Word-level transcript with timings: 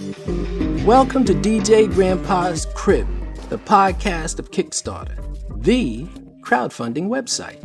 Welcome 0.00 1.26
to 1.26 1.34
DJ 1.34 1.92
Grandpa's 1.92 2.66
Crib, 2.74 3.06
the 3.50 3.58
podcast 3.58 4.38
of 4.38 4.50
Kickstarter, 4.50 5.18
the 5.62 6.04
crowdfunding 6.40 7.08
website. 7.08 7.58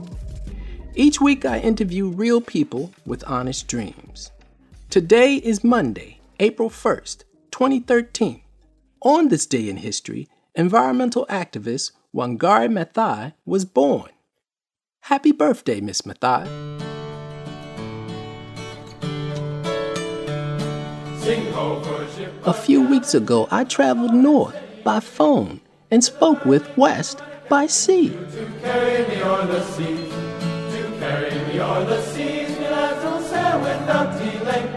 Each 0.96 1.22
week 1.22 1.46
I 1.46 1.60
interview 1.60 2.10
real 2.10 2.42
people 2.42 2.92
with 3.06 3.24
honest 3.26 3.70
dreams. 3.70 4.32
Today 4.90 5.36
is 5.36 5.64
Monday, 5.64 6.20
April 6.42 6.70
1st, 6.70 7.24
2013. 7.52 8.42
On 9.02 9.30
this 9.30 9.46
day 9.46 9.70
in 9.70 9.78
history, 9.78 10.28
environmental 10.56 11.26
activist 11.28 11.92
Wangari 12.14 12.68
Maathai 12.68 13.34
was 13.46 13.64
born. 13.64 14.10
Happy 15.04 15.32
birthday, 15.32 15.80
Miss 15.80 16.02
Maathai. 16.02 16.85
A 21.28 22.54
few 22.54 22.88
weeks 22.88 23.16
ago, 23.16 23.48
I 23.50 23.64
traveled 23.64 24.14
north 24.14 24.56
by 24.84 25.00
phone 25.00 25.60
and 25.90 26.04
spoke 26.04 26.46
with 26.46 26.78
West 26.78 27.20
by 27.50 27.66
sea. 27.66 28.10
To 28.10 28.52
carry 28.62 29.08
me 29.08 29.24
o'er 29.24 29.48
the 29.48 29.64
seas, 29.64 30.12
to 30.12 30.98
carry 31.00 31.32
me 31.48 31.60
o'er 31.60 31.84
the 31.86 32.00
seas, 32.04 32.50
me 32.60 32.70
lads 32.70 33.04
will 33.04 33.22
sail 33.22 33.60
without 33.60 34.20
delay. 34.20 34.70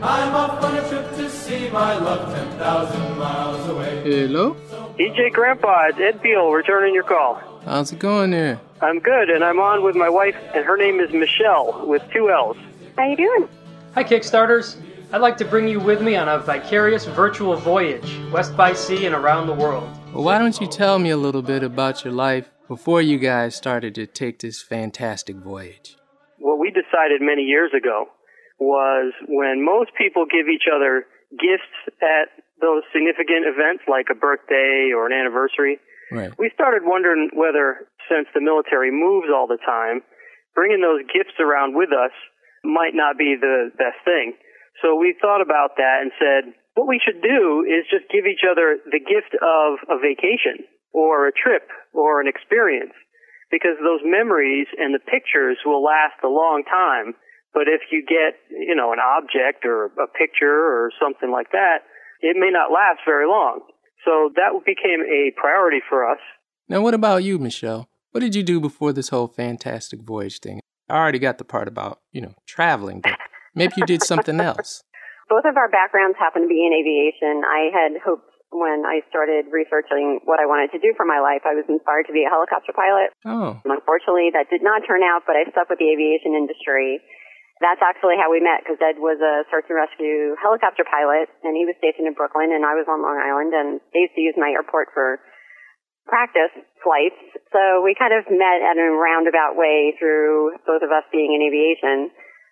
I'm 0.00 0.32
off 0.32 0.62
on 0.62 0.76
a 0.76 0.88
trip 0.88 1.10
to 1.16 1.28
see 1.28 1.68
my 1.70 1.96
love 1.96 2.32
ten 2.32 2.56
thousand 2.56 3.18
miles 3.18 3.68
away. 3.68 4.00
Hello? 4.04 4.54
DJ 4.96 5.32
Grandpa, 5.32 5.88
it's 5.88 5.98
Ed 5.98 6.22
Beale 6.22 6.52
returning 6.52 6.94
your 6.94 7.02
call. 7.02 7.42
How's 7.64 7.90
it 7.90 7.98
going 7.98 8.30
there? 8.30 8.60
I'm 8.80 9.00
good, 9.00 9.28
and 9.28 9.42
I'm 9.42 9.58
on 9.58 9.82
with 9.82 9.96
my 9.96 10.08
wife, 10.08 10.36
and 10.54 10.64
her 10.64 10.76
name 10.76 11.00
is 11.00 11.10
Michelle 11.12 11.84
with 11.84 12.08
two 12.12 12.30
L's. 12.30 12.56
How 12.96 13.08
you 13.08 13.16
doing? 13.16 13.48
Hi, 13.94 14.04
Kickstarters. 14.04 14.76
I'd 15.12 15.20
like 15.20 15.36
to 15.38 15.44
bring 15.44 15.66
you 15.66 15.80
with 15.80 16.00
me 16.02 16.14
on 16.14 16.28
a 16.28 16.38
vicarious 16.38 17.04
virtual 17.04 17.56
voyage, 17.56 18.20
west 18.32 18.56
by 18.56 18.72
sea 18.74 19.06
and 19.06 19.14
around 19.14 19.48
the 19.48 19.54
world. 19.54 19.88
Well, 20.14 20.22
why 20.22 20.38
don't 20.38 20.60
you 20.60 20.68
tell 20.68 21.00
me 21.00 21.10
a 21.10 21.16
little 21.16 21.42
bit 21.42 21.64
about 21.64 22.04
your 22.04 22.12
life 22.14 22.48
before 22.68 23.02
you 23.02 23.18
guys 23.18 23.56
started 23.56 23.94
to 23.96 24.06
take 24.06 24.38
this 24.38 24.62
fantastic 24.62 25.34
voyage? 25.36 25.96
What 26.38 26.58
we 26.60 26.70
decided 26.70 27.20
many 27.22 27.42
years 27.42 27.72
ago 27.76 28.06
was 28.60 29.12
when 29.26 29.64
most 29.64 29.90
people 29.98 30.26
give 30.30 30.46
each 30.46 30.70
other 30.72 31.06
gifts 31.32 31.74
at 32.02 32.30
those 32.60 32.82
significant 32.92 33.46
events 33.50 33.82
like 33.88 34.06
a 34.12 34.14
birthday 34.14 34.92
or 34.94 35.06
an 35.06 35.12
anniversary, 35.12 35.80
Right. 36.12 36.30
we 36.38 36.50
started 36.54 36.82
wondering 36.84 37.30
whether, 37.34 37.86
since 38.08 38.28
the 38.34 38.40
military 38.40 38.92
moves 38.92 39.26
all 39.34 39.46
the 39.48 39.58
time, 39.66 40.02
bringing 40.54 40.80
those 40.82 41.02
gifts 41.12 41.34
around 41.40 41.74
with 41.74 41.90
us 41.90 42.12
might 42.62 42.94
not 42.94 43.18
be 43.18 43.34
the 43.40 43.70
best 43.78 43.98
thing. 44.04 44.34
So 44.82 44.96
we 44.96 45.14
thought 45.20 45.40
about 45.44 45.76
that 45.76 46.00
and 46.02 46.10
said, 46.16 46.54
what 46.74 46.88
we 46.88 47.00
should 47.00 47.20
do 47.20 47.64
is 47.68 47.84
just 47.90 48.08
give 48.08 48.24
each 48.24 48.46
other 48.48 48.80
the 48.88 49.00
gift 49.00 49.36
of 49.36 49.80
a 49.92 50.00
vacation 50.00 50.64
or 50.92 51.28
a 51.28 51.32
trip 51.32 51.68
or 51.92 52.20
an 52.20 52.28
experience 52.28 52.96
because 53.50 53.76
those 53.82 54.00
memories 54.04 54.66
and 54.78 54.94
the 54.94 55.02
pictures 55.02 55.58
will 55.66 55.82
last 55.82 56.22
a 56.24 56.28
long 56.28 56.62
time. 56.64 57.14
But 57.52 57.66
if 57.66 57.82
you 57.90 58.06
get, 58.06 58.38
you 58.48 58.74
know, 58.74 58.92
an 58.92 59.02
object 59.02 59.66
or 59.66 59.86
a 59.98 60.06
picture 60.06 60.54
or 60.54 60.90
something 61.02 61.30
like 61.30 61.50
that, 61.52 61.82
it 62.20 62.36
may 62.38 62.50
not 62.50 62.70
last 62.70 63.00
very 63.04 63.26
long. 63.26 63.60
So 64.04 64.30
that 64.36 64.54
became 64.64 65.02
a 65.02 65.32
priority 65.36 65.80
for 65.88 66.08
us. 66.08 66.20
Now, 66.68 66.80
what 66.80 66.94
about 66.94 67.24
you, 67.24 67.38
Michelle? 67.38 67.88
What 68.12 68.20
did 68.20 68.34
you 68.34 68.42
do 68.42 68.60
before 68.60 68.92
this 68.92 69.08
whole 69.08 69.28
fantastic 69.28 70.00
voyage 70.02 70.38
thing? 70.38 70.60
I 70.88 70.96
already 70.96 71.18
got 71.18 71.38
the 71.38 71.44
part 71.44 71.68
about, 71.68 72.00
you 72.12 72.20
know, 72.20 72.34
traveling, 72.46 73.00
but 73.00 73.18
maybe 73.54 73.74
you 73.76 73.86
did 73.86 74.02
something 74.02 74.40
else. 74.40 74.82
Both 75.28 75.46
of 75.46 75.56
our 75.56 75.70
backgrounds 75.70 76.18
happen 76.18 76.42
to 76.42 76.50
be 76.50 76.66
in 76.66 76.74
aviation. 76.74 77.46
I 77.46 77.70
had 77.70 77.92
hoped 78.02 78.30
when 78.50 78.82
I 78.82 79.06
started 79.06 79.46
researching 79.54 80.18
what 80.26 80.42
I 80.42 80.46
wanted 80.46 80.74
to 80.74 80.82
do 80.82 80.90
for 80.98 81.06
my 81.06 81.22
life, 81.22 81.46
I 81.46 81.54
was 81.54 81.66
inspired 81.70 82.10
to 82.10 82.14
be 82.14 82.26
a 82.26 82.30
helicopter 82.30 82.74
pilot. 82.74 83.14
Oh, 83.22 83.62
Unfortunately, 83.62 84.34
that 84.34 84.50
did 84.50 84.62
not 84.62 84.82
turn 84.90 85.06
out, 85.06 85.22
but 85.22 85.38
I 85.38 85.46
stuck 85.54 85.70
with 85.70 85.78
the 85.78 85.86
aviation 85.86 86.34
industry. 86.34 86.98
That's 87.62 87.78
actually 87.78 88.18
how 88.18 88.32
we 88.32 88.42
met 88.42 88.64
because 88.64 88.80
Ed 88.82 88.98
was 88.98 89.20
a 89.20 89.46
search 89.52 89.68
and 89.70 89.78
rescue 89.78 90.32
helicopter 90.40 90.82
pilot 90.82 91.28
and 91.44 91.52
he 91.52 91.68
was 91.68 91.76
stationed 91.76 92.08
in 92.08 92.16
Brooklyn 92.16 92.56
and 92.56 92.64
I 92.64 92.72
was 92.72 92.88
on 92.88 93.04
Long 93.04 93.20
Island 93.20 93.52
and 93.52 93.68
they 93.92 94.08
used 94.08 94.16
to 94.16 94.24
use 94.24 94.36
my 94.40 94.48
airport 94.48 94.96
for 94.96 95.20
practice 96.08 96.56
flights. 96.80 97.20
So 97.52 97.84
we 97.84 97.92
kind 97.92 98.16
of 98.16 98.24
met 98.32 98.64
in 98.64 98.80
a 98.80 98.88
roundabout 98.96 99.60
way 99.60 99.92
through 100.00 100.56
both 100.64 100.80
of 100.80 100.88
us 100.88 101.04
being 101.12 101.36
in 101.36 101.44
aviation. 101.44 102.08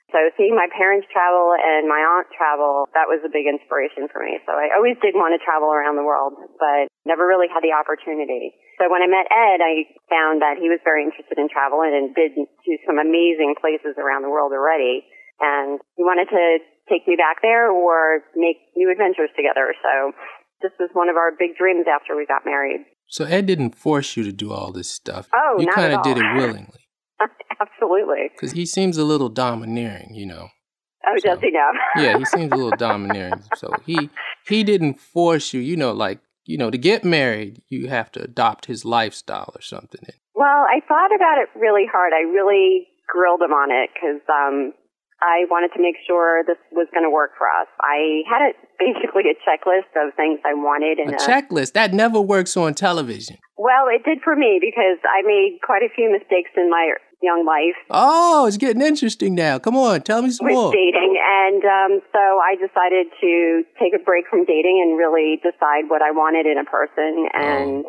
So 0.09 0.19
seeing 0.41 0.57
my 0.57 0.73
parents 0.73 1.05
travel 1.13 1.53
and 1.53 1.85
my 1.85 2.01
aunt 2.01 2.33
travel, 2.33 2.89
that 2.97 3.13
was 3.13 3.21
a 3.21 3.29
big 3.29 3.45
inspiration 3.45 4.09
for 4.09 4.25
me. 4.25 4.41
So 4.49 4.57
I 4.57 4.73
always 4.73 4.97
did 5.05 5.13
want 5.13 5.37
to 5.37 5.41
travel 5.45 5.69
around 5.69 6.01
the 6.01 6.07
world, 6.07 6.33
but 6.57 6.89
never 7.05 7.29
really 7.29 7.45
had 7.45 7.61
the 7.61 7.77
opportunity. 7.77 8.57
So 8.81 8.89
when 8.89 9.05
I 9.05 9.09
met 9.09 9.29
Ed, 9.29 9.61
I 9.61 9.85
found 10.09 10.41
that 10.41 10.57
he 10.57 10.73
was 10.73 10.81
very 10.81 11.05
interested 11.05 11.37
in 11.37 11.53
travel 11.53 11.85
and 11.85 12.17
did 12.17 12.33
to 12.41 12.73
some 12.89 12.97
amazing 12.97 13.53
places 13.61 14.01
around 14.01 14.25
the 14.25 14.33
world 14.33 14.57
already. 14.57 15.05
And 15.45 15.77
he 16.01 16.03
wanted 16.03 16.33
to 16.33 16.65
take 16.89 17.05
me 17.05 17.13
back 17.21 17.45
there 17.45 17.69
or 17.69 18.25
make 18.33 18.57
new 18.81 18.89
adventures 18.89 19.29
together. 19.37 19.77
So 19.85 20.17
this 20.65 20.73
was 20.81 20.89
one 20.97 21.13
of 21.13 21.21
our 21.21 21.37
big 21.37 21.53
dreams 21.61 21.85
after 21.85 22.17
we 22.17 22.25
got 22.25 22.49
married. 22.49 22.81
so 23.09 23.25
Ed 23.29 23.45
didn't 23.45 23.77
force 23.77 24.17
you 24.17 24.25
to 24.25 24.33
do 24.33 24.53
all 24.53 24.73
this 24.73 24.89
stuff. 24.91 25.29
Oh, 25.37 25.61
you 25.61 25.69
kind 25.69 25.93
of 25.93 26.03
did 26.03 26.17
it 26.17 26.25
willingly. 26.35 26.88
Absolutely. 27.61 28.31
Because 28.33 28.53
he 28.53 28.67
seems 28.67 28.97
a 28.97 29.05
little 29.05 29.29
domineering, 29.29 30.15
you 30.15 30.27
know. 30.27 30.49
Oh, 31.06 31.15
So- 31.19 31.31
does 31.31 31.41
he 31.41 31.51
now? 31.51 31.71
Yeah, 32.03 32.19
he 32.19 32.25
seems 32.25 32.53
a 32.53 32.56
little 32.56 32.77
domineering. 32.77 33.43
So 33.56 33.73
he 33.87 34.11
he 34.47 34.65
didn't 34.65 35.01
force 35.01 35.53
you, 35.55 35.61
you 35.61 35.77
know, 35.77 35.93
like 35.93 36.21
you 36.45 36.57
know, 36.57 36.71
to 36.71 36.78
get 36.78 37.05
married, 37.05 37.62
you 37.69 37.89
have 37.89 38.11
to 38.12 38.23
adopt 38.23 38.67
his 38.67 38.84
lifestyle 38.84 39.53
or 39.55 39.61
something. 39.61 40.01
Well, 40.34 40.65
I 40.65 40.81
thought 40.89 41.15
about 41.15 41.37
it 41.39 41.49
really 41.55 41.84
hard. 41.91 42.12
I 42.15 42.21
really 42.21 42.87
grilled 43.07 43.43
him 43.43 43.53
on 43.53 43.71
it 43.71 43.91
because 43.93 44.23
um, 44.33 44.73
I 45.21 45.45
wanted 45.51 45.75
to 45.77 45.83
make 45.83 45.97
sure 46.07 46.43
this 46.47 46.57
was 46.73 46.87
going 46.95 47.05
to 47.05 47.11
work 47.11 47.33
for 47.37 47.47
us. 47.49 47.67
I 47.83 48.23
had 48.31 48.41
a, 48.49 48.51
basically 48.78 49.25
a 49.28 49.37
checklist 49.45 49.93
of 49.97 50.15
things 50.15 50.41
I 50.47 50.55
wanted, 50.55 51.01
A 51.01 51.03
and 51.03 51.19
checklist 51.21 51.73
that 51.75 51.93
never 51.93 52.21
works 52.21 52.57
on 52.57 52.73
television. 52.73 53.37
well, 53.59 53.89
it 53.93 54.05
did 54.05 54.19
for 54.25 54.34
me 54.37 54.57
because 54.61 54.97
I 55.05 55.21
made 55.27 55.59
quite 55.62 55.83
a 55.83 55.93
few 55.95 56.09
mistakes 56.11 56.51
in 56.57 56.71
my 56.71 56.93
young 57.23 57.45
life 57.45 57.77
Oh, 57.91 58.47
it's 58.47 58.56
getting 58.56 58.83
interesting 58.83 59.34
now. 59.34 59.59
Come 59.59 59.77
on, 59.77 60.03
tell 60.03 60.23
me 60.23 60.31
some 60.31 60.47
with 60.47 60.55
more. 60.55 60.73
dating, 60.73 61.19
and 61.19 61.62
um, 61.65 62.01
so 62.12 62.19
I 62.19 62.55
decided 62.55 63.06
to 63.21 63.62
take 63.81 63.95
a 63.95 64.03
break 64.03 64.27
from 64.31 64.45
dating 64.45 64.83
and 64.84 64.99
really 64.99 65.41
decide 65.43 65.89
what 65.89 66.03
I 66.03 66.11
wanted 66.11 66.47
in 66.47 66.59
a 66.59 66.65
person. 66.65 67.27
And 67.34 67.84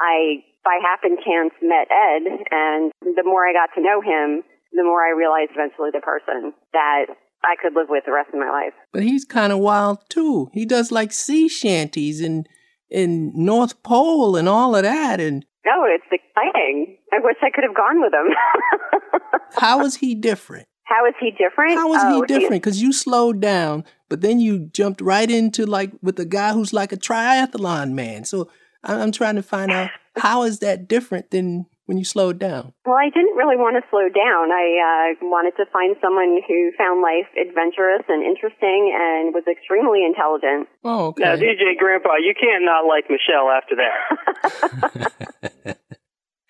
I, 0.00 0.42
by 0.64 0.78
happen 0.82 1.16
chance, 1.24 1.52
met 1.62 1.86
Ed, 1.90 2.22
and 2.50 2.92
the 3.02 3.22
more 3.24 3.46
I 3.46 3.52
got 3.52 3.70
to 3.76 3.82
know 3.82 4.00
him, 4.00 4.42
the 4.72 4.82
more 4.82 5.04
I 5.04 5.10
realized 5.10 5.52
eventually 5.54 5.90
the 5.92 6.00
person 6.00 6.52
that 6.72 7.06
I 7.44 7.54
could 7.60 7.74
live 7.74 7.86
with 7.88 8.04
the 8.06 8.12
rest 8.12 8.30
of 8.32 8.40
my 8.40 8.50
life. 8.50 8.74
But 8.92 9.02
he's 9.02 9.24
kind 9.24 9.52
of 9.52 9.58
wild 9.58 9.98
too. 10.08 10.50
He 10.52 10.64
does 10.64 10.90
like 10.90 11.12
sea 11.12 11.48
shanties 11.48 12.20
and 12.20 12.48
in 12.90 13.32
North 13.34 13.82
Pole 13.82 14.36
and 14.36 14.48
all 14.48 14.74
of 14.74 14.82
that. 14.82 15.20
And 15.20 15.44
Oh, 15.66 15.86
it's 15.88 16.04
exciting. 16.12 16.98
I 17.12 17.20
wish 17.20 17.36
I 17.42 17.50
could 17.50 17.64
have 17.64 17.74
gone 17.74 18.00
with 18.00 18.12
him. 18.12 19.40
how 19.56 19.80
is 19.84 19.96
he 19.96 20.14
different? 20.14 20.68
How 20.84 21.06
is 21.06 21.14
he 21.18 21.30
different? 21.30 21.74
How 21.74 21.92
is 21.94 22.02
oh, 22.04 22.20
he 22.20 22.26
different? 22.26 22.62
Because 22.62 22.82
you 22.82 22.92
slowed 22.92 23.40
down, 23.40 23.84
but 24.10 24.20
then 24.20 24.38
you 24.38 24.66
jumped 24.66 25.00
right 25.00 25.30
into 25.30 25.64
like 25.64 25.92
with 26.02 26.20
a 26.20 26.26
guy 26.26 26.52
who's 26.52 26.74
like 26.74 26.92
a 26.92 26.96
triathlon 26.96 27.92
man. 27.92 28.24
So 28.24 28.50
I'm 28.84 29.10
trying 29.10 29.36
to 29.36 29.42
find 29.42 29.72
out 29.72 29.90
how 30.16 30.42
is 30.42 30.58
that 30.58 30.86
different 30.86 31.30
than 31.30 31.66
when 31.86 31.98
you 31.98 32.04
slowed 32.04 32.38
down. 32.38 32.72
Well, 32.86 32.96
I 32.96 33.10
didn't 33.10 33.36
really 33.36 33.56
want 33.56 33.76
to 33.76 33.82
slow 33.90 34.08
down. 34.08 34.50
I 34.50 34.80
uh, 34.80 35.28
wanted 35.28 35.52
to 35.60 35.66
find 35.70 35.96
someone 36.00 36.40
who 36.48 36.72
found 36.78 37.02
life 37.02 37.28
adventurous 37.36 38.02
and 38.08 38.24
interesting 38.24 38.96
and 38.96 39.34
was 39.34 39.44
extremely 39.50 40.00
intelligent. 40.04 40.68
Oh, 40.82 41.08
okay. 41.12 41.24
Now, 41.24 41.36
DJ 41.36 41.76
Grandpa, 41.78 42.16
you 42.16 42.32
can't 42.32 42.64
not 42.64 42.88
like 42.88 43.04
Michelle 43.12 43.50
after 43.52 43.76
that. 43.76 45.76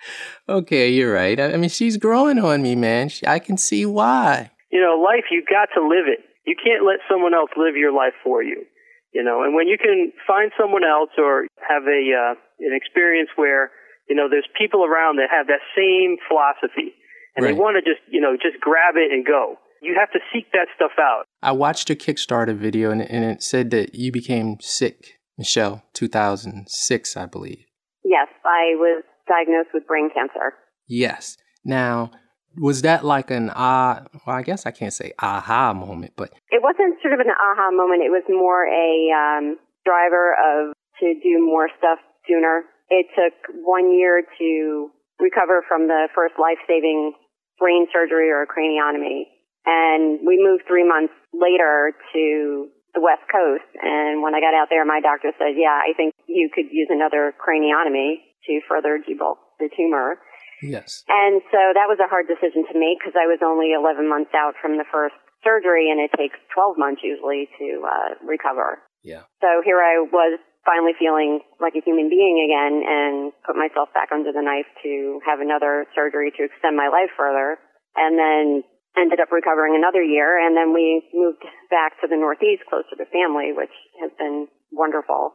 okay, 0.49 0.91
you're 0.91 1.13
right. 1.13 1.39
I, 1.39 1.55
I 1.55 1.57
mean, 1.57 1.71
she's 1.71 1.97
growing 1.97 2.39
on 2.39 2.63
me, 2.63 2.75
man. 2.77 3.09
She, 3.09 3.27
I 3.27 3.39
can 3.39 3.57
see 3.57 3.87
why. 3.87 4.51
you 4.71 4.81
know, 4.81 5.01
life, 5.03 5.25
you 5.31 5.45
got 5.49 5.69
to 5.75 5.87
live 5.87 6.07
it. 6.07 6.21
You 6.47 6.55
can't 6.63 6.85
let 6.85 6.99
someone 7.11 7.35
else 7.35 7.51
live 7.57 7.77
your 7.77 7.93
life 7.93 8.13
for 8.23 8.43
you. 8.43 8.65
You 9.13 9.23
know, 9.23 9.45
and 9.45 9.55
when 9.55 9.69
you 9.69 9.79
can 9.79 10.13
find 10.27 10.51
someone 10.59 10.83
else 10.83 11.11
or 11.17 11.47
have 11.63 11.85
a 11.85 12.03
uh, 12.11 12.35
an 12.59 12.75
experience 12.75 13.31
where 13.37 13.71
you 14.09 14.15
know 14.17 14.29
there's 14.29 14.49
people 14.59 14.85
around 14.85 15.17
that 15.17 15.29
have 15.31 15.47
that 15.49 15.61
same 15.77 16.17
philosophy 16.29 16.95
and 17.37 17.45
Right. 17.45 17.55
they 17.55 17.59
want 17.61 17.77
to 17.77 17.83
just 17.83 18.03
you 18.11 18.21
know 18.21 18.37
just 18.37 18.61
grab 18.61 18.95
it 18.97 19.13
and 19.13 19.25
go. 19.27 19.57
You 19.83 19.95
have 20.01 20.11
to 20.13 20.21
seek 20.33 20.51
that 20.53 20.69
stuff 20.77 20.93
out. 20.99 21.25
I 21.43 21.53
watched 21.53 21.91
a 21.91 21.95
Kickstarter 21.95 22.57
video 22.57 22.91
and, 22.91 23.03
and 23.03 23.23
it 23.25 23.43
said 23.43 23.71
that 23.73 23.95
you 23.95 24.11
became 24.11 24.57
sick, 24.61 25.19
Michelle, 25.37 25.83
2006, 25.93 27.17
I 27.17 27.27
believe. 27.27 27.65
Yes, 28.05 28.29
I 28.45 28.75
was 28.77 29.05
diagnosed 29.29 29.71
with 29.75 29.87
brain 29.87 30.09
cancer. 30.15 30.55
Yes. 30.87 31.37
Now, 31.65 32.11
Was 32.57 32.83
that 32.83 33.05
like 33.05 33.31
an 33.31 33.51
ah? 33.55 34.05
well, 34.27 34.37
I 34.37 34.43
guess 34.43 34.65
I 34.65 34.71
can't 34.71 34.93
say 34.93 35.13
aha 35.19 35.75
moment, 35.75 36.13
but 36.17 36.31
It 36.51 36.63
wasn't 36.63 37.01
sort 37.03 37.15
of 37.15 37.21
an 37.21 37.33
aha 37.33 37.71
moment. 37.73 38.03
It 38.03 38.11
was 38.11 38.23
more 38.29 38.65
a 38.65 39.11
um, 39.13 39.57
driver 39.85 40.35
of 40.35 40.73
to 41.01 41.15
do 41.23 41.45
more 41.45 41.69
stuff 41.79 41.99
sooner. 42.29 42.63
It 42.95 43.11
took 43.19 43.35
one 43.67 43.91
year 43.91 44.23
to 44.23 44.91
recover 45.19 45.67
from 45.67 45.91
the 45.91 46.07
first 46.15 46.35
life-saving 46.39 47.15
brain 47.59 47.87
surgery 47.91 48.31
or 48.31 48.47
craniotomy, 48.47 49.27
and 49.67 50.23
we 50.23 50.39
moved 50.39 50.63
three 50.71 50.87
months 50.87 51.15
later 51.35 51.91
to 52.15 52.69
the 52.95 53.03
West 53.03 53.27
Coast. 53.27 53.67
And 53.83 54.23
when 54.23 54.35
I 54.35 54.41
got 54.41 54.55
out 54.55 54.71
there, 54.71 54.87
my 54.87 55.01
doctor 55.03 55.35
said, 55.39 55.59
"Yeah, 55.59 55.75
I 55.75 55.93
think 55.97 56.15
you 56.27 56.51
could 56.55 56.71
use 56.71 56.87
another 56.91 57.35
craniotomy 57.35 58.23
to 58.47 58.61
further 58.69 59.03
debulk 59.03 59.43
the 59.59 59.69
tumor." 59.75 60.23
yes. 60.63 61.03
And 61.09 61.43
so 61.51 61.61
that 61.75 61.91
was 61.91 61.99
a 61.99 62.09
hard 62.09 62.27
decision 62.27 62.65
to 62.71 62.79
make 62.79 63.01
because 63.01 63.19
I 63.19 63.27
was 63.27 63.43
only 63.43 63.73
11 63.75 64.09
months 64.09 64.33
out 64.35 64.55
from 64.61 64.79
the 64.79 64.87
first 64.89 65.15
surgery 65.43 65.91
and 65.91 66.01
it 66.01 66.11
takes 66.17 66.39
12 66.55 66.79
months 66.79 67.03
usually 67.05 67.49
to 67.59 67.85
uh, 67.85 68.09
recover. 68.25 68.81
Yeah. 69.03 69.29
So 69.45 69.61
here 69.65 69.85
I 69.85 70.01
was 70.01 70.41
finally 70.65 70.97
feeling 70.99 71.41
like 71.61 71.77
a 71.77 71.85
human 71.85 72.09
being 72.09 72.41
again 72.41 72.83
and 72.85 73.33
put 73.45 73.57
myself 73.57 73.93
back 73.93 74.09
under 74.13 74.33
the 74.33 74.43
knife 74.43 74.69
to 74.83 75.21
have 75.25 75.41
another 75.41 75.85
surgery 75.95 76.33
to 76.37 76.45
extend 76.49 76.77
my 76.77 76.89
life 76.89 77.13
further. 77.17 77.61
And 77.95 78.19
then 78.19 78.65
ended 78.97 79.21
up 79.21 79.31
recovering 79.31 79.75
another 79.77 80.03
year 80.03 80.39
and 80.39 80.57
then 80.57 80.73
we 80.73 81.03
moved 81.13 81.43
back 81.71 81.99
to 82.01 82.07
the 82.07 82.17
Northeast 82.17 82.63
closer 82.71 82.95
to 82.97 83.07
family, 83.11 83.51
which 83.53 83.75
has 84.01 84.11
been 84.19 84.47
wonderful. 84.71 85.35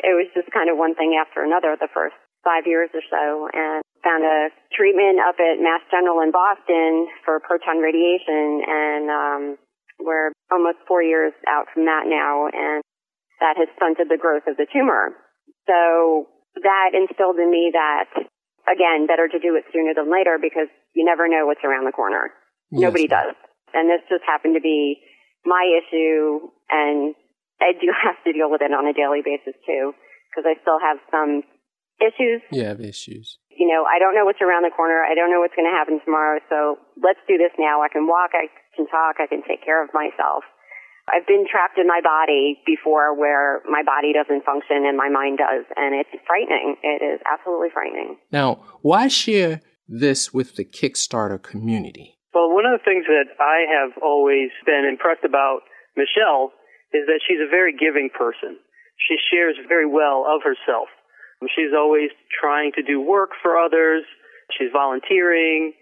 It 0.00 0.16
was 0.16 0.28
just 0.32 0.48
kind 0.52 0.72
of 0.72 0.80
one 0.80 0.96
thing 0.96 1.16
after 1.16 1.44
another 1.44 1.76
the 1.76 1.92
first 1.92 2.16
five 2.44 2.64
years 2.64 2.88
or 2.96 3.04
so 3.04 3.48
and 3.52 3.84
found 4.00 4.24
a 4.24 4.48
treatment 4.72 5.20
up 5.20 5.36
at 5.36 5.60
Mass 5.60 5.84
General 5.92 6.24
in 6.24 6.32
Boston 6.32 7.04
for 7.24 7.40
proton 7.40 7.84
radiation 7.84 8.64
and 8.64 9.04
um 9.12 9.42
we're 10.00 10.32
almost 10.48 10.80
four 10.88 11.02
years 11.04 11.36
out 11.44 11.68
from 11.74 11.84
that 11.84 12.08
now 12.08 12.48
and 12.48 12.80
that 13.40 13.56
has 13.56 13.68
stunted 13.76 14.08
the 14.08 14.20
growth 14.20 14.44
of 14.46 14.56
the 14.56 14.66
tumor. 14.72 15.16
So 15.66 16.28
that 16.62 16.92
instilled 16.94 17.36
in 17.40 17.50
me 17.50 17.70
that 17.72 18.08
again, 18.68 19.06
better 19.08 19.26
to 19.28 19.38
do 19.40 19.56
it 19.56 19.64
sooner 19.72 19.92
than 19.96 20.12
later 20.12 20.38
because 20.40 20.68
you 20.94 21.04
never 21.04 21.26
know 21.28 21.46
what's 21.46 21.64
around 21.64 21.86
the 21.86 21.92
corner. 21.96 22.30
Nobody 22.70 23.08
does. 23.08 23.34
And 23.74 23.88
this 23.88 24.02
just 24.08 24.22
happened 24.26 24.54
to 24.54 24.60
be 24.62 25.00
my 25.44 25.64
issue 25.80 26.50
and 26.70 27.14
I 27.60 27.72
do 27.72 27.88
have 28.04 28.18
to 28.24 28.32
deal 28.32 28.50
with 28.50 28.62
it 28.62 28.70
on 28.72 28.86
a 28.86 28.92
daily 28.94 29.22
basis 29.24 29.56
too 29.66 29.92
because 30.30 30.44
I 30.46 30.54
still 30.62 30.78
have 30.78 30.98
some 31.10 31.42
issues 32.00 32.40
You 32.52 32.64
have 32.64 32.80
issues. 32.80 33.38
you 33.50 33.66
know, 33.68 33.84
I 33.84 33.98
don't 33.98 34.14
know 34.14 34.24
what's 34.24 34.40
around 34.40 34.62
the 34.64 34.72
corner. 34.74 35.02
I 35.04 35.14
don't 35.14 35.30
know 35.30 35.40
what's 35.40 35.56
going 35.56 35.68
to 35.68 35.74
happen 35.76 36.00
tomorrow. 36.04 36.40
So 36.48 36.78
let's 37.02 37.20
do 37.28 37.36
this 37.36 37.52
now. 37.58 37.82
I 37.82 37.88
can 37.92 38.06
walk. 38.06 38.32
I 38.32 38.48
can 38.76 38.86
talk. 38.86 39.16
I 39.20 39.26
can 39.26 39.42
take 39.46 39.64
care 39.64 39.82
of 39.82 39.90
myself. 39.92 40.44
I've 41.10 41.26
been 41.26 41.44
trapped 41.50 41.78
in 41.78 41.86
my 41.86 42.00
body 42.02 42.62
before 42.64 43.14
where 43.14 43.60
my 43.68 43.82
body 43.82 44.12
doesn't 44.12 44.44
function 44.44 44.86
and 44.86 44.96
my 44.96 45.08
mind 45.08 45.38
does. 45.38 45.66
And 45.76 45.94
it's 45.94 46.10
frightening. 46.26 46.76
It 46.82 47.02
is 47.02 47.20
absolutely 47.26 47.68
frightening. 47.74 48.16
Now, 48.30 48.62
why 48.82 49.08
share 49.08 49.60
this 49.88 50.32
with 50.32 50.56
the 50.56 50.64
Kickstarter 50.64 51.42
community? 51.42 52.18
Well, 52.32 52.54
one 52.54 52.64
of 52.64 52.78
the 52.78 52.84
things 52.84 53.06
that 53.10 53.34
I 53.42 53.66
have 53.66 53.98
always 54.02 54.50
been 54.64 54.86
impressed 54.86 55.24
about 55.24 55.66
Michelle 55.96 56.54
is 56.94 57.06
that 57.06 57.20
she's 57.26 57.42
a 57.42 57.50
very 57.50 57.74
giving 57.74 58.08
person. 58.14 58.58
She 59.08 59.16
shares 59.30 59.56
very 59.66 59.86
well 59.86 60.26
of 60.28 60.42
herself. 60.46 60.88
She's 61.56 61.72
always 61.74 62.10
trying 62.30 62.70
to 62.76 62.82
do 62.82 63.00
work 63.00 63.30
for 63.42 63.56
others. 63.56 64.04
She's 64.56 64.68
volunteering. 64.72 65.72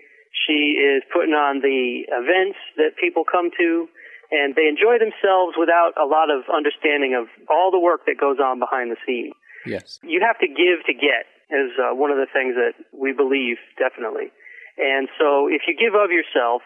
She 0.47 0.79
is 0.79 1.03
putting 1.13 1.35
on 1.35 1.61
the 1.61 2.07
events 2.07 2.59
that 2.77 2.97
people 3.01 3.25
come 3.25 3.51
to 3.59 3.89
and 4.31 4.55
they 4.55 4.69
enjoy 4.69 4.99
themselves 5.01 5.57
without 5.57 5.93
a 5.97 6.05
lot 6.05 6.29
of 6.29 6.45
understanding 6.53 7.15
of 7.17 7.27
all 7.49 7.71
the 7.71 7.79
work 7.81 8.05
that 8.07 8.21
goes 8.21 8.39
on 8.39 8.59
behind 8.59 8.91
the 8.91 9.01
scenes 9.07 9.35
Yes. 9.67 9.99
you 10.03 10.21
have 10.25 10.39
to 10.41 10.49
give 10.49 10.85
to 10.87 10.95
get 10.95 11.27
is 11.51 11.73
uh, 11.81 11.95
one 11.97 12.11
of 12.11 12.19
the 12.19 12.29
things 12.33 12.55
that 12.57 12.77
we 12.93 13.13
believe 13.13 13.57
definitely. 13.79 14.29
And 14.77 15.09
so 15.19 15.49
if 15.49 15.63
you 15.67 15.75
give 15.75 15.95
of 15.97 16.11
yourself 16.13 16.63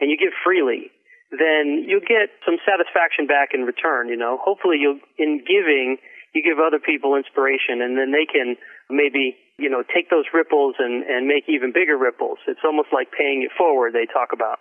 and 0.00 0.10
you 0.10 0.18
give 0.18 0.34
freely, 0.44 0.90
then 1.30 1.86
you'll 1.86 2.04
get 2.04 2.30
some 2.44 2.58
satisfaction 2.66 3.26
back 3.26 3.50
in 3.54 3.62
return, 3.62 4.08
you 4.08 4.16
know. 4.16 4.38
Hopefully 4.42 4.76
you'll 4.78 5.00
in 5.18 5.38
giving 5.46 5.96
you 6.34 6.42
give 6.42 6.58
other 6.58 6.78
people 6.82 7.14
inspiration 7.14 7.80
and 7.80 7.96
then 7.96 8.10
they 8.10 8.26
can 8.26 8.56
maybe, 8.90 9.38
you 9.56 9.70
know, 9.70 9.82
take 9.86 10.10
those 10.10 10.26
ripples 10.34 10.74
and 10.78 11.02
and 11.04 11.26
make 11.26 11.44
even 11.48 11.72
bigger 11.72 11.96
ripples. 11.96 12.38
It's 12.46 12.62
almost 12.64 12.88
like 12.92 13.08
paying 13.16 13.42
it 13.42 13.50
forward 13.56 13.94
they 13.94 14.06
talk 14.06 14.30
about. 14.34 14.58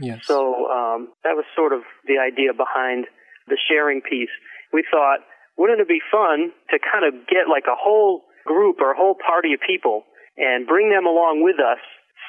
Yes. 0.00 0.26
So 0.26 0.70
um, 0.70 1.08
that 1.24 1.34
was 1.34 1.44
sort 1.54 1.72
of 1.72 1.82
the 2.06 2.18
idea 2.18 2.52
behind 2.52 3.06
the 3.46 3.58
sharing 3.58 4.00
piece. 4.00 4.32
We 4.72 4.84
thought, 4.90 5.20
wouldn't 5.56 5.80
it 5.80 5.88
be 5.88 6.00
fun 6.10 6.52
to 6.70 6.78
kind 6.78 7.04
of 7.04 7.26
get 7.26 7.48
like 7.50 7.64
a 7.66 7.76
whole 7.76 8.22
group 8.46 8.76
or 8.80 8.92
a 8.92 8.96
whole 8.96 9.16
party 9.16 9.52
of 9.54 9.60
people 9.60 10.04
and 10.36 10.66
bring 10.66 10.90
them 10.90 11.06
along 11.06 11.42
with 11.42 11.56
us 11.58 11.82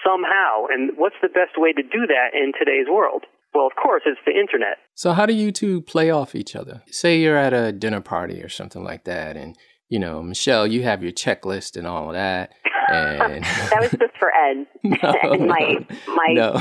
somehow? 0.04 0.66
And 0.69 0.98
what's 0.98 1.19
the 1.21 1.30
best 1.30 1.57
way 1.57 1.74
to 1.74 1.83
do 1.83 2.07
that 2.07 2.33
in 2.33 2.51
today's 2.57 2.88
world? 2.89 3.25
Well, 3.54 3.66
of 3.66 3.74
course, 3.81 4.04
it's 4.06 4.19
the 4.25 4.31
internet. 4.31 4.77
So 4.94 5.13
how 5.13 5.25
do 5.25 5.33
you 5.33 5.51
two 5.51 5.81
play 5.81 6.12
off 6.12 6.36
each 6.36 6.56
other? 6.56 6.83
Say 6.92 7.19
you're 7.19 7.38
at 7.38 7.54
a 7.54 7.71
dinner 7.71 8.01
party 8.01 8.42
or 8.44 8.50
something 8.50 8.83
like 8.83 9.06
that, 9.06 9.36
and 9.36 9.57
you 9.90 10.00
know, 10.00 10.22
Michelle, 10.22 10.68
you 10.68 10.84
have 10.84 11.04
your 11.04 11.12
checklist 11.12 11.76
and 11.76 11.88
all 11.88 12.10
of 12.10 12.14
that, 12.14 12.54
and 12.92 13.44
That 13.72 13.82
was 13.82 13.92
just 13.92 14.18
for 14.18 14.32
Ed 14.34 14.66
and 14.84 15.48
my, 15.48 15.86
my 16.08 16.34
no. 16.34 16.52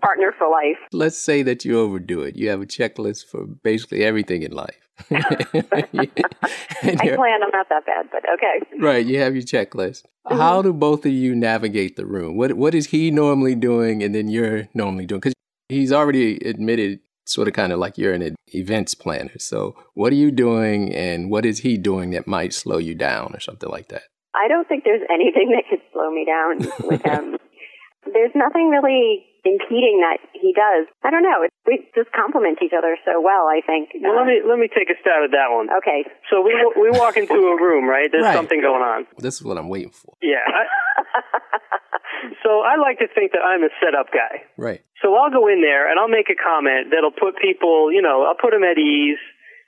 partner 0.00 0.34
for 0.36 0.48
life. 0.50 0.78
Let's 0.92 1.18
say 1.18 1.42
that 1.42 1.64
you 1.64 1.78
overdo 1.78 2.22
it. 2.22 2.36
You 2.36 2.48
have 2.50 2.62
a 2.62 2.66
checklist 2.66 3.26
for 3.26 3.46
basically 3.46 4.04
everything 4.04 4.42
in 4.42 4.52
life. 4.52 4.88
I 5.10 5.16
plan 6.80 7.42
I'm 7.42 7.50
not 7.52 7.68
that 7.68 7.84
bad, 7.84 8.06
but 8.10 8.22
okay. 8.34 8.80
right, 8.80 9.04
you 9.04 9.18
have 9.18 9.34
your 9.34 9.44
checklist. 9.44 10.04
Mm-hmm. 10.26 10.38
How 10.38 10.62
do 10.62 10.72
both 10.72 11.04
of 11.04 11.12
you 11.12 11.34
navigate 11.34 11.96
the 11.96 12.06
room? 12.06 12.36
What 12.36 12.54
what 12.54 12.74
is 12.74 12.86
he 12.86 13.10
normally 13.10 13.54
doing, 13.54 14.02
and 14.02 14.14
then 14.14 14.28
you're 14.28 14.68
normally 14.72 15.04
doing? 15.04 15.20
Because 15.20 15.34
he's 15.68 15.92
already 15.92 16.36
admitted, 16.48 17.00
sort 17.26 17.48
of, 17.48 17.54
kind 17.54 17.72
of 17.72 17.78
like 17.78 17.98
you're 17.98 18.14
an 18.14 18.34
events 18.54 18.94
planner. 18.94 19.38
So, 19.38 19.76
what 19.94 20.12
are 20.12 20.16
you 20.16 20.30
doing, 20.30 20.94
and 20.94 21.30
what 21.30 21.44
is 21.44 21.58
he 21.58 21.76
doing 21.76 22.10
that 22.10 22.26
might 22.26 22.52
slow 22.54 22.78
you 22.78 22.94
down, 22.94 23.34
or 23.34 23.40
something 23.40 23.68
like 23.68 23.88
that? 23.88 24.02
I 24.34 24.48
don't 24.48 24.68
think 24.68 24.84
there's 24.84 25.02
anything 25.10 25.50
that 25.50 25.64
could 25.68 25.80
slow 25.92 26.10
me 26.10 26.24
down 26.24 26.58
with 26.88 27.02
him. 27.04 27.36
there's 28.12 28.32
nothing 28.34 28.68
really 28.68 29.24
impeding 29.46 30.02
that 30.02 30.18
he 30.34 30.50
does. 30.52 30.90
I 31.06 31.10
don't 31.14 31.22
know. 31.22 31.46
We 31.70 31.86
just 31.94 32.10
complement 32.10 32.58
each 32.62 32.74
other 32.76 32.98
so 33.06 33.22
well, 33.22 33.46
I 33.46 33.62
think. 33.62 33.94
Well, 34.02 34.18
let 34.18 34.26
me 34.26 34.42
let 34.42 34.58
me 34.58 34.66
take 34.66 34.90
a 34.90 34.98
stab 35.00 35.22
at 35.22 35.30
that 35.30 35.54
one. 35.54 35.70
Okay. 35.78 36.02
So 36.28 36.42
we 36.42 36.50
we 36.74 36.90
walk 36.98 37.16
into 37.16 37.38
a 37.38 37.54
room, 37.54 37.86
right? 37.88 38.10
There's 38.10 38.26
Right. 38.26 38.34
something 38.34 38.60
going 38.60 38.82
on. 38.82 39.06
This 39.18 39.36
is 39.38 39.44
what 39.46 39.56
I'm 39.56 39.68
waiting 39.70 39.90
for. 39.94 40.14
Yeah. 40.20 40.42
So 42.42 42.62
I 42.62 42.76
like 42.80 42.98
to 42.98 43.06
think 43.12 43.32
that 43.32 43.42
I'm 43.44 43.62
a 43.62 43.70
setup 43.82 44.10
guy. 44.10 44.46
Right. 44.56 44.80
So 45.02 45.14
I'll 45.14 45.30
go 45.30 45.46
in 45.48 45.60
there 45.62 45.90
and 45.90 45.98
I'll 45.98 46.08
make 46.10 46.26
a 46.30 46.34
comment 46.38 46.90
that'll 46.90 47.14
put 47.14 47.38
people, 47.42 47.92
you 47.92 48.00
know, 48.02 48.24
I'll 48.26 48.38
put 48.38 48.50
them 48.50 48.64
at 48.64 48.78
ease. 48.78 49.18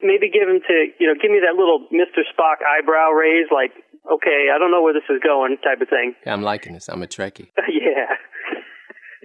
Maybe 0.01 0.31
give 0.31 0.47
them 0.47 0.61
to, 0.63 0.75
you 0.99 1.07
know, 1.07 1.15
give 1.21 1.31
me 1.31 1.43
that 1.43 1.59
little 1.59 1.87
Mr. 1.93 2.23
Spock 2.31 2.63
eyebrow 2.63 3.11
raise, 3.11 3.47
like, 3.51 3.73
okay, 4.07 4.47
I 4.55 4.59
don't 4.59 4.71
know 4.71 4.83
where 4.83 4.95
this 4.95 5.07
is 5.11 5.19
going, 5.23 5.59
type 5.63 5.81
of 5.83 5.89
thing. 5.89 6.15
Yeah, 6.25 6.33
I'm 6.33 6.43
liking 6.43 6.73
this. 6.73 6.89
I'm 6.89 7.03
a 7.03 7.07
Trekkie. 7.07 7.51
yeah. 7.69 8.15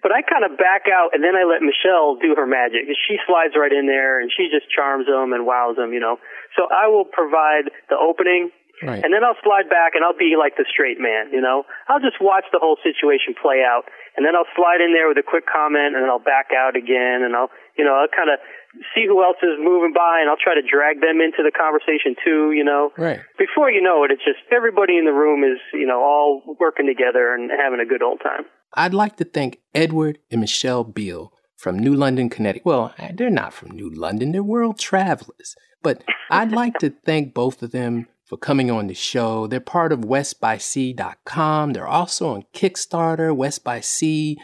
But 0.04 0.12
I 0.12 0.22
kind 0.22 0.44
of 0.44 0.60
back 0.60 0.92
out 0.92 1.16
and 1.16 1.24
then 1.24 1.34
I 1.34 1.48
let 1.48 1.64
Michelle 1.64 2.20
do 2.20 2.36
her 2.36 2.46
magic. 2.46 2.86
She 3.08 3.16
slides 3.26 3.56
right 3.56 3.72
in 3.72 3.88
there 3.88 4.20
and 4.20 4.30
she 4.30 4.52
just 4.52 4.68
charms 4.68 5.08
them 5.08 5.32
and 5.32 5.48
wows 5.48 5.80
them, 5.80 5.96
you 5.96 6.04
know. 6.04 6.20
So 6.60 6.68
I 6.68 6.92
will 6.92 7.08
provide 7.08 7.72
the 7.88 7.96
opening 7.96 8.52
Right. 8.84 9.00
and 9.00 9.14
then 9.14 9.24
I'll 9.24 9.40
slide 9.46 9.70
back 9.70 9.96
and 9.96 10.04
I'll 10.04 10.18
be 10.18 10.36
like 10.36 10.58
the 10.60 10.66
straight 10.68 11.00
man, 11.00 11.32
you 11.32 11.40
know. 11.40 11.64
I'll 11.88 12.04
just 12.04 12.20
watch 12.20 12.44
the 12.52 12.60
whole 12.60 12.76
situation 12.84 13.32
play 13.38 13.64
out, 13.64 13.88
and 14.18 14.26
then 14.26 14.36
I'll 14.36 14.50
slide 14.58 14.82
in 14.84 14.92
there 14.92 15.08
with 15.08 15.16
a 15.16 15.24
quick 15.24 15.46
comment, 15.48 15.96
and 15.96 16.04
then 16.04 16.10
I'll 16.10 16.20
back 16.24 16.52
out 16.52 16.76
again, 16.76 17.22
and 17.24 17.32
I'll, 17.38 17.54
you 17.78 17.86
know, 17.86 17.96
I'll 17.96 18.12
kind 18.12 18.28
of 18.34 18.44
see 18.92 19.06
who 19.06 19.22
else 19.24 19.38
is 19.46 19.56
moving 19.62 19.94
by, 19.94 20.20
and 20.20 20.28
I'll 20.28 20.42
try 20.42 20.58
to 20.58 20.66
drag 20.66 21.00
them 21.00 21.22
into 21.22 21.46
the 21.46 21.54
conversation 21.54 22.18
too, 22.26 22.52
you 22.52 22.66
know. 22.66 22.92
Right. 22.98 23.22
Before 23.38 23.70
you 23.70 23.80
know 23.80 24.04
it, 24.04 24.12
it's 24.12 24.26
just 24.26 24.42
everybody 24.52 24.98
in 24.98 25.06
the 25.06 25.16
room 25.16 25.46
is, 25.46 25.62
you 25.72 25.86
know, 25.86 26.02
all 26.02 26.58
working 26.60 26.90
together 26.90 27.32
and 27.38 27.54
having 27.54 27.80
a 27.80 27.86
good 27.86 28.02
old 28.02 28.20
time. 28.26 28.50
I'd 28.76 28.94
like 28.94 29.18
to 29.18 29.26
thank 29.26 29.60
Edward 29.76 30.20
and 30.32 30.42
Michelle 30.42 30.84
Beale 30.84 31.32
from 31.56 31.78
New 31.78 31.96
London, 31.96 32.30
Connecticut. 32.30 32.66
Well, 32.66 32.94
they're 33.14 33.30
not 33.30 33.54
from 33.54 33.72
New 33.72 33.90
London, 33.90 34.32
they're 34.32 34.44
world 34.44 34.80
travelers. 34.80 35.56
But 35.82 36.04
I'd 36.30 36.52
like 36.62 36.80
to 36.80 36.94
thank 37.06 37.34
both 37.34 37.62
of 37.62 37.72
them 37.72 38.08
for 38.26 38.38
coming 38.38 38.72
on 38.72 38.88
the 38.88 38.94
show. 38.94 39.48
They're 39.48 39.60
part 39.60 39.92
of 39.92 40.00
westbysea.com. 40.00 41.74
They're 41.74 41.88
also 41.88 42.34
on 42.34 42.46
Kickstarter, 42.54 43.36
West 43.36 43.64
by 43.64 43.80
Sea, 43.80 44.38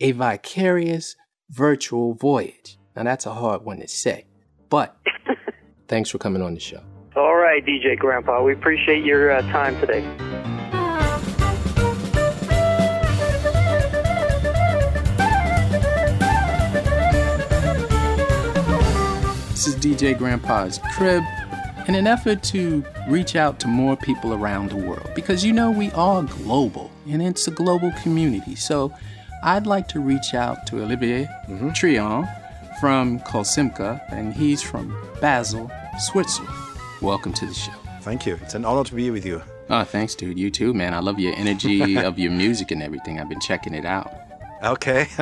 A 0.00 0.12
Vicarious 0.12 1.16
Virtual 1.50 2.14
Voyage. 2.14 2.78
Now, 2.94 3.04
that's 3.04 3.26
a 3.26 3.34
hard 3.34 3.64
one 3.64 3.80
to 3.80 3.88
say, 3.88 4.26
but 4.68 4.96
thanks 5.88 6.10
for 6.10 6.18
coming 6.18 6.42
on 6.42 6.54
the 6.54 6.60
show. 6.60 6.82
All 7.16 7.36
right, 7.36 7.64
DJ 7.64 7.98
Grandpa, 7.98 8.42
we 8.42 8.52
appreciate 8.52 9.04
your 9.04 9.30
uh, 9.30 9.42
time 9.50 9.78
today. 9.80 10.51
This 19.62 19.76
is 19.76 19.80
DJ 19.80 20.18
Grandpa's 20.18 20.80
Crib 20.92 21.22
in 21.86 21.94
an 21.94 22.08
effort 22.08 22.42
to 22.42 22.84
reach 23.08 23.36
out 23.36 23.60
to 23.60 23.68
more 23.68 23.96
people 23.96 24.34
around 24.34 24.70
the 24.70 24.76
world 24.76 25.08
because 25.14 25.44
you 25.44 25.52
know 25.52 25.70
we 25.70 25.92
are 25.92 26.24
global 26.24 26.90
and 27.08 27.22
it's 27.22 27.46
a 27.46 27.52
global 27.52 27.92
community. 28.02 28.56
So 28.56 28.92
I'd 29.44 29.68
like 29.68 29.86
to 29.90 30.00
reach 30.00 30.34
out 30.34 30.66
to 30.66 30.82
Olivier 30.82 31.28
mm-hmm. 31.46 31.68
Truan 31.68 32.28
from 32.80 33.20
Kolsimcha 33.20 34.02
and 34.10 34.34
he's 34.34 34.62
from 34.62 34.96
Basel, 35.20 35.70
Switzerland. 35.96 36.52
Welcome 37.00 37.32
to 37.34 37.46
the 37.46 37.54
show. 37.54 37.70
Thank 38.00 38.26
you. 38.26 38.40
It's 38.42 38.54
an 38.54 38.64
honor 38.64 38.82
to 38.82 38.94
be 38.96 39.12
with 39.12 39.24
you. 39.24 39.42
Oh, 39.70 39.84
thanks, 39.84 40.16
dude. 40.16 40.40
You 40.40 40.50
too, 40.50 40.74
man. 40.74 40.92
I 40.92 40.98
love 40.98 41.20
your 41.20 41.36
energy 41.36 41.96
of 42.04 42.18
your 42.18 42.32
music 42.32 42.72
and 42.72 42.82
everything. 42.82 43.20
I've 43.20 43.28
been 43.28 43.38
checking 43.38 43.74
it 43.74 43.84
out. 43.84 44.12
Okay. 44.64 45.06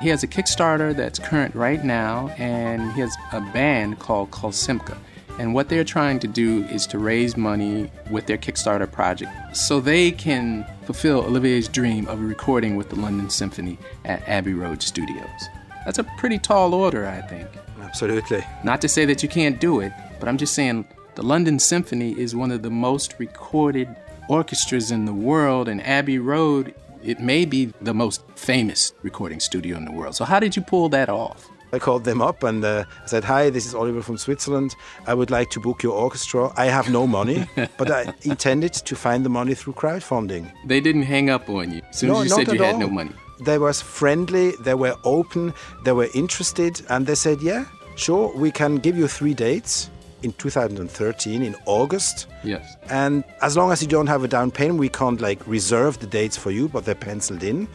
he 0.00 0.08
has 0.08 0.22
a 0.22 0.26
Kickstarter 0.26 0.94
that's 0.94 1.18
current 1.18 1.54
right 1.54 1.84
now, 1.84 2.28
and 2.38 2.92
he 2.92 3.00
has 3.00 3.16
a 3.32 3.40
band 3.40 3.98
called 3.98 4.30
Kolsimcha. 4.30 4.96
And 5.38 5.54
what 5.54 5.68
they're 5.68 5.84
trying 5.84 6.18
to 6.20 6.26
do 6.26 6.64
is 6.64 6.86
to 6.88 6.98
raise 6.98 7.36
money 7.36 7.90
with 8.10 8.26
their 8.26 8.38
Kickstarter 8.38 8.90
project 8.90 9.56
so 9.56 9.80
they 9.80 10.10
can 10.10 10.66
fulfill 10.84 11.24
Olivier's 11.24 11.68
dream 11.68 12.08
of 12.08 12.20
recording 12.20 12.74
with 12.74 12.88
the 12.88 12.96
London 12.96 13.30
Symphony 13.30 13.78
at 14.04 14.26
Abbey 14.28 14.54
Road 14.54 14.82
Studios. 14.82 15.48
That's 15.84 15.98
a 15.98 16.04
pretty 16.18 16.38
tall 16.38 16.74
order, 16.74 17.06
I 17.06 17.20
think. 17.22 17.48
Absolutely. 17.80 18.44
Not 18.64 18.80
to 18.82 18.88
say 18.88 19.04
that 19.04 19.22
you 19.22 19.28
can't 19.28 19.60
do 19.60 19.80
it, 19.80 19.92
but 20.18 20.28
I'm 20.28 20.38
just 20.38 20.54
saying 20.54 20.86
the 21.14 21.22
London 21.22 21.58
Symphony 21.58 22.18
is 22.18 22.34
one 22.34 22.50
of 22.50 22.62
the 22.62 22.70
most 22.70 23.14
recorded 23.18 23.88
orchestras 24.28 24.90
in 24.90 25.04
the 25.04 25.14
world, 25.14 25.68
and 25.68 25.80
Abbey 25.86 26.18
Road, 26.18 26.74
it 27.02 27.20
may 27.20 27.44
be 27.44 27.72
the 27.80 27.94
most 27.94 28.22
famous 28.34 28.92
recording 29.02 29.40
studio 29.40 29.76
in 29.76 29.84
the 29.84 29.92
world. 29.92 30.14
So, 30.14 30.24
how 30.24 30.40
did 30.40 30.56
you 30.56 30.62
pull 30.62 30.88
that 30.90 31.08
off? 31.08 31.48
I 31.72 31.78
called 31.78 32.04
them 32.04 32.22
up 32.22 32.42
and 32.44 32.64
uh, 32.64 32.84
said, 33.06 33.24
Hi, 33.24 33.50
this 33.50 33.66
is 33.66 33.74
Oliver 33.74 34.02
from 34.02 34.16
Switzerland. 34.16 34.74
I 35.06 35.14
would 35.14 35.30
like 35.30 35.50
to 35.50 35.60
book 35.60 35.82
your 35.82 35.92
orchestra. 35.92 36.50
I 36.56 36.66
have 36.66 36.90
no 36.90 37.06
money, 37.06 37.46
but 37.76 37.90
I 37.90 38.12
intended 38.22 38.72
to 38.72 38.96
find 38.96 39.24
the 39.24 39.28
money 39.28 39.54
through 39.54 39.74
crowdfunding. 39.74 40.50
They 40.66 40.80
didn't 40.80 41.02
hang 41.02 41.30
up 41.30 41.48
on 41.48 41.72
you 41.72 41.82
as 41.90 41.98
soon 41.98 42.08
no, 42.10 42.20
as 42.20 42.24
you 42.24 42.36
said 42.36 42.52
you 42.52 42.62
had 42.62 42.74
all. 42.74 42.80
no 42.80 42.88
money. 42.88 43.12
They 43.40 43.58
were 43.58 43.72
friendly, 43.72 44.52
they 44.60 44.74
were 44.74 44.96
open, 45.04 45.54
they 45.84 45.92
were 45.92 46.08
interested, 46.14 46.80
and 46.88 47.06
they 47.06 47.14
said, 47.14 47.42
Yeah, 47.42 47.66
sure, 47.96 48.34
we 48.34 48.50
can 48.50 48.76
give 48.76 48.96
you 48.96 49.06
three 49.06 49.34
dates 49.34 49.90
in 50.22 50.32
2013 50.34 51.42
in 51.42 51.56
August. 51.66 52.26
Yes. 52.42 52.76
And 52.90 53.24
as 53.42 53.56
long 53.56 53.72
as 53.72 53.82
you 53.82 53.88
don't 53.88 54.06
have 54.06 54.24
a 54.24 54.28
down 54.28 54.50
payment, 54.50 54.78
we 54.78 54.88
can't 54.88 55.20
like 55.20 55.46
reserve 55.46 55.98
the 55.98 56.06
dates 56.06 56.36
for 56.36 56.50
you, 56.50 56.68
but 56.68 56.84
they're 56.84 56.94
penciled 56.94 57.42
in. 57.42 57.68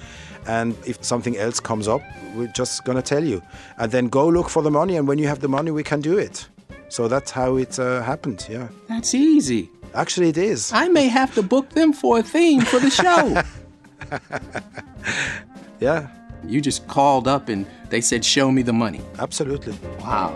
And 0.46 0.76
if 0.86 1.04
something 1.04 1.38
else 1.38 1.60
comes 1.60 1.88
up, 1.88 2.02
we're 2.36 2.48
just 2.48 2.84
gonna 2.84 3.02
tell 3.02 3.24
you. 3.24 3.42
And 3.78 3.92
then 3.92 4.08
go 4.10 4.28
look 4.28 4.50
for 4.50 4.62
the 4.62 4.72
money, 4.72 4.98
and 4.98 5.08
when 5.08 5.18
you 5.18 5.28
have 5.28 5.40
the 5.40 5.48
money, 5.48 5.72
we 5.72 5.84
can 5.84 6.02
do 6.02 6.18
it. 6.18 6.48
So 6.90 7.08
that's 7.08 7.32
how 7.32 7.56
it 7.56 7.80
uh, 7.80 8.04
happened. 8.04 8.46
Yeah. 8.50 8.68
That's 8.88 9.16
easy. 9.16 9.70
Actually, 9.96 10.30
it 10.30 10.38
is. 10.38 10.72
I 10.74 10.88
may 10.90 11.08
have 11.08 11.34
to 11.36 11.44
book 11.44 11.70
them 11.70 11.94
for 11.94 12.20
a 12.20 12.24
theme 12.24 12.62
for 12.62 12.80
the 12.80 12.90
show. 12.90 13.42
yeah. 15.80 16.08
You 16.46 16.60
just 16.62 16.88
called 16.88 17.28
up 17.28 17.48
and 17.48 17.66
they 17.90 18.02
said, 18.02 18.26
"Show 18.26 18.52
me 18.52 18.64
the 18.64 18.74
money." 18.74 19.02
Absolutely. 19.18 19.78
Wow. 20.02 20.36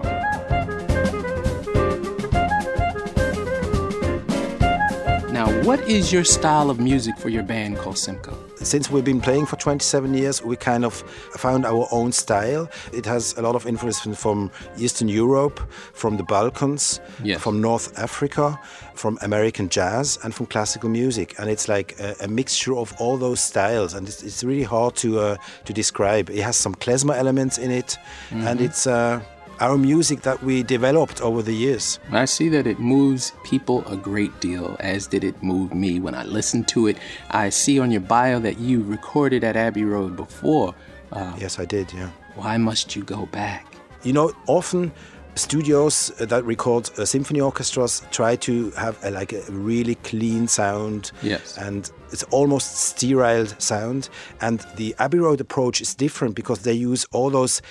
Now, 5.48 5.64
what 5.64 5.80
is 5.88 6.12
your 6.12 6.26
style 6.26 6.70
of 6.70 6.78
music 6.78 7.18
for 7.18 7.30
your 7.30 7.42
band 7.42 7.78
called 7.78 7.96
Kolsimcha? 7.96 8.36
Since 8.66 8.92
we've 8.92 9.06
been 9.06 9.22
playing 9.22 9.46
for 9.46 9.56
27 9.56 10.14
years, 10.14 10.44
we 10.44 10.58
kind 10.58 10.84
of 10.84 10.94
found 11.38 11.66
our 11.66 11.88
own 11.90 12.12
style. 12.12 12.70
It 12.92 13.06
has 13.06 13.34
a 13.38 13.42
lot 13.42 13.56
of 13.56 13.66
influence 13.66 14.02
from 14.20 14.52
Eastern 14.78 15.08
Europe, 15.08 15.62
from 15.94 16.18
the 16.18 16.24
Balkans, 16.24 17.00
yes. 17.24 17.40
from 17.42 17.62
North 17.62 17.98
Africa, 17.98 18.60
from 18.94 19.18
American 19.22 19.70
jazz, 19.70 20.20
and 20.22 20.36
from 20.36 20.48
classical 20.48 20.90
music. 20.90 21.40
And 21.40 21.50
it's 21.50 21.70
like 21.70 21.98
a, 21.98 22.16
a 22.20 22.28
mixture 22.28 22.76
of 22.76 22.94
all 23.00 23.16
those 23.16 23.40
styles, 23.40 23.94
and 23.94 24.06
it's, 24.06 24.24
it's 24.24 24.44
really 24.44 24.64
hard 24.64 24.98
to 24.98 25.20
uh, 25.20 25.38
to 25.64 25.72
describe. 25.72 26.30
It 26.30 26.44
has 26.44 26.58
some 26.58 26.76
klezmer 26.76 27.16
elements 27.16 27.58
in 27.58 27.72
it, 27.72 27.98
mm-hmm. 28.32 28.48
and 28.48 28.60
it's. 28.60 28.86
Uh, 28.86 29.22
our 29.60 29.78
music 29.78 30.22
that 30.22 30.42
we 30.44 30.64
developed 30.64 31.22
over 31.22 31.42
the 31.42 31.54
years. 31.54 32.00
I 32.12 32.26
see 32.26 32.50
that 32.50 32.68
it 32.68 32.80
moves 32.80 33.34
people 33.44 33.84
a 33.88 33.96
great 33.96 34.40
deal, 34.40 34.76
as 34.80 35.08
did 35.08 35.24
it 35.24 35.42
move 35.42 35.74
me 35.74 36.00
when 36.00 36.14
I 36.14 36.24
listened 36.24 36.68
to 36.70 36.88
it. 36.88 36.98
I 37.32 37.50
see 37.50 37.80
on 37.80 37.92
your 37.92 38.02
bio 38.02 38.40
that 38.40 38.60
you 38.60 38.84
recorded 38.84 39.44
at 39.44 39.56
Abbey 39.56 39.84
Road 39.84 40.16
before. 40.16 40.76
Uh, 41.12 41.34
yes, 41.40 41.60
I 41.60 41.66
did, 41.66 41.92
yeah. 41.94 42.12
Why 42.36 42.58
must 42.58 42.96
you 42.96 43.04
go 43.04 43.26
back? 43.28 43.76
You 44.04 44.14
know, 44.14 44.32
often 44.46 44.92
studios 45.34 46.12
that 46.18 46.44
record 46.46 46.90
uh, 46.98 47.06
symphony 47.06 47.40
orchestras 47.40 48.02
try 48.12 48.36
to 48.36 48.72
have 48.72 48.98
a, 49.04 49.12
like 49.12 49.34
a 49.34 49.42
really 49.50 49.94
clean 49.96 50.48
sound 50.48 51.12
yes 51.22 51.58
and 51.60 51.92
it's 52.12 52.24
almost 52.32 52.76
sterile 52.76 53.46
sound 53.60 54.10
and 54.42 54.66
the 54.78 54.96
abbey 54.98 55.20
road 55.20 55.40
approach 55.40 55.80
is 55.80 55.94
different 55.94 56.34
because 56.34 56.64
they 56.64 56.74
use 56.74 57.06
all 57.12 57.30
those 57.30 57.62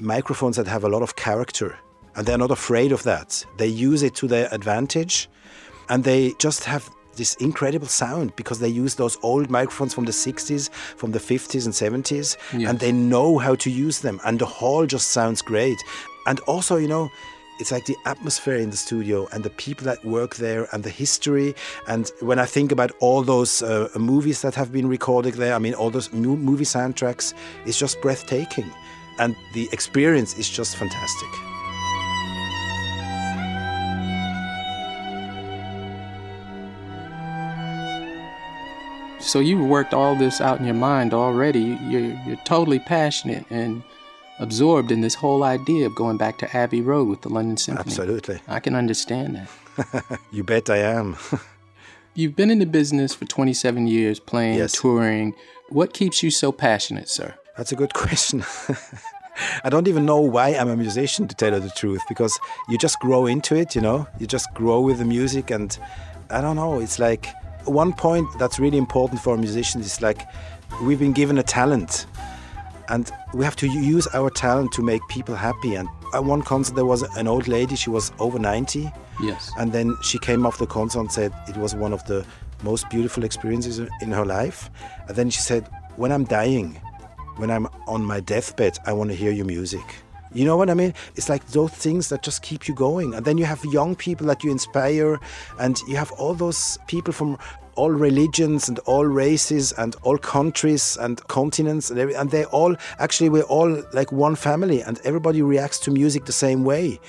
microphones 0.00 0.56
that 0.56 0.66
have 0.66 0.84
a 0.84 0.88
lot 0.88 1.02
of 1.02 1.16
character 1.16 1.78
and 2.16 2.26
they're 2.26 2.38
not 2.38 2.50
afraid 2.50 2.92
of 2.92 3.02
that. 3.04 3.44
They 3.56 3.66
use 3.66 4.02
it 4.02 4.14
to 4.16 4.26
their 4.26 4.48
advantage 4.52 5.28
and 5.88 6.04
they 6.04 6.32
just 6.38 6.64
have 6.64 6.90
this 7.16 7.34
incredible 7.36 7.86
sound 7.86 8.34
because 8.36 8.60
they 8.60 8.68
use 8.68 8.94
those 8.94 9.18
old 9.22 9.50
microphones 9.50 9.92
from 9.92 10.04
the 10.04 10.12
60s, 10.12 10.70
from 10.70 11.12
the 11.12 11.18
50s 11.18 11.64
and 11.64 12.04
70s, 12.04 12.36
yes. 12.56 12.70
and 12.70 12.78
they 12.78 12.92
know 12.92 13.38
how 13.38 13.54
to 13.56 13.70
use 13.70 14.00
them. 14.00 14.20
And 14.24 14.38
the 14.38 14.46
hall 14.46 14.86
just 14.86 15.10
sounds 15.10 15.42
great. 15.42 15.78
And 16.26 16.40
also, 16.40 16.76
you 16.76 16.88
know, 16.88 17.10
it's 17.58 17.72
like 17.72 17.84
the 17.84 17.96
atmosphere 18.06 18.56
in 18.56 18.70
the 18.70 18.76
studio 18.76 19.28
and 19.32 19.44
the 19.44 19.50
people 19.50 19.84
that 19.84 20.02
work 20.04 20.36
there 20.36 20.66
and 20.72 20.82
the 20.82 20.90
history. 20.90 21.54
And 21.86 22.10
when 22.20 22.38
I 22.38 22.46
think 22.46 22.72
about 22.72 22.92
all 23.00 23.22
those 23.22 23.60
uh, 23.60 23.88
movies 23.98 24.40
that 24.42 24.54
have 24.54 24.72
been 24.72 24.88
recorded 24.88 25.34
there, 25.34 25.54
I 25.54 25.58
mean, 25.58 25.74
all 25.74 25.90
those 25.90 26.10
movie 26.12 26.64
soundtracks, 26.64 27.34
it's 27.66 27.78
just 27.78 28.00
breathtaking 28.00 28.72
and 29.18 29.36
the 29.52 29.68
experience 29.72 30.38
is 30.38 30.48
just 30.48 30.76
fantastic. 30.76 31.28
So 39.20 39.38
you've 39.38 39.60
worked 39.60 39.92
all 39.92 40.16
this 40.16 40.40
out 40.40 40.58
in 40.58 40.64
your 40.64 40.74
mind 40.74 41.12
already. 41.14 41.78
You're, 41.82 42.18
you're 42.26 42.40
totally 42.44 42.78
passionate 42.78 43.44
and 43.50 43.82
absorbed 44.40 44.90
in 44.90 45.02
this 45.02 45.14
whole 45.14 45.44
idea 45.44 45.86
of 45.86 45.94
going 45.94 46.16
back 46.16 46.38
to 46.38 46.56
Abbey 46.56 46.80
Road 46.80 47.06
with 47.06 47.20
the 47.20 47.28
London 47.28 47.56
Symphony. 47.56 47.86
Absolutely. 47.86 48.40
I 48.48 48.58
can 48.58 48.74
understand 48.74 49.36
that. 49.76 50.20
you 50.32 50.42
bet 50.42 50.70
I 50.70 50.78
am. 50.78 51.16
You've 52.14 52.34
been 52.34 52.50
in 52.50 52.58
the 52.58 52.66
business 52.66 53.14
for 53.14 53.24
27 53.26 53.86
years, 53.86 54.18
playing, 54.18 54.58
yes. 54.58 54.72
touring. 54.72 55.34
What 55.68 55.92
keeps 55.92 56.22
you 56.22 56.30
so 56.30 56.50
passionate, 56.50 57.08
sir? 57.08 57.34
That's 57.60 57.72
a 57.72 57.76
good 57.76 57.92
question. 58.02 58.42
I 59.62 59.68
don't 59.68 59.86
even 59.86 60.06
know 60.06 60.18
why 60.18 60.48
I'm 60.54 60.70
a 60.70 60.76
musician, 60.76 61.28
to 61.28 61.34
tell 61.34 61.52
you 61.52 61.60
the 61.60 61.68
truth, 61.68 62.00
because 62.08 62.40
you 62.70 62.78
just 62.78 62.98
grow 63.00 63.26
into 63.26 63.54
it, 63.54 63.74
you 63.74 63.82
know? 63.82 64.08
You 64.18 64.26
just 64.26 64.50
grow 64.54 64.80
with 64.80 64.96
the 64.96 65.04
music, 65.04 65.50
and 65.50 65.78
I 66.30 66.40
don't 66.40 66.56
know, 66.56 66.80
it's 66.80 66.98
like 66.98 67.26
one 67.66 67.92
point 67.92 68.26
that's 68.38 68.58
really 68.58 68.78
important 68.78 69.20
for 69.20 69.36
musicians 69.36 69.84
is 69.84 70.00
like 70.00 70.26
we've 70.82 70.98
been 70.98 71.12
given 71.12 71.36
a 71.36 71.42
talent, 71.42 72.06
and 72.88 73.12
we 73.34 73.44
have 73.44 73.56
to 73.56 73.66
use 73.66 74.08
our 74.14 74.30
talent 74.30 74.72
to 74.72 74.82
make 74.82 75.06
people 75.08 75.34
happy. 75.34 75.74
And 75.74 75.86
at 76.14 76.24
one 76.24 76.40
concert, 76.40 76.76
there 76.76 76.86
was 76.86 77.02
an 77.18 77.28
old 77.28 77.46
lady, 77.46 77.76
she 77.76 77.90
was 77.90 78.10
over 78.20 78.38
90. 78.38 78.90
Yes. 79.22 79.52
And 79.58 79.70
then 79.74 79.98
she 80.02 80.18
came 80.18 80.46
off 80.46 80.56
the 80.56 80.66
concert 80.66 81.00
and 81.00 81.12
said 81.12 81.34
it 81.46 81.58
was 81.58 81.74
one 81.74 81.92
of 81.92 82.02
the 82.06 82.24
most 82.62 82.88
beautiful 82.88 83.22
experiences 83.22 83.80
in 84.00 84.12
her 84.12 84.24
life. 84.24 84.70
And 85.08 85.14
then 85.14 85.28
she 85.28 85.40
said, 85.40 85.68
When 85.96 86.10
I'm 86.10 86.24
dying, 86.24 86.80
when 87.40 87.50
I'm 87.50 87.66
on 87.86 88.04
my 88.04 88.20
deathbed, 88.20 88.78
I 88.86 88.92
want 88.92 89.10
to 89.10 89.16
hear 89.16 89.32
your 89.32 89.46
music. 89.46 89.82
You 90.32 90.44
know 90.44 90.56
what 90.56 90.70
I 90.70 90.74
mean? 90.74 90.94
It's 91.16 91.28
like 91.28 91.44
those 91.48 91.72
things 91.72 92.08
that 92.10 92.22
just 92.22 92.42
keep 92.42 92.68
you 92.68 92.74
going. 92.74 93.14
And 93.14 93.24
then 93.24 93.36
you 93.36 93.44
have 93.46 93.64
young 93.64 93.96
people 93.96 94.26
that 94.28 94.44
you 94.44 94.50
inspire, 94.50 95.18
and 95.58 95.80
you 95.88 95.96
have 95.96 96.12
all 96.12 96.34
those 96.34 96.78
people 96.86 97.12
from 97.12 97.36
all 97.74 97.90
religions 97.90 98.68
and 98.68 98.78
all 98.80 99.06
races 99.06 99.72
and 99.72 99.96
all 100.02 100.18
countries 100.18 100.98
and 101.00 101.26
continents, 101.28 101.90
and, 101.90 101.98
every, 101.98 102.14
and 102.14 102.30
they 102.30 102.44
all 102.44 102.76
actually, 102.98 103.28
we're 103.28 103.42
all 103.42 103.82
like 103.92 104.12
one 104.12 104.36
family, 104.36 104.82
and 104.82 105.00
everybody 105.02 105.42
reacts 105.42 105.80
to 105.80 105.90
music 105.90 106.26
the 106.26 106.32
same 106.32 106.62
way. 106.62 107.00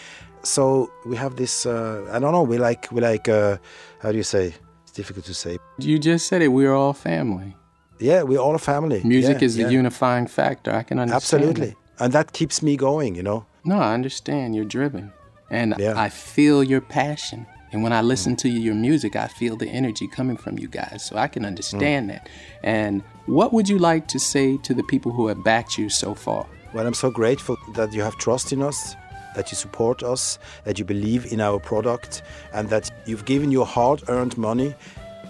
So 0.44 0.92
we 1.06 1.16
have 1.18 1.36
this, 1.36 1.66
uh, 1.66 2.10
I 2.12 2.18
don't 2.20 2.32
know, 2.32 2.42
we 2.42 2.58
like, 2.58 2.92
we 2.92 3.02
like, 3.02 3.28
uh, 3.30 3.58
how 4.00 4.12
do 4.12 4.18
you 4.18 4.24
say? 4.24 4.56
It's 4.84 4.94
difficult 4.94 5.26
to 5.26 5.34
say. 5.34 5.58
You 5.78 6.00
just 6.00 6.28
said 6.28 6.42
it, 6.42 6.48
we're 6.48 6.74
all 6.74 6.94
family. 6.94 7.56
Yeah, 8.02 8.24
we're 8.24 8.40
all 8.40 8.56
a 8.56 8.60
family. 8.60 9.02
Music 9.04 9.42
yeah, 9.42 9.46
is 9.46 9.56
the 9.56 9.64
yeah. 9.64 9.70
unifying 9.70 10.28
factor. 10.28 10.72
I 10.72 10.84
can 10.84 11.00
understand. 11.00 11.44
Absolutely. 11.44 11.70
It. 11.70 11.78
And 12.00 12.14
that 12.14 12.34
keeps 12.34 12.62
me 12.62 12.76
going, 12.76 13.16
you 13.16 13.24
know? 13.24 13.46
No, 13.64 13.78
I 13.78 13.94
understand. 13.94 14.56
You're 14.56 14.66
driven. 14.66 15.14
And 15.50 15.76
yeah. 15.78 15.94
I 15.96 16.10
feel 16.10 16.64
your 16.64 16.82
passion. 16.82 17.46
And 17.72 17.84
when 17.84 17.94
I 17.94 18.02
listen 18.02 18.34
mm. 18.34 18.40
to 18.40 18.50
your 18.50 18.76
music, 18.76 19.16
I 19.16 19.28
feel 19.28 19.56
the 19.56 19.68
energy 19.68 20.08
coming 20.08 20.36
from 20.36 20.58
you 20.58 20.68
guys. 20.68 21.06
So 21.06 21.16
I 21.16 21.28
can 21.28 21.46
understand 21.46 22.10
mm. 22.10 22.14
that. 22.14 22.30
And 22.64 23.04
what 23.28 23.54
would 23.54 23.70
you 23.70 23.78
like 23.78 24.08
to 24.10 24.20
say 24.20 24.58
to 24.58 24.74
the 24.74 24.84
people 24.84 25.12
who 25.12 25.28
have 25.28 25.44
backed 25.44 25.78
you 25.78 25.90
so 25.90 26.16
far? 26.16 26.48
Well, 26.74 26.88
I'm 26.88 26.94
so 26.94 27.12
grateful 27.12 27.58
that 27.76 27.94
you 27.94 28.02
have 28.02 28.18
trust 28.18 28.52
in 28.52 28.62
us 28.62 28.96
that 29.36 29.52
you 29.52 29.56
support 29.56 30.04
us, 30.04 30.40
that 30.64 30.78
you 30.80 30.86
believe 30.86 31.32
in 31.32 31.40
our 31.40 31.60
product, 31.60 32.24
and 32.54 32.70
that 32.70 32.90
you've 33.06 33.26
given 33.26 33.52
your 33.52 33.66
hard 33.66 34.04
earned 34.08 34.38
money. 34.38 34.76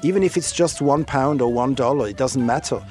Even 0.04 0.24
if 0.24 0.38
it's 0.38 0.52
just 0.52 0.82
one 0.82 1.06
pound 1.06 1.42
or 1.42 1.54
one 1.54 1.74
dollar, 1.74 2.08
it 2.08 2.18
doesn't 2.18 2.46
matter 2.46 2.82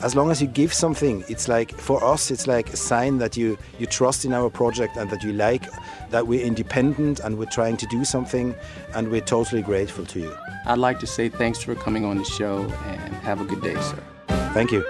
as 0.00 0.14
long 0.14 0.30
as 0.30 0.40
you 0.40 0.46
give 0.46 0.72
something, 0.72 1.24
it's 1.28 1.48
like 1.48 1.72
for 1.72 2.02
us, 2.04 2.30
it's 2.30 2.46
like 2.46 2.72
a 2.72 2.76
sign 2.76 3.18
that 3.18 3.36
you 3.36 3.58
you 3.78 3.86
trust 3.86 4.24
in 4.24 4.32
our 4.32 4.48
project 4.48 4.96
and 4.96 5.10
that 5.10 5.24
you 5.24 5.32
like 5.32 5.64
that 6.10 6.26
we're 6.26 6.44
independent 6.44 7.18
and 7.20 7.36
we're 7.36 7.46
trying 7.46 7.76
to 7.76 7.86
do 7.86 8.04
something, 8.04 8.54
and 8.94 9.10
we're 9.10 9.20
totally 9.20 9.62
grateful 9.62 10.06
to 10.06 10.20
you. 10.20 10.36
I'd 10.66 10.78
like 10.78 11.00
to 11.00 11.06
say 11.06 11.28
thanks 11.28 11.62
for 11.62 11.74
coming 11.74 12.04
on 12.04 12.18
the 12.18 12.24
show 12.24 12.60
and 12.86 13.14
have 13.16 13.40
a 13.40 13.44
good 13.44 13.60
day, 13.60 13.74
sir. 13.74 14.02
Thank 14.54 14.70
you. 14.70 14.84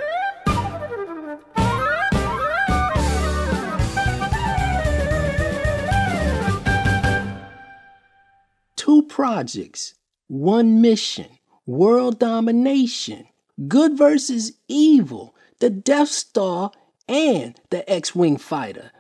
Two 8.77 9.03
projects, 9.05 9.95
one 10.29 10.81
mission, 10.83 11.38
world 11.69 12.19
domination 12.19 13.29
good 13.67 13.99
versus 13.99 14.53
evil, 14.69 15.35
the 15.59 15.71
Death 15.71 16.09
Star, 16.09 16.71
and 17.09 17.59
the 17.71 17.89
X 17.91 18.15
Wing 18.15 18.37
fighter. 18.37 18.93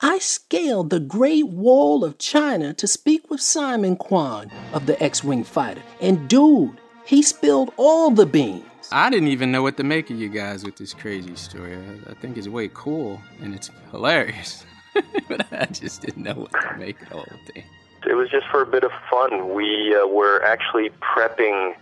I 0.00 0.18
scaled 0.18 0.90
the 0.90 1.00
Great 1.00 1.48
Wall 1.48 2.04
of 2.04 2.18
China 2.18 2.72
to 2.74 2.86
speak 2.86 3.30
with 3.30 3.40
Simon 3.40 3.96
Kwan 3.96 4.50
of 4.72 4.86
the 4.86 5.02
X 5.02 5.24
Wing 5.24 5.44
fighter, 5.44 5.82
and 6.00 6.28
dude, 6.28 6.80
he 7.04 7.22
spilled 7.22 7.72
all 7.76 8.10
the 8.10 8.26
beans. 8.26 8.64
I 8.92 9.10
didn't 9.10 9.28
even 9.28 9.50
know 9.50 9.62
what 9.62 9.76
to 9.78 9.84
make 9.84 10.10
of 10.10 10.18
you 10.18 10.28
guys 10.28 10.64
with 10.64 10.76
this 10.76 10.94
crazy 10.94 11.34
story. 11.36 11.76
I, 11.76 12.10
I 12.10 12.14
think 12.14 12.36
it's 12.36 12.48
way 12.48 12.70
cool 12.72 13.20
and 13.40 13.54
it's 13.54 13.70
hilarious, 13.90 14.64
but 15.28 15.46
I 15.52 15.66
just 15.66 16.02
didn't 16.02 16.22
know 16.22 16.34
what 16.34 16.52
to 16.52 16.76
make 16.78 17.00
of 17.02 17.08
the 17.08 17.14
whole 17.14 17.40
thing. 17.52 17.64
It 18.06 18.14
was 18.14 18.28
just 18.30 18.46
for 18.48 18.60
a 18.60 18.66
bit 18.66 18.84
of 18.84 18.92
fun. 19.10 19.54
We 19.54 19.96
uh, 19.96 20.06
were 20.06 20.44
actually 20.44 20.90
prepping 21.00 21.74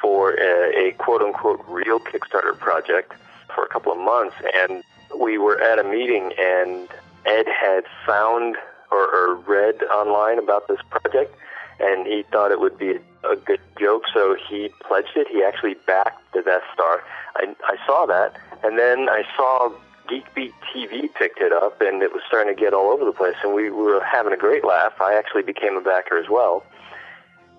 for 0.00 0.34
a, 0.34 0.88
a 0.88 0.92
quote 0.92 1.22
unquote 1.22 1.64
real 1.68 1.98
Kickstarter 1.98 2.58
project 2.58 3.14
for 3.54 3.64
a 3.64 3.68
couple 3.68 3.92
of 3.92 3.98
months. 3.98 4.36
And 4.54 4.82
we 5.18 5.38
were 5.38 5.60
at 5.60 5.78
a 5.78 5.84
meeting, 5.84 6.32
and 6.38 6.88
Ed 7.24 7.46
had 7.48 7.84
found 8.04 8.56
or, 8.90 9.14
or 9.14 9.34
read 9.36 9.82
online 9.84 10.38
about 10.38 10.68
this 10.68 10.78
project, 10.90 11.34
and 11.80 12.06
he 12.06 12.24
thought 12.30 12.50
it 12.50 12.60
would 12.60 12.78
be 12.78 12.98
a, 13.24 13.36
good 13.36 13.60
joke, 13.78 14.04
so 14.14 14.36
he 14.48 14.70
pledged 14.86 15.16
it. 15.16 15.26
He 15.28 15.42
actually 15.42 15.74
backed 15.86 16.32
the 16.32 16.42
Death 16.42 16.62
Star. 16.72 17.02
I, 17.34 17.54
I 17.64 17.76
saw 17.84 18.06
that, 18.06 18.36
and 18.62 18.78
then 18.78 19.08
I 19.08 19.24
saw 19.36 19.72
Geekbeat 20.08 20.52
TV 20.72 21.12
picked 21.14 21.40
it 21.40 21.52
up, 21.52 21.80
and 21.80 22.02
it 22.02 22.12
was 22.12 22.22
starting 22.26 22.54
to 22.54 22.60
get 22.60 22.72
all 22.72 22.90
over 22.90 23.04
the 23.04 23.12
place, 23.12 23.34
and 23.42 23.54
we 23.54 23.70
were 23.70 24.02
having 24.02 24.32
a 24.32 24.36
great 24.36 24.64
laugh. 24.64 24.92
I 25.00 25.14
actually 25.14 25.42
became 25.42 25.76
a 25.76 25.80
backer 25.80 26.16
as 26.18 26.28
well. 26.30 26.64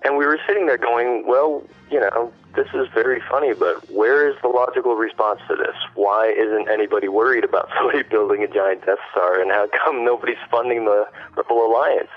And 0.03 0.17
we 0.17 0.25
were 0.25 0.39
sitting 0.47 0.67
there 0.67 0.77
going, 0.77 1.25
well, 1.27 1.63
you 1.89 1.99
know, 1.99 2.31
this 2.55 2.67
is 2.73 2.87
very 2.93 3.21
funny, 3.29 3.53
but 3.53 3.89
where 3.91 4.27
is 4.29 4.35
the 4.41 4.47
logical 4.47 4.95
response 4.95 5.39
to 5.47 5.55
this? 5.55 5.75
Why 5.95 6.27
isn't 6.29 6.69
anybody 6.69 7.07
worried 7.07 7.43
about 7.43 7.69
somebody 7.77 8.03
building 8.03 8.43
a 8.43 8.47
giant 8.47 8.85
Death 8.85 8.99
Star, 9.11 9.39
and 9.39 9.51
how 9.51 9.67
come 9.83 10.03
nobody's 10.03 10.37
funding 10.49 10.85
the 10.85 11.07
Rebel 11.35 11.65
Alliance? 11.65 12.09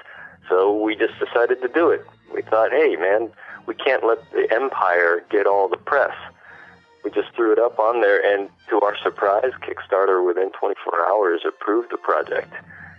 So 0.49 0.77
we 0.81 0.97
just 0.97 1.15
decided 1.19 1.61
to 1.63 1.69
do 1.69 1.91
it. 1.91 2.05
We 2.35 2.43
thought, 2.43 2.71
hey, 2.71 2.97
man, 2.97 3.31
we 3.67 3.75
can't 3.75 4.05
let 4.05 4.19
the 4.33 4.49
Empire 4.53 5.25
get 5.31 5.47
all 5.47 5.69
the 5.69 5.77
press. 5.77 6.15
We 7.05 7.11
just 7.11 7.35
threw 7.35 7.53
it 7.53 7.59
up 7.59 7.79
on 7.79 8.01
there, 8.01 8.21
and 8.21 8.49
to 8.69 8.81
our 8.81 8.97
surprise, 9.03 9.53
Kickstarter 9.63 10.27
within 10.27 10.51
24 10.53 11.07
hours 11.07 11.43
approved 11.47 11.93
the 11.93 11.97
project. 11.99 12.53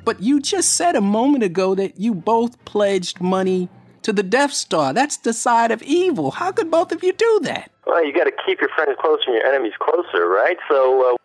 But 0.03 0.21
you 0.21 0.39
just 0.39 0.73
said 0.73 0.95
a 0.95 1.01
moment 1.01 1.43
ago 1.43 1.75
that 1.75 1.99
you 1.99 2.15
both 2.15 2.63
pledged 2.65 3.21
money 3.21 3.69
to 4.03 4.13
the 4.13 4.23
Death 4.23 4.53
Star. 4.53 4.93
That's 4.93 5.17
the 5.17 5.33
side 5.33 5.71
of 5.71 5.81
evil. 5.83 6.31
How 6.31 6.51
could 6.51 6.71
both 6.71 6.91
of 6.91 7.03
you 7.03 7.13
do 7.13 7.39
that? 7.43 7.71
Well, 7.85 8.05
you 8.05 8.13
got 8.13 8.25
to 8.25 8.33
keep 8.45 8.61
your 8.61 8.69
friends 8.69 8.95
close 8.99 9.19
and 9.25 9.35
your 9.35 9.45
enemies 9.45 9.73
closer, 9.79 10.27
right? 10.27 10.57
So, 10.69 11.13
uh, 11.13 11.17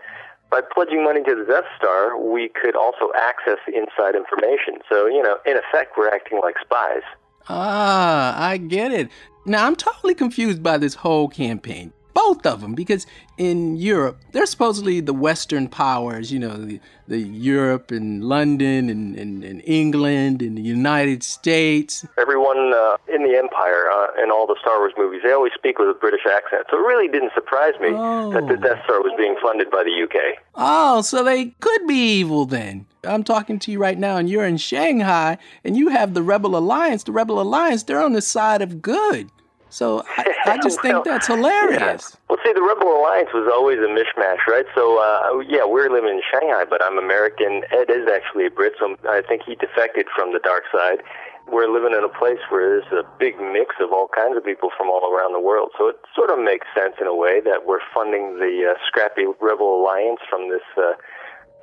by 0.50 0.60
pledging 0.74 1.04
money 1.04 1.22
to 1.24 1.34
the 1.34 1.44
Death 1.44 1.64
Star, 1.76 2.18
we 2.20 2.48
could 2.48 2.76
also 2.76 3.10
access 3.16 3.58
the 3.66 3.76
inside 3.76 4.14
information. 4.14 4.80
So, 4.88 5.06
you 5.06 5.22
know, 5.22 5.38
in 5.44 5.56
effect, 5.56 5.96
we're 5.96 6.08
acting 6.08 6.40
like 6.40 6.56
spies. 6.60 7.02
Ah, 7.48 8.40
I 8.40 8.56
get 8.56 8.92
it. 8.92 9.10
Now, 9.44 9.66
I'm 9.66 9.76
totally 9.76 10.14
confused 10.14 10.62
by 10.62 10.78
this 10.78 10.94
whole 10.94 11.28
campaign 11.28 11.92
both 12.26 12.44
of 12.46 12.60
them 12.60 12.74
because 12.74 13.06
in 13.38 13.76
Europe 13.76 14.18
they're 14.32 14.46
supposedly 14.46 15.00
the 15.00 15.12
Western 15.12 15.68
powers, 15.68 16.32
you 16.32 16.38
know, 16.38 16.56
the, 16.56 16.80
the 17.06 17.18
Europe 17.18 17.90
and 17.90 18.24
London 18.24 18.90
and, 18.90 19.16
and, 19.16 19.44
and, 19.44 19.62
England 19.64 20.42
and 20.42 20.58
the 20.58 20.62
United 20.62 21.22
States. 21.22 22.04
Everyone 22.18 22.72
uh, 22.72 22.96
in 23.12 23.22
the 23.22 23.36
Empire 23.38 23.90
uh, 23.90 24.22
in 24.22 24.30
all 24.30 24.46
the 24.46 24.56
Star 24.60 24.78
Wars 24.78 24.92
movies, 24.98 25.20
they 25.22 25.32
always 25.32 25.52
speak 25.54 25.78
with 25.78 25.88
a 25.88 25.94
British 25.94 26.26
accent. 26.26 26.66
So 26.70 26.78
it 26.78 26.86
really 26.86 27.08
didn't 27.08 27.32
surprise 27.32 27.74
me 27.80 27.90
oh. 27.92 28.32
that 28.32 28.48
the 28.48 28.56
Death 28.56 28.82
Star 28.84 29.00
was 29.00 29.12
being 29.16 29.36
funded 29.40 29.70
by 29.70 29.84
the 29.84 30.02
UK. 30.02 30.38
Oh, 30.56 31.02
so 31.02 31.22
they 31.22 31.46
could 31.60 31.86
be 31.86 32.18
evil 32.18 32.44
then. 32.44 32.86
I'm 33.04 33.22
talking 33.22 33.60
to 33.60 33.70
you 33.70 33.78
right 33.78 33.98
now, 33.98 34.16
and 34.16 34.28
you're 34.28 34.44
in 34.44 34.56
Shanghai, 34.56 35.38
and 35.64 35.76
you 35.76 35.88
have 35.88 36.14
the 36.14 36.22
Rebel 36.22 36.56
Alliance. 36.56 37.04
The 37.04 37.12
Rebel 37.12 37.40
Alliance, 37.40 37.84
they're 37.84 38.02
on 38.02 38.14
the 38.14 38.22
side 38.22 38.62
of 38.62 38.82
good. 38.82 39.30
So 39.70 40.02
I, 40.16 40.34
I 40.46 40.56
just 40.62 40.82
well, 40.82 41.02
think 41.02 41.04
that's 41.04 41.26
hilarious. 41.26 41.80
Yeah. 41.80 42.20
Well, 42.28 42.38
see, 42.44 42.52
the 42.52 42.62
Rebel 42.62 42.88
Alliance 42.88 43.30
was 43.34 43.50
always 43.52 43.78
a 43.78 43.90
mishmash, 43.90 44.46
right? 44.46 44.66
So, 44.74 44.98
uh, 44.98 45.40
yeah, 45.40 45.64
we're 45.64 45.90
living 45.90 46.10
in 46.10 46.22
Shanghai, 46.30 46.64
but 46.68 46.82
I'm 46.82 46.98
American. 46.98 47.62
Ed 47.70 47.90
is 47.90 48.06
actually 48.08 48.46
a 48.46 48.50
Brit, 48.50 48.74
so 48.78 48.96
I 49.08 49.22
think 49.26 49.42
he 49.44 49.54
defected 49.56 50.06
from 50.14 50.32
the 50.32 50.40
dark 50.40 50.64
side. 50.72 51.02
We're 51.46 51.70
living 51.70 51.96
in 51.96 52.02
a 52.02 52.10
place 52.10 52.42
where 52.50 52.80
there's 52.80 52.90
a 52.90 53.06
big 53.18 53.38
mix 53.38 53.76
of 53.78 53.92
all 53.92 54.08
kinds 54.10 54.36
of 54.36 54.44
people 54.44 54.70
from 54.76 54.90
all 54.90 55.14
around 55.14 55.32
the 55.32 55.40
world. 55.40 55.70
So 55.78 55.86
it 55.88 55.96
sort 56.14 56.30
of 56.30 56.42
makes 56.42 56.66
sense 56.74 56.94
in 57.00 57.06
a 57.06 57.14
way 57.14 57.40
that 57.40 57.66
we're 57.66 57.84
funding 57.94 58.42
the 58.42 58.74
uh, 58.74 58.78
scrappy 58.86 59.26
Rebel 59.40 59.78
Alliance 59.78 60.18
from 60.28 60.50
this 60.50 60.66
uh, 60.76 60.98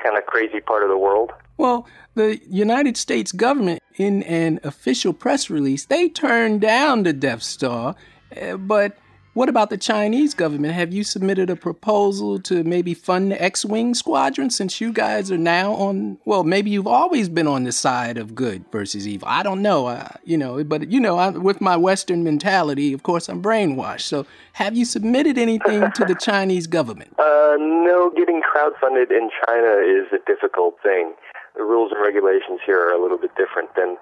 kind 0.01 0.17
of 0.17 0.25
crazy 0.25 0.60
part 0.60 0.84
of 0.84 0.89
the 0.89 0.97
world. 0.97 1.32
Well, 1.58 1.88
the 2.15 2.39
United 2.47 2.97
States 2.97 3.32
government, 3.32 3.82
in 3.95 4.23
an 4.23 4.60
official 4.63 5.13
press 5.13 5.49
release, 5.49 5.86
they 5.86 6.10
turned 6.10 6.62
down 6.62 7.03
the 7.03 7.13
Death 7.13 7.43
Star. 7.43 7.95
Uh, 8.39 8.58
but 8.58 8.97
what 9.34 9.50
about 9.50 9.69
the 9.69 9.78
Chinese 9.78 10.34
government? 10.34 10.74
Have 10.74 10.93
you 10.93 11.04
submitted 11.04 11.50
a 11.50 11.56
proposal 11.56 12.39
to 12.41 12.63
maybe 12.63 12.93
fund 12.93 13.32
the 13.32 13.41
X 13.41 13.65
Wing 13.65 13.93
squadron 13.93 14.50
since 14.50 14.80
you 14.80 14.93
guys 14.93 15.32
are 15.32 15.38
now 15.38 15.74
on, 15.74 16.17
well, 16.26 16.43
maybe 16.43 16.69
you've 16.69 16.88
always 16.88 17.30
been 17.30 17.48
on 17.48 17.63
the 17.63 17.72
side 17.72 18.17
of 18.17 18.36
good 18.36 18.63
versus 18.72 19.08
evil. 19.08 19.28
I 19.28 19.43
don't 19.43 19.62
know, 19.62 19.88
uh, 19.88 20.10
you 20.24 20.38
know, 20.38 20.63
but, 20.63 20.91
you 20.91 21.00
know, 21.00 21.17
I, 21.17 21.30
with 21.30 21.62
my 21.62 21.78
Western 21.78 22.24
mentality, 22.24 22.93
of 22.93 23.04
course, 23.04 23.30
I'm 23.30 23.41
brainwashed. 23.41 24.02
So 24.02 24.26
have 24.54 24.76
you 24.76 24.86
submitted 24.86 25.38
anything 25.38 25.91
to 25.91 26.06
the 26.06 26.15
Chinese 26.15 26.67
government? 26.67 27.15
Uh, 27.43 27.58
no, 27.58 28.12
getting 28.15 28.41
crowdfunded 28.41 29.12
in 29.12 29.30
China 29.46 29.78
is 29.86 30.08
a 30.12 30.17
difficult 30.26 30.76
thing 30.82 31.13
the 31.56 31.63
rules 31.63 31.91
and 31.91 32.02
regulations 32.02 32.60
here 32.65 32.80
are 32.80 32.93
a 32.93 33.02
little 33.02 33.17
bit 33.17 33.32
different. 33.36 33.69
And 33.76 33.98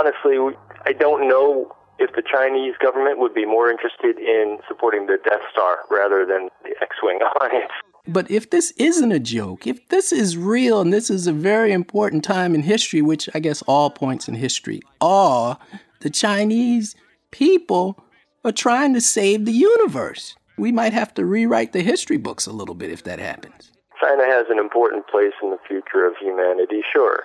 honestly, 0.00 0.56
I 0.84 0.92
don't 0.92 1.28
know 1.28 1.74
if 2.02 2.14
the 2.16 2.22
Chinese 2.22 2.74
government 2.82 3.18
would 3.18 3.32
be 3.32 3.46
more 3.46 3.70
interested 3.70 4.18
in 4.18 4.58
supporting 4.66 5.06
the 5.06 5.18
Death 5.24 5.42
Star 5.52 5.78
rather 5.88 6.26
than 6.26 6.48
the 6.64 6.74
X-wing 6.82 7.20
alliance. 7.40 7.70
But 8.08 8.28
if 8.28 8.50
this 8.50 8.72
isn't 8.72 9.12
a 9.12 9.20
joke, 9.20 9.66
if 9.66 9.88
this 9.88 10.10
is 10.10 10.36
real 10.36 10.80
and 10.80 10.92
this 10.92 11.08
is 11.08 11.28
a 11.28 11.32
very 11.32 11.70
important 11.70 12.24
time 12.24 12.56
in 12.56 12.62
history, 12.62 13.00
which 13.00 13.28
I 13.32 13.38
guess 13.38 13.62
all 13.62 13.90
points 13.90 14.26
in 14.26 14.34
history 14.34 14.82
are, 15.00 15.56
the 16.00 16.10
Chinese 16.10 16.96
people 17.30 18.02
are 18.44 18.50
trying 18.50 18.92
to 18.94 19.00
save 19.00 19.44
the 19.44 19.52
universe. 19.52 20.34
We 20.58 20.72
might 20.72 20.92
have 20.92 21.14
to 21.14 21.24
rewrite 21.24 21.72
the 21.72 21.82
history 21.82 22.16
books 22.16 22.46
a 22.46 22.52
little 22.52 22.74
bit 22.74 22.90
if 22.90 23.04
that 23.04 23.20
happens. 23.20 23.70
China 24.00 24.24
has 24.24 24.46
an 24.50 24.58
important 24.58 25.06
place 25.06 25.32
in 25.40 25.50
the 25.50 25.58
future 25.68 26.04
of 26.04 26.14
humanity, 26.20 26.82
sure. 26.92 27.22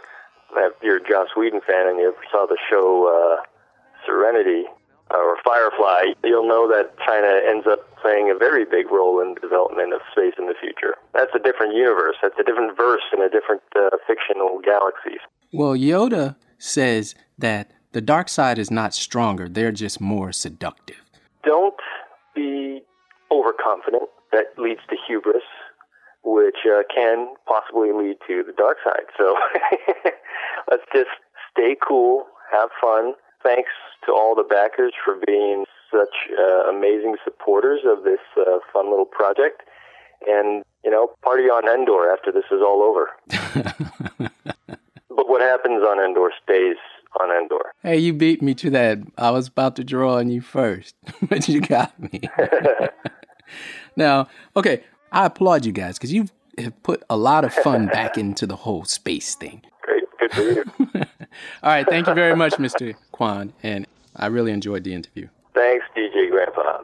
If 0.56 0.74
you're 0.84 0.98
a 0.98 1.10
Joss 1.10 1.30
Whedon 1.36 1.62
fan 1.66 1.88
and 1.88 1.98
you 1.98 2.10
ever 2.10 2.24
saw 2.32 2.46
the 2.46 2.58
show 2.70 3.42
uh, 3.42 3.44
Serenity 4.08 4.64
uh, 5.12 5.18
or 5.18 5.38
Firefly, 5.44 6.16
you'll 6.24 6.48
know 6.48 6.68
that 6.68 6.96
China 7.06 7.40
ends 7.46 7.68
up 7.68 7.84
playing 8.02 8.32
a 8.32 8.38
very 8.38 8.64
big 8.64 8.92
role 8.92 9.22
in 9.22 9.36
the 9.36 9.40
development 9.40 9.94
of 9.94 10.02
space 10.12 10.34
in 10.40 10.48
the 10.48 10.56
future. 10.60 10.96
That's 11.14 11.32
a 11.36 11.40
different 11.40 11.76
universe. 11.76 12.16
That's 12.22 12.40
a 12.40 12.44
different 12.44 12.76
verse 12.78 13.04
in 13.12 13.22
a 13.22 13.30
different 13.30 13.62
uh, 13.76 13.98
fictional 14.08 14.60
galaxies. 14.64 15.20
Well, 15.52 15.76
Yoda 15.76 16.36
says 16.58 17.16
that 17.38 17.72
the 17.92 18.02
dark 18.02 18.30
side 18.30 18.58
is 18.58 18.72
not 18.72 18.94
stronger, 18.94 19.48
they're 19.48 19.72
just 19.72 20.02
more 20.02 20.32
seductive. 20.32 21.04
Don't 21.44 21.76
be 22.36 22.82
overconfident. 23.32 24.10
That 24.32 24.48
leads 24.58 24.82
to 24.90 24.96
hubris 25.08 25.44
which 26.28 26.68
uh, 26.68 26.84
can 26.94 27.34
possibly 27.48 27.94
lead 27.94 28.18
to 28.28 28.44
the 28.44 28.52
dark 28.52 28.78
side. 28.84 29.08
So 29.18 29.38
let's 30.70 30.84
just 30.94 31.10
stay 31.52 31.78
cool, 31.80 32.26
have 32.52 32.70
fun. 32.82 33.14
Thanks 33.48 33.72
to 34.06 34.12
all 34.12 34.36
the 34.36 34.44
backers 34.44 34.92
for 35.06 35.16
being 35.26 35.64
such 35.90 36.14
uh, 36.38 36.70
amazing 36.70 37.16
supporters 37.24 37.80
of 37.86 38.04
this 38.04 38.20
uh, 38.38 38.60
fun 38.74 38.90
little 38.90 39.06
project. 39.06 39.62
And, 40.28 40.66
you 40.84 40.92
know, 40.92 41.12
party 41.24 41.44
on 41.44 41.66
Endor 41.66 42.12
after 42.12 42.30
this 42.30 42.44
is 42.52 42.60
all 42.62 42.82
over. 42.82 43.10
but 45.10 45.30
what 45.30 45.40
happens 45.40 45.82
on 45.82 46.04
Endor 46.04 46.32
stays 46.44 46.76
on 47.22 47.32
Endor. 47.32 47.72
Hey, 47.84 47.98
you 48.00 48.12
beat 48.12 48.42
me 48.42 48.54
to 48.56 48.70
that. 48.72 49.00
I 49.18 49.32
was 49.32 49.48
about 49.48 49.78
to 49.78 49.84
draw 49.86 50.18
on 50.18 50.30
you 50.30 50.42
first, 50.42 50.96
but 51.30 51.48
you 51.48 51.62
got 51.62 51.98
me. 52.00 52.22
now, 53.96 54.28
okay, 54.58 54.84
I 55.14 55.28
applaud 55.28 55.66
you 55.66 55.72
guys 55.72 55.98
because 55.98 56.12
you 56.12 56.28
have 56.58 56.84
put 56.84 57.02
a 57.10 57.16
lot 57.16 57.46
of 57.46 57.54
fun 57.54 57.88
back 57.88 58.18
into 58.18 58.46
the 58.46 58.58
whole 58.58 58.84
space 58.84 59.36
thing. 59.36 59.62
Great, 59.84 60.04
good 60.20 60.32
to 60.32 60.54
hear. 60.94 61.07
All 61.64 61.72
right, 61.72 61.88
thank 61.88 62.08
you 62.08 62.14
very 62.14 62.36
much, 62.36 62.54
Mr. 62.54 62.96
Kwan, 63.12 63.54
and 63.64 63.86
I 64.16 64.28
really 64.28 64.52
enjoyed 64.52 64.84
the 64.84 64.94
interview. 64.94 65.28
Thanks, 65.54 65.86
DJ 65.96 66.30
Grandpa. 66.30 66.82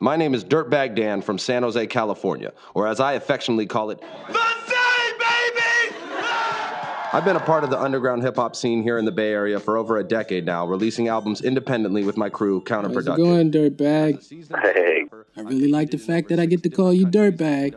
My 0.00 0.16
name 0.16 0.34
is 0.34 0.44
Dirtbag 0.44 0.96
Dan 0.96 1.22
from 1.22 1.38
San 1.38 1.62
Jose, 1.62 1.86
California, 1.86 2.52
or 2.74 2.86
as 2.88 2.98
I 3.00 3.12
affectionately 3.12 3.66
call 3.66 3.90
it, 3.90 4.00
MUSI 4.28 5.18
BABY! 5.18 5.96
I've 7.14 7.24
been 7.24 7.36
a 7.36 7.40
part 7.40 7.62
of 7.62 7.70
the 7.70 7.80
underground 7.80 8.22
hip 8.22 8.36
hop 8.36 8.56
scene 8.56 8.82
here 8.82 8.98
in 8.98 9.04
the 9.04 9.12
Bay 9.12 9.30
Area 9.32 9.60
for 9.60 9.76
over 9.76 9.98
a 9.98 10.04
decade 10.04 10.44
now, 10.46 10.66
releasing 10.66 11.08
albums 11.08 11.40
independently 11.42 12.02
with 12.04 12.16
my 12.16 12.28
crew, 12.28 12.60
Counterproductive. 12.62 12.94
How's 12.94 12.96
it 12.96 13.10
Counterproductive. 13.10 13.16
going, 13.16 13.50
Dirtbag? 13.52 14.62
Hey. 14.62 15.04
I 15.36 15.40
really 15.42 15.68
like 15.68 15.90
the 15.90 15.98
fact 15.98 16.28
that 16.30 16.40
I 16.40 16.46
get 16.46 16.62
to 16.64 16.68
call 16.70 16.92
you 16.92 17.06
Dirtbag. 17.06 17.74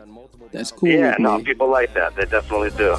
That's 0.52 0.72
cool 0.72 0.88
Yeah, 0.88 1.10
with 1.10 1.18
no, 1.20 1.38
me. 1.38 1.44
people 1.44 1.70
like 1.70 1.92
that. 1.94 2.16
They 2.16 2.24
definitely 2.24 2.70
do. 2.70 2.96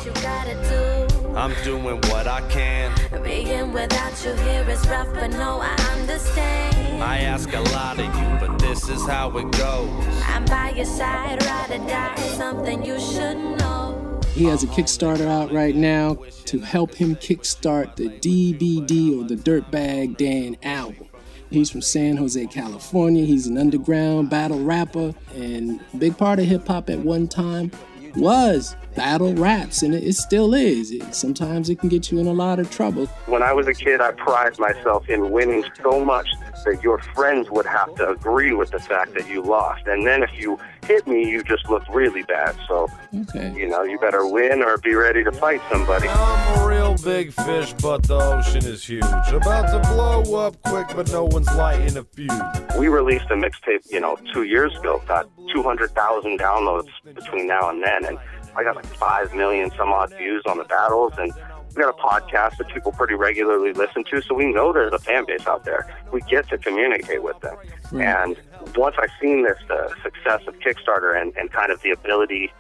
I'm 1.38 1.54
doing 1.64 1.84
what 1.84 2.26
I 2.26 2.42
can. 2.50 2.92
Being 3.24 3.72
without 3.72 4.26
you 4.26 4.34
here 4.38 4.68
is 4.68 4.88
rough, 4.88 5.08
but 5.14 5.30
no, 5.30 5.60
I 5.62 5.76
understand. 5.92 7.04
I 7.04 7.20
ask 7.20 7.54
a 7.54 7.60
lot 7.60 8.00
of 8.00 8.06
you, 8.06 8.48
but 8.48 8.58
this 8.58 8.90
is 8.90 9.06
how 9.06 9.38
it 9.38 9.52
goes. 9.52 10.24
I'm 10.26 10.46
by 10.46 10.72
your 10.72 10.86
side, 10.86 11.44
ride 11.46 11.80
or 11.80 11.88
die, 11.88 12.16
something 12.16 12.84
you 12.84 13.00
should 13.00 13.38
know. 13.38 14.20
He 14.34 14.46
has 14.46 14.64
a 14.64 14.68
Kickstarter 14.68 15.28
out 15.28 15.52
right 15.52 15.76
now 15.76 16.18
to 16.46 16.60
help 16.60 16.96
him 16.96 17.16
kickstart 17.16 17.98
the 17.98 18.10
DVD 18.10 19.22
or 19.22 19.24
the 19.24 19.36
Dirtbag 19.36 20.18
Dan 20.18 20.58
album. 20.64 21.08
He's 21.52 21.70
from 21.70 21.84
San 21.84 22.18
Jose, 22.18 22.48
California. 22.48 23.26
He's 23.26 23.46
an 23.46 23.60
underground 23.60 24.32
battle 24.32 24.64
rapper 24.64 25.14
and 25.36 25.82
big 26.00 26.18
part 26.18 26.40
of 26.40 26.46
hip 26.46 26.68
hop 26.68 26.90
at 26.90 26.98
one 26.98 27.28
time 27.28 27.70
was 28.16 28.76
battle 28.98 29.34
raps, 29.36 29.84
and 29.84 29.94
it, 29.94 30.04
it 30.04 30.14
still 30.16 30.54
is. 30.54 30.92
It, 30.92 31.14
sometimes 31.16 31.70
it 31.70 31.80
can 31.80 31.88
get 31.88 32.12
you 32.12 32.18
in 32.20 32.26
a 32.28 32.34
lot 32.34 32.60
of 32.60 32.70
trouble. 32.72 33.06
When 33.28 33.44
I 33.44 33.54
was 33.54 33.68
a 33.68 33.74
kid, 33.74 34.02
I 34.02 34.12
prided 34.12 34.60
myself 34.60 35.08
in 35.08 35.30
winning 35.32 35.64
so 35.82 36.04
much 36.04 36.28
that 36.66 36.84
your 36.84 36.98
friends 37.14 37.50
would 37.52 37.68
have 37.68 37.94
to 37.96 38.10
agree 38.10 38.54
with 38.54 38.72
the 38.72 38.80
fact 38.80 39.14
that 39.14 39.30
you 39.30 39.42
lost. 39.44 39.86
And 39.86 40.06
then 40.06 40.24
if 40.24 40.32
you 40.38 40.60
hit 40.84 41.08
me, 41.08 41.30
you 41.30 41.44
just 41.44 41.70
looked 41.70 41.88
really 41.90 42.24
bad. 42.24 42.56
So, 42.68 42.88
Okay. 43.22 43.54
you 43.56 43.68
know, 43.70 43.84
you 43.84 44.00
better 44.00 44.26
win 44.28 44.62
or 44.64 44.78
be 44.80 44.96
ready 44.96 45.24
to 45.24 45.32
fight 45.32 45.62
somebody. 45.72 46.08
I'm 46.10 46.60
a 46.64 46.68
real 46.68 46.96
big 46.98 47.32
fish, 47.32 47.74
but 47.74 48.04
the 48.04 48.16
ocean 48.16 48.66
is 48.66 48.84
huge. 48.84 49.04
About 49.32 49.68
to 49.72 49.88
blow 49.94 50.36
up 50.46 50.60
quick, 50.64 50.88
but 50.96 51.10
no 51.12 51.24
one's 51.26 51.54
lighting 51.56 51.96
a 51.98 52.04
fuse. 52.04 52.32
We 52.78 52.88
released 52.88 53.26
a 53.30 53.36
mixtape, 53.36 53.90
you 53.92 54.00
know, 54.00 54.18
two 54.34 54.44
years 54.44 54.76
ago, 54.78 55.02
got 55.08 55.30
200,000 55.54 56.40
downloads 56.40 56.90
between 57.14 57.48
now 57.48 57.70
and 57.70 57.84
then. 57.84 58.04
And 58.06 58.18
I 58.58 58.64
got 58.64 58.76
like 58.76 58.86
5 58.86 59.36
million 59.36 59.72
some 59.78 59.90
odd 59.90 60.12
views 60.18 60.44
on 60.48 60.58
the 60.58 60.64
battles. 60.64 61.14
And 61.18 61.32
we 61.76 61.84
got 61.84 61.90
a 61.90 62.02
podcast 62.02 62.58
that 62.58 62.68
people 62.74 62.92
pretty 62.92 63.14
regularly 63.14 63.72
listen 63.72 64.04
to. 64.06 64.22
So 64.24 64.34
we 64.34 64.52
know 64.52 64.74
there's 64.74 64.94
a 64.94 65.00
fan 65.00 65.26
base 65.28 65.46
out 65.46 65.64
there. 65.64 65.88
We 66.12 66.22
get 66.22 66.50
to 66.50 66.58
communicate 66.58 67.22
with 67.22 67.40
them. 67.42 67.56
Hmm. 67.90 68.02
And 68.02 68.38
once 68.76 68.96
I've 69.00 69.12
seen 69.22 69.44
this, 69.44 69.58
the 69.68 69.94
success 70.02 70.42
of 70.48 70.56
Kickstarter 70.60 71.20
and, 71.20 71.38
and 71.38 71.52
kind 71.52 71.72
of 71.72 71.82
the 71.84 71.92
ability 71.92 72.52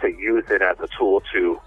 to 0.00 0.08
use 0.08 0.44
it 0.48 0.62
as 0.62 0.78
a 0.80 0.88
tool 0.98 1.22
to 1.34 1.60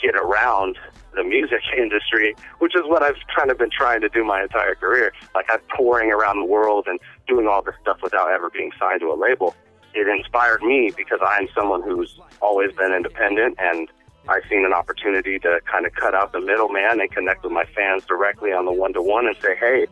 get 0.00 0.14
around 0.14 0.76
the 1.14 1.24
music 1.24 1.62
industry, 1.76 2.36
which 2.58 2.76
is 2.76 2.82
what 2.84 3.02
I've 3.02 3.16
kind 3.34 3.50
of 3.50 3.56
been 3.56 3.70
trying 3.70 4.02
to 4.02 4.10
do 4.10 4.24
my 4.24 4.42
entire 4.42 4.74
career. 4.74 5.12
Like 5.34 5.46
I'm 5.50 5.60
touring 5.74 6.12
around 6.12 6.38
the 6.38 6.44
world 6.44 6.86
and 6.86 7.00
doing 7.26 7.48
all 7.48 7.62
this 7.62 7.74
stuff 7.80 7.98
without 8.02 8.30
ever 8.30 8.50
being 8.50 8.72
signed 8.78 9.00
to 9.00 9.10
a 9.10 9.16
label. 9.16 9.54
It 9.96 10.08
inspired 10.08 10.62
me 10.62 10.92
because 10.94 11.20
I'm 11.26 11.48
someone 11.54 11.82
who's 11.82 12.20
always 12.42 12.70
been 12.72 12.92
independent 12.92 13.56
and 13.58 13.88
I've 14.28 14.42
seen 14.50 14.66
an 14.66 14.74
opportunity 14.74 15.38
to 15.38 15.60
kind 15.64 15.86
of 15.86 15.94
cut 15.94 16.14
out 16.14 16.32
the 16.32 16.40
middleman 16.40 17.00
and 17.00 17.10
connect 17.10 17.44
with 17.44 17.52
my 17.52 17.64
fans 17.64 18.04
directly 18.04 18.52
on 18.52 18.66
the 18.66 18.72
one 18.72 18.92
to 18.92 19.00
one 19.00 19.26
and 19.26 19.36
say, 19.40 19.56
hey, 19.56 19.86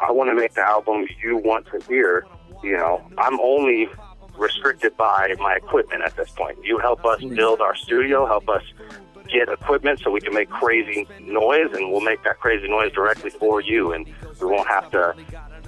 I 0.00 0.10
want 0.10 0.30
to 0.30 0.34
make 0.34 0.54
the 0.54 0.62
album 0.62 1.06
you 1.22 1.36
want 1.36 1.66
to 1.66 1.80
hear. 1.86 2.24
You 2.62 2.78
know, 2.78 3.04
I'm 3.18 3.38
only 3.40 3.88
restricted 4.38 4.96
by 4.96 5.34
my 5.38 5.56
equipment 5.56 6.02
at 6.02 6.16
this 6.16 6.30
point. 6.30 6.58
You 6.64 6.78
help 6.78 7.04
us 7.04 7.22
build 7.22 7.60
our 7.60 7.74
studio, 7.74 8.24
help 8.24 8.48
us 8.48 8.62
get 9.30 9.48
equipment 9.48 10.00
so 10.00 10.10
we 10.10 10.20
can 10.20 10.32
make 10.32 10.48
crazy 10.48 11.06
noise, 11.20 11.72
and 11.72 11.90
we'll 11.90 12.00
make 12.00 12.22
that 12.24 12.40
crazy 12.40 12.68
noise 12.68 12.92
directly 12.92 13.30
for 13.30 13.60
you, 13.60 13.92
and 13.92 14.06
we 14.40 14.46
won't 14.46 14.68
have 14.68 14.90
to, 14.92 15.14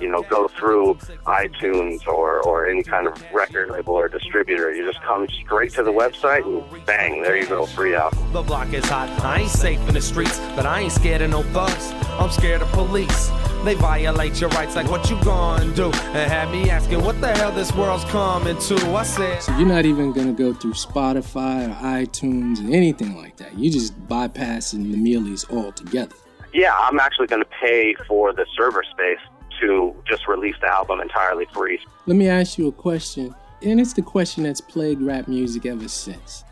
you 0.01 0.09
know, 0.09 0.23
go 0.23 0.49
through 0.49 0.95
iTunes 1.27 2.07
or, 2.07 2.43
or 2.43 2.67
any 2.67 2.83
kind 2.83 3.07
of 3.07 3.23
record 3.33 3.71
label 3.71 3.95
or 3.95 4.09
distributor. 4.09 4.75
You 4.75 4.91
just 4.91 5.03
come 5.03 5.27
straight 5.29 5.73
to 5.73 5.83
the 5.83 5.93
website 5.93 6.45
and 6.45 6.87
bang, 6.87 7.23
there 7.23 7.37
you 7.37 7.47
go, 7.47 7.67
free 7.67 7.95
out. 7.95 8.15
The 8.33 8.43
block 8.43 8.73
is 8.73 8.85
hot. 8.85 9.09
I 9.25 9.41
ain't 9.41 9.51
safe 9.51 9.81
in 9.89 9.95
the 9.95 10.01
streets, 10.01 10.39
but 10.57 10.67
I 10.67 10.81
ain't 10.81 10.93
scared 10.93 11.23
of 11.23 11.31
no 11.31 11.43
thugs. 11.43 11.93
I'm 12.19 12.31
scared 12.31 12.63
of 12.63 12.69
police. 12.69 13.31
They 13.65 13.75
violate 13.75 14.41
your 14.43 14.51
rights 14.51 14.77
like 14.77 14.91
what 14.91 15.09
you 15.09 15.19
gonna 15.25 15.73
do? 15.75 15.87
And 15.87 16.31
had 16.31 16.51
me 16.51 16.69
asking 16.69 17.03
what 17.03 17.19
the 17.23 17.35
hell 17.35 17.51
this 17.51 17.75
world's 17.75 18.05
coming 18.05 18.59
to. 18.59 18.77
I 18.95 19.05
said, 19.05 19.43
So 19.43 19.57
you're 19.57 19.67
not 19.67 19.87
even 19.87 20.13
gonna 20.13 20.35
go 20.35 20.53
through 20.53 20.75
Spotify 20.75 21.69
or 21.69 21.75
iTunes 21.83 22.63
or 22.63 22.75
anything 22.75 23.17
like 23.17 23.39
that. 23.39 23.59
You 23.59 23.71
just 23.71 23.99
bypassing 24.07 24.91
the 24.93 24.99
mealies 24.99 25.51
altogether. 25.51 26.15
Yeah, 26.55 26.73
I'm 26.79 27.01
actually 27.01 27.27
going 27.27 27.43
to 27.43 27.49
pay 27.61 27.97
for 28.07 28.33
the 28.33 28.47
server 28.57 28.85
space 28.89 29.19
to 29.67 29.95
just 30.07 30.27
release 30.29 30.57
the 30.61 30.69
album 30.69 31.01
entirely 31.01 31.47
free. 31.53 31.79
Let 32.07 32.17
me 32.17 32.29
ask 32.29 32.59
you 32.59 32.69
a 32.69 32.73
question, 32.73 33.35
and 33.63 33.81
it's 33.81 33.93
the 33.93 34.03
question 34.03 34.45
that's 34.45 34.61
plagued 34.61 35.03
rap 35.03 35.29
music 35.29 35.67
ever 35.67 35.89
since. 35.89 36.45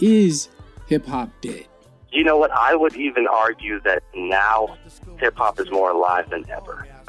Is 0.00 0.48
hip 0.86 1.06
hop 1.06 1.30
dead? 1.40 1.66
You 2.10 2.24
know 2.24 2.38
what? 2.38 2.50
I 2.52 2.74
would 2.74 2.96
even 2.96 3.26
argue 3.26 3.80
that 3.80 4.02
now 4.14 4.76
hip 5.18 5.36
hop 5.36 5.60
is 5.60 5.70
more 5.70 5.90
alive 5.90 6.30
than 6.30 6.48
ever. 6.50 6.86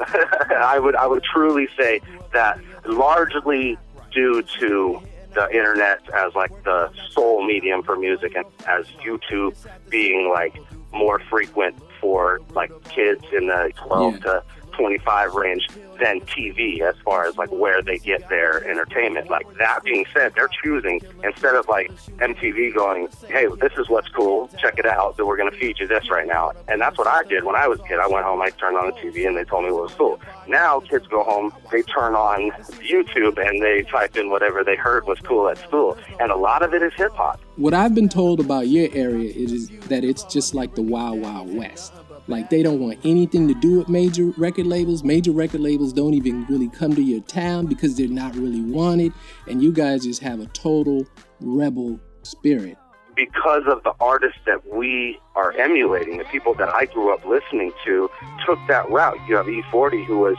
I 0.56 0.78
would 0.78 0.94
I 0.96 1.06
would 1.06 1.22
truly 1.22 1.68
say 1.78 2.00
that 2.32 2.58
largely 2.84 3.78
due 4.12 4.42
to 4.60 5.00
the 5.34 5.48
internet 5.50 6.00
as 6.12 6.34
like 6.34 6.50
the 6.64 6.90
sole 7.12 7.46
medium 7.46 7.82
for 7.82 7.96
music 7.96 8.34
and 8.34 8.44
as 8.66 8.86
YouTube 9.04 9.54
being 9.88 10.28
like 10.28 10.58
more 10.92 11.20
frequent 11.30 11.76
for 12.00 12.40
like 12.54 12.72
kids 12.88 13.22
in 13.32 13.46
the 13.46 13.70
12 13.76 14.14
Yeah. 14.14 14.18
to 14.20 14.44
25 14.80 15.34
range 15.34 15.68
than 16.00 16.20
TV 16.22 16.80
as 16.80 16.94
far 17.04 17.26
as 17.26 17.36
like 17.36 17.52
where 17.52 17.82
they 17.82 17.98
get 17.98 18.26
their 18.30 18.66
entertainment. 18.66 19.28
Like 19.28 19.46
that 19.58 19.84
being 19.84 20.06
said, 20.14 20.32
they're 20.34 20.48
choosing 20.64 21.02
instead 21.22 21.54
of 21.54 21.68
like 21.68 21.90
MTV 22.18 22.74
going, 22.74 23.08
"Hey, 23.28 23.46
this 23.60 23.72
is 23.76 23.90
what's 23.90 24.08
cool. 24.08 24.48
Check 24.58 24.78
it 24.78 24.86
out. 24.86 25.18
That 25.18 25.26
we're 25.26 25.36
going 25.36 25.50
to 25.50 25.58
feed 25.58 25.78
you 25.78 25.86
this 25.86 26.10
right 26.10 26.26
now." 26.26 26.52
And 26.68 26.80
that's 26.80 26.96
what 26.96 27.06
I 27.06 27.22
did 27.24 27.44
when 27.44 27.56
I 27.56 27.68
was 27.68 27.78
a 27.80 27.82
kid. 27.82 27.98
I 27.98 28.06
went 28.06 28.24
home, 28.24 28.40
I 28.40 28.48
turned 28.50 28.78
on 28.78 28.86
the 28.86 28.92
TV, 28.92 29.26
and 29.26 29.36
they 29.36 29.44
told 29.44 29.64
me 29.66 29.72
what 29.72 29.82
was 29.82 29.94
cool. 29.94 30.18
Now 30.48 30.80
kids 30.80 31.06
go 31.06 31.22
home, 31.22 31.52
they 31.70 31.82
turn 31.82 32.14
on 32.14 32.50
YouTube, 32.80 33.36
and 33.38 33.62
they 33.62 33.82
type 33.82 34.16
in 34.16 34.30
whatever 34.30 34.64
they 34.64 34.76
heard 34.76 35.06
was 35.06 35.18
cool 35.20 35.48
at 35.50 35.58
school, 35.58 35.98
and 36.18 36.32
a 36.32 36.36
lot 36.36 36.62
of 36.62 36.72
it 36.72 36.82
is 36.82 36.94
hip 36.94 37.12
hop. 37.12 37.38
What 37.56 37.74
I've 37.74 37.94
been 37.94 38.08
told 38.08 38.40
about 38.40 38.68
your 38.68 38.88
area 38.94 39.30
is 39.30 39.68
that 39.88 40.04
it's 40.04 40.24
just 40.24 40.54
like 40.54 40.74
the 40.74 40.82
Wild 40.82 41.20
Wild 41.20 41.54
West. 41.54 41.92
Like 42.30 42.48
they 42.48 42.62
don't 42.62 42.78
want 42.80 42.98
anything 43.04 43.48
to 43.48 43.54
do 43.54 43.78
with 43.78 43.88
major 43.88 44.26
record 44.36 44.66
labels. 44.66 45.02
Major 45.02 45.32
record 45.32 45.60
labels 45.60 45.92
don't 45.92 46.14
even 46.14 46.46
really 46.46 46.68
come 46.68 46.94
to 46.94 47.02
your 47.02 47.20
town 47.22 47.66
because 47.66 47.96
they're 47.96 48.08
not 48.08 48.34
really 48.36 48.62
wanted, 48.62 49.12
and 49.48 49.62
you 49.62 49.72
guys 49.72 50.04
just 50.04 50.22
have 50.22 50.38
a 50.40 50.46
total 50.46 51.06
rebel 51.40 51.98
spirit. 52.22 52.78
because 53.16 53.64
of 53.66 53.82
the 53.82 53.92
artists 54.00 54.38
that 54.46 54.66
we 54.72 55.18
are 55.36 55.52
emulating, 55.52 56.16
the 56.18 56.24
people 56.24 56.54
that 56.54 56.68
I 56.70 56.86
grew 56.86 57.12
up 57.12 57.24
listening 57.26 57.72
to 57.84 58.08
took 58.46 58.58
that 58.68 58.88
route. 58.90 59.18
You 59.28 59.36
have 59.36 59.46
E40 59.46 60.06
who 60.06 60.18
was 60.18 60.36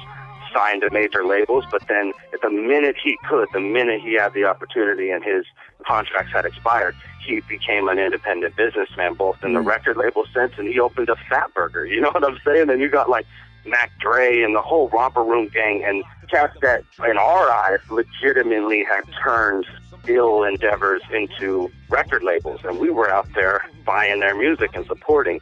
signed 0.54 0.82
to 0.82 0.90
major 0.92 1.26
labels, 1.26 1.66
but 1.72 1.88
then 1.88 2.14
at 2.34 2.42
the 2.42 2.50
minute 2.50 2.96
he 3.04 3.18
could, 3.30 3.48
the 3.54 3.60
minute 3.60 4.02
he 4.02 4.14
had 4.14 4.34
the 4.34 4.46
opportunity 4.46 5.10
and 5.10 5.24
his 5.24 5.46
contracts 5.86 6.32
had 6.32 6.46
expired, 6.46 6.96
he 7.26 7.42
became 7.42 7.88
an 7.88 8.00
independent 8.00 8.56
businessman, 8.56 9.14
both 9.14 9.44
in 9.44 9.54
the 9.54 9.62
hmm. 9.62 9.68
record 9.68 9.98
label 9.98 10.26
sense 10.34 10.54
and 10.58 10.68
he 10.68 10.80
opened 10.80 11.10
a 11.10 11.16
Fat 11.30 11.54
Burger. 11.54 11.86
You 11.86 12.02
know 12.02 12.12
what 12.12 12.24
I'm 12.24 12.40
saying? 12.46 12.70
And 12.70 12.82
you 12.82 12.90
got 12.90 13.10
like 13.10 13.26
Mac 13.66 13.92
Dre 14.00 14.42
and 14.42 14.56
the 14.56 14.62
whole 14.62 14.90
Romper 14.90 15.24
Room 15.24 15.48
gang 15.48 15.84
and 15.84 16.04
cats 16.30 16.56
that, 16.62 16.84
in 17.08 17.18
our 17.18 17.50
eyes, 17.50 17.80
legitimately 17.90 18.84
had 18.84 19.04
turned 19.24 19.66
ill 20.08 20.44
endeavors 20.44 21.02
into 21.14 21.72
record 21.90 22.24
labels. 22.24 22.62
And 22.64 22.80
we 22.80 22.90
were 22.90 23.10
out 23.10 23.28
there 23.36 23.66
buying 23.86 24.22
their 24.22 24.36
music 24.36 24.72
and 24.74 24.86
supporting. 24.86 25.42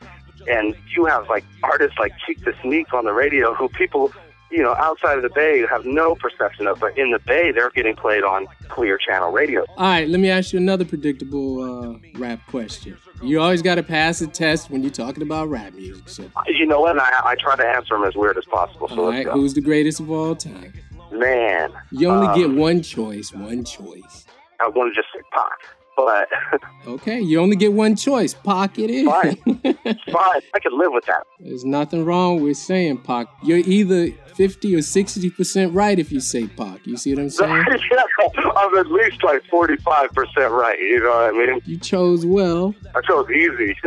And 0.49 0.75
you 0.95 1.05
have 1.05 1.29
like 1.29 1.45
artists 1.63 1.97
like 1.99 2.13
Keak 2.27 2.43
da 2.43 2.51
Sneak 2.61 2.93
on 2.93 3.05
the 3.05 3.13
radio 3.13 3.53
who 3.53 3.69
people 3.69 4.11
you 4.51 4.61
know, 4.63 4.73
outside 4.75 5.17
of 5.17 5.23
the 5.23 5.29
Bay 5.29 5.59
you 5.59 5.67
have 5.67 5.85
no 5.85 6.15
perception 6.15 6.67
of, 6.67 6.79
but 6.79 6.97
in 6.97 7.11
the 7.11 7.19
Bay, 7.19 7.51
they're 7.51 7.69
getting 7.69 7.95
played 7.95 8.23
on 8.23 8.47
clear 8.67 8.97
channel 8.97 9.31
radio. 9.31 9.65
All 9.77 9.85
right, 9.85 10.07
let 10.07 10.19
me 10.19 10.29
ask 10.29 10.53
you 10.53 10.59
another 10.59 10.85
predictable 10.85 11.93
uh, 11.93 11.97
rap 12.17 12.39
question. 12.47 12.97
You 13.21 13.41
always 13.41 13.61
got 13.61 13.75
to 13.75 13.83
pass 13.83 14.21
a 14.21 14.27
test 14.27 14.69
when 14.69 14.81
you're 14.81 14.91
talking 14.91 15.23
about 15.23 15.49
rap 15.49 15.73
music. 15.73 16.07
So, 16.07 16.29
You 16.47 16.65
know 16.65 16.79
what? 16.81 16.97
I, 16.99 17.31
I 17.31 17.35
try 17.35 17.55
to 17.55 17.65
answer 17.65 17.95
them 17.95 18.05
as 18.05 18.15
weird 18.15 18.37
as 18.37 18.45
possible. 18.45 18.87
So 18.87 19.05
all 19.05 19.09
right, 19.09 19.27
who's 19.27 19.53
the 19.53 19.61
greatest 19.61 19.99
of 19.99 20.09
all 20.09 20.35
time? 20.35 20.73
Man. 21.11 21.71
You 21.91 22.09
only 22.09 22.27
um, 22.27 22.39
get 22.39 22.49
one 22.51 22.81
choice, 22.81 23.33
one 23.33 23.65
choice. 23.65 24.25
I 24.61 24.67
want 24.69 24.93
to 24.93 25.01
just 25.01 25.07
say 25.13 25.21
Pac, 25.31 25.78
but 26.05 26.61
Okay, 26.87 27.19
you 27.19 27.39
only 27.39 27.55
get 27.55 27.73
one 27.73 27.95
choice. 27.95 28.33
Pocket 28.33 28.85
it 28.85 28.89
is. 28.91 29.07
fine. 29.07 29.35
fine. 29.65 30.41
I 30.55 30.59
could 30.61 30.73
live 30.73 30.91
with 30.91 31.05
that. 31.05 31.23
There's 31.39 31.65
nothing 31.65 32.05
wrong 32.05 32.41
with 32.41 32.57
saying 32.57 32.99
Pac. 32.99 33.27
You're 33.43 33.57
either 33.59 34.11
50 34.35 34.75
or 34.75 34.79
60% 34.79 35.75
right 35.75 35.99
if 35.99 36.11
you 36.11 36.19
say 36.19 36.47
Pac. 36.47 36.85
You 36.87 36.97
see 36.97 37.13
what 37.13 37.21
I'm 37.23 37.29
saying? 37.29 37.65
I'm 38.55 38.77
at 38.77 38.87
least 38.87 39.23
like 39.23 39.43
45% 39.43 40.49
right. 40.49 40.79
You 40.79 40.99
know 41.01 41.09
what 41.09 41.17
I 41.17 41.31
mean? 41.31 41.61
You 41.65 41.77
chose 41.77 42.25
well. 42.25 42.73
I 42.95 43.01
chose 43.01 43.29
easy. 43.29 43.75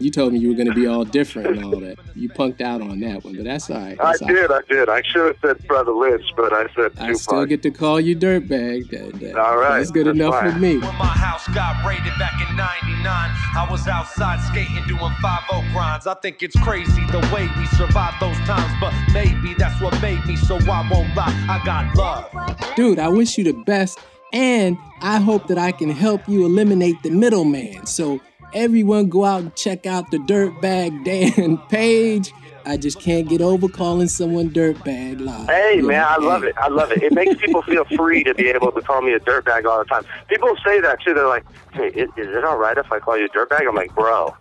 You 0.00 0.12
told 0.12 0.32
me 0.32 0.38
you 0.38 0.50
were 0.50 0.54
going 0.54 0.68
to 0.68 0.74
be 0.74 0.86
all 0.86 1.04
different 1.04 1.48
and 1.56 1.64
all 1.64 1.80
that. 1.80 1.98
You 2.14 2.28
punked 2.28 2.60
out 2.60 2.80
on 2.80 3.00
that 3.00 3.24
one, 3.24 3.34
but 3.34 3.42
that's 3.44 3.68
all 3.68 3.78
right. 3.78 3.98
I 4.00 4.12
That's 4.12 4.22
all 4.22 4.28
right. 4.28 4.34
did, 4.36 4.50
I 4.52 4.60
did. 4.68 4.88
I 4.88 5.02
should 5.02 5.26
have 5.26 5.36
said 5.58 5.66
Brother 5.66 5.90
Lynch, 5.90 6.22
but 6.36 6.52
I 6.52 6.66
said 6.76 6.92
I 7.00 7.12
still 7.14 7.44
get 7.46 7.62
to 7.64 7.72
call 7.72 8.00
you 8.00 8.14
dirtbag. 8.14 8.90
That, 8.90 9.18
that, 9.18 9.34
All 9.36 9.56
right, 9.58 9.78
That's 9.78 9.90
good 9.90 10.06
that's 10.06 10.14
enough 10.16 10.34
fine. 10.34 10.52
for 10.52 10.58
me. 10.60 10.78
My 11.08 11.14
house 11.14 11.48
got 11.54 11.82
raided 11.86 12.12
back 12.18 12.34
in 12.46 12.54
99, 12.54 13.06
I 13.06 13.66
was 13.70 13.88
outside 13.88 14.40
skating 14.42 14.86
doing 14.86 15.10
5 15.22 15.42
grinds. 15.72 16.06
I 16.06 16.12
think 16.12 16.42
it's 16.42 16.60
crazy 16.60 17.00
the 17.06 17.26
way 17.32 17.48
we 17.58 17.64
survived 17.78 18.20
those 18.20 18.36
times, 18.40 18.70
but 18.78 18.92
maybe 19.14 19.54
that's 19.54 19.80
what 19.80 19.98
made 20.02 20.22
me 20.26 20.36
so 20.36 20.56
I 20.56 20.86
won't 20.92 21.16
lie. 21.16 21.32
I 21.48 21.64
got 21.64 21.96
love. 21.96 22.76
Dude, 22.76 22.98
I 22.98 23.08
wish 23.08 23.38
you 23.38 23.44
the 23.44 23.54
best, 23.54 23.98
and 24.34 24.76
I 25.00 25.18
hope 25.18 25.46
that 25.46 25.56
I 25.56 25.72
can 25.72 25.88
help 25.88 26.28
you 26.28 26.44
eliminate 26.44 27.02
the 27.02 27.08
middleman. 27.08 27.86
So 27.86 28.20
everyone 28.52 29.08
go 29.08 29.24
out 29.24 29.40
and 29.40 29.56
check 29.56 29.86
out 29.86 30.10
the 30.10 30.18
Dirtbag 30.18 31.06
Dan 31.06 31.56
page. 31.70 32.34
I 32.64 32.76
just 32.76 33.00
can't 33.00 33.28
get 33.28 33.40
over 33.40 33.68
calling 33.68 34.08
someone 34.08 34.50
dirtbag 34.50 35.20
live. 35.20 35.48
Hey 35.48 35.80
man, 35.80 36.04
I 36.06 36.16
love 36.16 36.44
it. 36.44 36.54
I 36.58 36.68
love 36.68 36.92
it. 36.92 37.02
It 37.02 37.12
makes 37.12 37.40
people 37.40 37.62
feel 37.62 37.84
free 37.96 38.24
to 38.24 38.34
be 38.34 38.48
able 38.48 38.72
to 38.72 38.82
call 38.82 39.02
me 39.02 39.12
a 39.12 39.20
dirtbag 39.20 39.64
all 39.64 39.78
the 39.78 39.84
time. 39.84 40.04
People 40.28 40.54
say 40.64 40.80
that 40.80 41.00
too. 41.02 41.14
They're 41.14 41.26
like, 41.26 41.44
"Hey, 41.72 41.88
is, 41.88 42.08
is 42.16 42.28
it 42.28 42.44
all 42.44 42.58
right 42.58 42.76
if 42.76 42.90
I 42.92 42.98
call 42.98 43.16
you 43.18 43.26
a 43.26 43.28
dirtbag?" 43.28 43.66
I'm 43.66 43.74
like, 43.74 43.94
"Bro." 43.94 44.34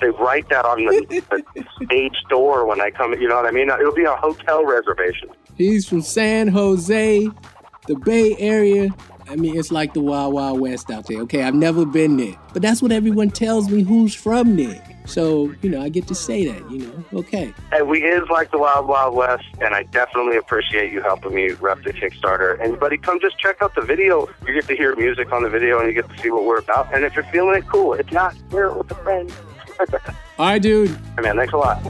They 0.00 0.10
write 0.10 0.48
that 0.48 0.64
on 0.64 0.84
the, 0.84 1.22
the 1.54 1.64
stage 1.84 2.16
door 2.28 2.66
when 2.66 2.80
I 2.80 2.90
come. 2.90 3.12
You 3.12 3.28
know 3.28 3.36
what 3.36 3.46
I 3.46 3.52
mean? 3.52 3.70
It'll 3.70 3.94
be 3.94 4.02
a 4.02 4.16
hotel 4.16 4.66
reservation. 4.66 5.28
He's 5.56 5.86
from 5.86 6.02
San 6.02 6.48
Jose, 6.48 7.30
the 7.86 7.94
Bay 7.94 8.34
Area. 8.40 8.92
I 9.28 9.36
mean, 9.36 9.56
it's 9.56 9.70
like 9.72 9.94
the 9.94 10.00
Wild 10.00 10.34
Wild 10.34 10.60
West 10.60 10.90
out 10.90 11.06
there. 11.06 11.20
Okay, 11.22 11.42
I've 11.42 11.54
never 11.54 11.84
been 11.84 12.16
there, 12.16 12.36
but 12.52 12.62
that's 12.62 12.82
what 12.82 12.92
everyone 12.92 13.30
tells 13.30 13.70
me 13.70 13.82
who's 13.82 14.14
from 14.14 14.56
there. 14.56 14.82
So, 15.04 15.52
you 15.62 15.70
know, 15.70 15.82
I 15.82 15.88
get 15.88 16.06
to 16.08 16.14
say 16.14 16.46
that, 16.46 16.70
you 16.70 16.78
know. 16.78 17.04
Okay. 17.14 17.52
And 17.72 17.88
we 17.88 18.02
is 18.04 18.28
like 18.28 18.50
the 18.50 18.58
Wild 18.58 18.86
Wild 18.86 19.14
West, 19.14 19.44
and 19.60 19.74
I 19.74 19.82
definitely 19.84 20.36
appreciate 20.36 20.92
you 20.92 21.02
helping 21.02 21.34
me 21.34 21.50
rep 21.52 21.82
the 21.82 21.92
Kickstarter. 21.92 22.60
Anybody 22.60 22.98
come 22.98 23.18
just 23.20 23.38
check 23.38 23.60
out 23.62 23.74
the 23.74 23.82
video. 23.82 24.28
You 24.46 24.54
get 24.54 24.66
to 24.68 24.76
hear 24.76 24.94
music 24.96 25.32
on 25.32 25.42
the 25.42 25.50
video, 25.50 25.78
and 25.78 25.88
you 25.88 25.94
get 25.94 26.08
to 26.08 26.18
see 26.18 26.30
what 26.30 26.44
we're 26.44 26.58
about. 26.58 26.94
And 26.94 27.04
if 27.04 27.14
you're 27.14 27.24
feeling 27.24 27.56
it, 27.56 27.66
cool. 27.66 27.94
If 27.94 28.12
not, 28.12 28.36
share 28.50 28.66
it 28.66 28.76
with 28.76 28.90
a 28.90 28.94
friend. 28.96 29.32
All 30.38 30.46
right, 30.46 30.62
dude. 30.62 30.90
Hey, 31.16 31.22
man, 31.22 31.36
thanks 31.36 31.52
a 31.52 31.56
lot. 31.56 31.82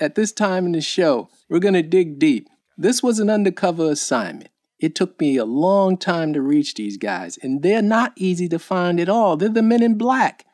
At 0.00 0.14
this 0.14 0.32
time 0.32 0.66
in 0.66 0.72
the 0.72 0.80
show, 0.80 1.28
we're 1.48 1.58
going 1.58 1.74
to 1.74 1.82
dig 1.82 2.18
deep. 2.18 2.48
This 2.76 3.02
was 3.02 3.18
an 3.18 3.30
undercover 3.30 3.90
assignment. 3.90 4.48
It 4.78 4.94
took 4.94 5.20
me 5.20 5.36
a 5.36 5.44
long 5.44 5.96
time 5.96 6.32
to 6.32 6.42
reach 6.42 6.74
these 6.74 6.96
guys, 6.96 7.38
and 7.42 7.62
they're 7.62 7.80
not 7.80 8.12
easy 8.16 8.48
to 8.48 8.58
find 8.58 8.98
at 8.98 9.08
all. 9.08 9.36
They're 9.36 9.48
the 9.48 9.62
men 9.62 9.82
in 9.82 9.96
black. 9.96 10.44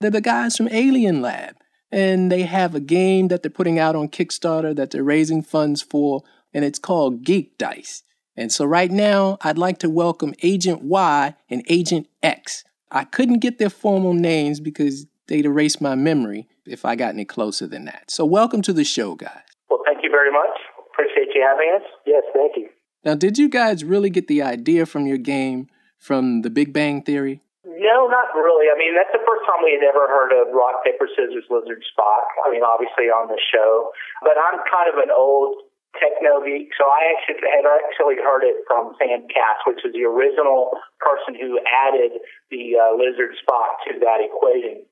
They're 0.00 0.10
the 0.10 0.20
guys 0.20 0.56
from 0.56 0.68
Alien 0.68 1.22
Lab. 1.22 1.56
And 1.90 2.30
they 2.30 2.42
have 2.42 2.74
a 2.74 2.80
game 2.80 3.28
that 3.28 3.42
they're 3.42 3.50
putting 3.50 3.78
out 3.78 3.96
on 3.96 4.08
Kickstarter 4.08 4.76
that 4.76 4.90
they're 4.90 5.02
raising 5.02 5.42
funds 5.42 5.82
for, 5.82 6.22
and 6.52 6.64
it's 6.64 6.78
called 6.78 7.24
Geek 7.24 7.56
Dice. 7.56 8.02
And 8.40 8.50
so 8.50 8.64
right 8.64 8.90
now, 8.90 9.36
I'd 9.42 9.58
like 9.58 9.80
to 9.80 9.90
welcome 9.90 10.32
Agent 10.42 10.80
Y 10.80 11.34
and 11.50 11.62
Agent 11.68 12.08
X. 12.22 12.64
I 12.90 13.04
couldn't 13.04 13.40
get 13.40 13.58
their 13.58 13.68
formal 13.68 14.14
names 14.14 14.60
because 14.60 15.04
they'd 15.28 15.44
erase 15.44 15.78
my 15.78 15.94
memory 15.94 16.48
if 16.64 16.86
I 16.86 16.96
got 16.96 17.12
any 17.12 17.26
closer 17.26 17.66
than 17.66 17.84
that. 17.84 18.10
So 18.10 18.24
welcome 18.24 18.62
to 18.62 18.72
the 18.72 18.82
show, 18.82 19.14
guys. 19.14 19.44
Well, 19.68 19.84
thank 19.84 20.02
you 20.02 20.08
very 20.08 20.32
much. 20.32 20.56
Appreciate 20.90 21.28
you 21.34 21.44
having 21.44 21.68
us. 21.76 21.86
Yes, 22.06 22.22
thank 22.32 22.56
you. 22.56 22.70
Now, 23.04 23.14
did 23.14 23.36
you 23.36 23.50
guys 23.50 23.84
really 23.84 24.08
get 24.08 24.26
the 24.26 24.40
idea 24.40 24.86
from 24.86 25.04
your 25.04 25.18
game 25.18 25.68
from 25.98 26.40
the 26.40 26.48
Big 26.48 26.72
Bang 26.72 27.02
Theory? 27.02 27.42
No, 27.66 28.08
not 28.08 28.32
really. 28.32 28.72
I 28.72 28.78
mean, 28.78 28.96
that's 28.96 29.12
the 29.12 29.20
first 29.20 29.44
time 29.44 29.60
we 29.62 29.76
had 29.76 29.84
ever 29.84 30.08
heard 30.08 30.32
of 30.32 30.48
rock, 30.56 30.80
paper, 30.82 31.12
scissors, 31.12 31.44
lizard, 31.52 31.84
Spock. 31.92 32.24
I 32.48 32.50
mean, 32.50 32.64
obviously 32.64 33.12
on 33.12 33.28
the 33.28 33.36
show. 33.52 33.92
But 34.22 34.40
I'm 34.40 34.64
kind 34.64 34.88
of 34.88 34.96
an 34.96 35.12
old 35.12 35.68
techno 35.98 36.44
geek, 36.44 36.70
so 36.78 36.86
I 36.86 37.14
actually 37.16 37.42
had 37.50 37.66
actually 37.66 38.18
heard 38.22 38.46
it 38.46 38.62
from 38.66 38.94
Sam 38.98 39.26
Kass, 39.26 39.58
which 39.66 39.82
was 39.82 39.92
the 39.92 40.06
original 40.06 40.70
person 41.02 41.34
who 41.34 41.58
added 41.66 42.22
the 42.50 42.78
uh, 42.78 42.94
lizard 42.94 43.34
Spock 43.42 43.82
to 43.90 43.98
that 43.98 44.22
equation. 44.22 44.86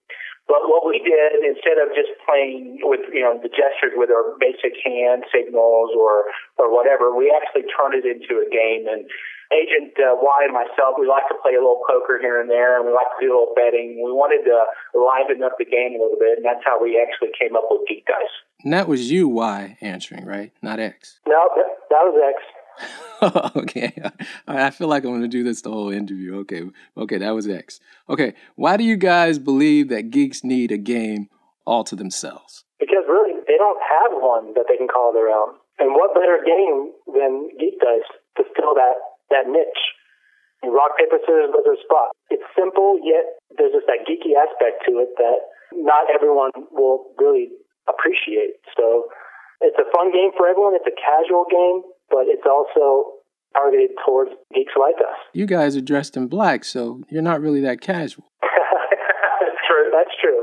But 0.49 0.65
what 0.65 0.89
we 0.89 0.97
did, 1.05 1.45
instead 1.45 1.77
of 1.77 1.93
just 1.93 2.09
playing 2.25 2.81
with, 2.81 3.05
you 3.13 3.21
know, 3.21 3.37
the 3.37 3.53
gestures 3.53 3.93
with 3.93 4.09
our 4.09 4.33
basic 4.41 4.81
hand 4.81 5.29
signals 5.29 5.93
or, 5.93 6.25
or 6.57 6.73
whatever, 6.73 7.13
we 7.13 7.29
actually 7.29 7.69
turned 7.69 7.93
it 7.93 8.09
into 8.09 8.41
a 8.41 8.49
game. 8.49 8.89
And 8.89 9.05
Agent 9.49 9.97
uh, 9.97 10.13
Y 10.21 10.39
and 10.45 10.53
myself, 10.53 11.01
we 11.01 11.09
like 11.09 11.25
to 11.29 11.37
play 11.41 11.57
a 11.57 11.63
little 11.63 11.81
poker 11.89 12.19
here 12.21 12.41
and 12.41 12.51
there, 12.51 12.77
and 12.77 12.85
we 12.87 12.93
like 12.93 13.09
to 13.17 13.25
do 13.25 13.33
a 13.33 13.37
little 13.37 13.55
betting. 13.57 14.01
We 14.05 14.13
wanted 14.13 14.45
to 14.45 14.59
liven 14.93 15.43
up 15.43 15.57
the 15.59 15.65
game 15.65 15.97
a 15.97 16.03
little 16.03 16.21
bit, 16.21 16.37
and 16.37 16.45
that's 16.45 16.61
how 16.65 16.77
we 16.77 17.01
actually 17.01 17.33
came 17.39 17.57
up 17.57 17.65
with 17.71 17.89
Geek 17.89 18.05
Dice. 18.05 18.37
And 18.65 18.73
that 18.73 18.89
was 18.89 19.11
you, 19.11 19.29
Y, 19.29 19.79
answering, 19.81 20.27
right? 20.27 20.53
Not 20.61 20.81
X. 20.81 21.21
No, 21.27 21.49
that, 21.57 21.65
that 21.89 22.03
was 22.05 22.17
X. 22.21 22.39
okay. 23.57 23.93
I 24.47 24.71
feel 24.71 24.89
like 24.89 25.05
I'm 25.05 25.11
going 25.11 25.23
to 25.23 25.29
do 25.29 25.43
this 25.43 25.63
the 25.63 25.71
whole 25.71 25.91
interview. 25.91 26.37
Okay. 26.41 26.63
Okay, 26.97 27.19
that 27.19 27.31
was 27.31 27.49
X. 27.49 27.81
Okay. 28.09 28.35
Why 28.57 28.77
do 28.77 28.85
you 28.85 28.97
guys 28.97 29.39
believe 29.39 29.89
that 29.89 30.11
geeks 30.11 30.45
need 30.45 30.71
a 30.71 30.79
game 30.79 31.29
all 31.65 31.85
to 31.85 31.97
themselves? 31.97 32.65
Because 32.79 33.05
really, 33.09 33.35
they 33.47 33.57
don't 33.57 33.81
have 33.81 34.13
one 34.21 34.55
that 34.55 34.67
they 34.69 34.77
can 34.77 34.89
call 34.89 35.13
their 35.13 35.29
own. 35.29 35.55
And 35.79 35.95
what 35.95 36.15
better 36.15 36.43
game 36.45 36.93
than 37.07 37.51
Geek 37.59 37.79
Dice 37.81 38.07
to 38.37 38.45
fill 38.55 38.75
that, 38.75 38.99
that 39.31 39.47
niche? 39.49 39.85
Rock, 40.67 40.99
paper, 40.99 41.23
scissors, 41.23 41.55
lizard, 41.55 41.79
Spock. 41.87 42.11
It's 42.31 42.43
simple, 42.59 42.99
yet 43.03 43.39
there's 43.55 43.73
just 43.73 43.87
that 43.87 44.03
geeky 44.03 44.35
aspect 44.35 44.83
to 44.91 44.99
it 44.99 45.15
that 45.17 45.47
not 45.73 46.11
everyone 46.11 46.51
will 46.73 47.15
really 47.19 47.55
appreciate. 47.87 48.59
So 48.77 49.07
it's 49.61 49.79
a 49.79 49.87
fun 49.95 50.11
game 50.11 50.31
for 50.37 50.49
everyone. 50.49 50.75
It's 50.75 50.89
a 50.89 50.99
casual 50.99 51.47
game, 51.47 51.87
but 52.11 52.27
it's 52.27 52.43
also 52.43 53.23
targeted 53.55 53.91
towards 54.05 54.31
geeks 54.55 54.75
like 54.79 54.99
us. 54.99 55.19
You 55.33 55.47
guys 55.47 55.77
are 55.77 55.81
dressed 55.81 56.17
in 56.17 56.27
black, 56.27 56.65
so 56.65 57.03
you're 57.09 57.23
not 57.23 57.41
really 57.41 57.61
that 57.63 57.81
casual. 57.81 58.25
that's 58.43 59.63
true. 59.67 59.87
That's 59.93 60.15
true. 60.21 60.43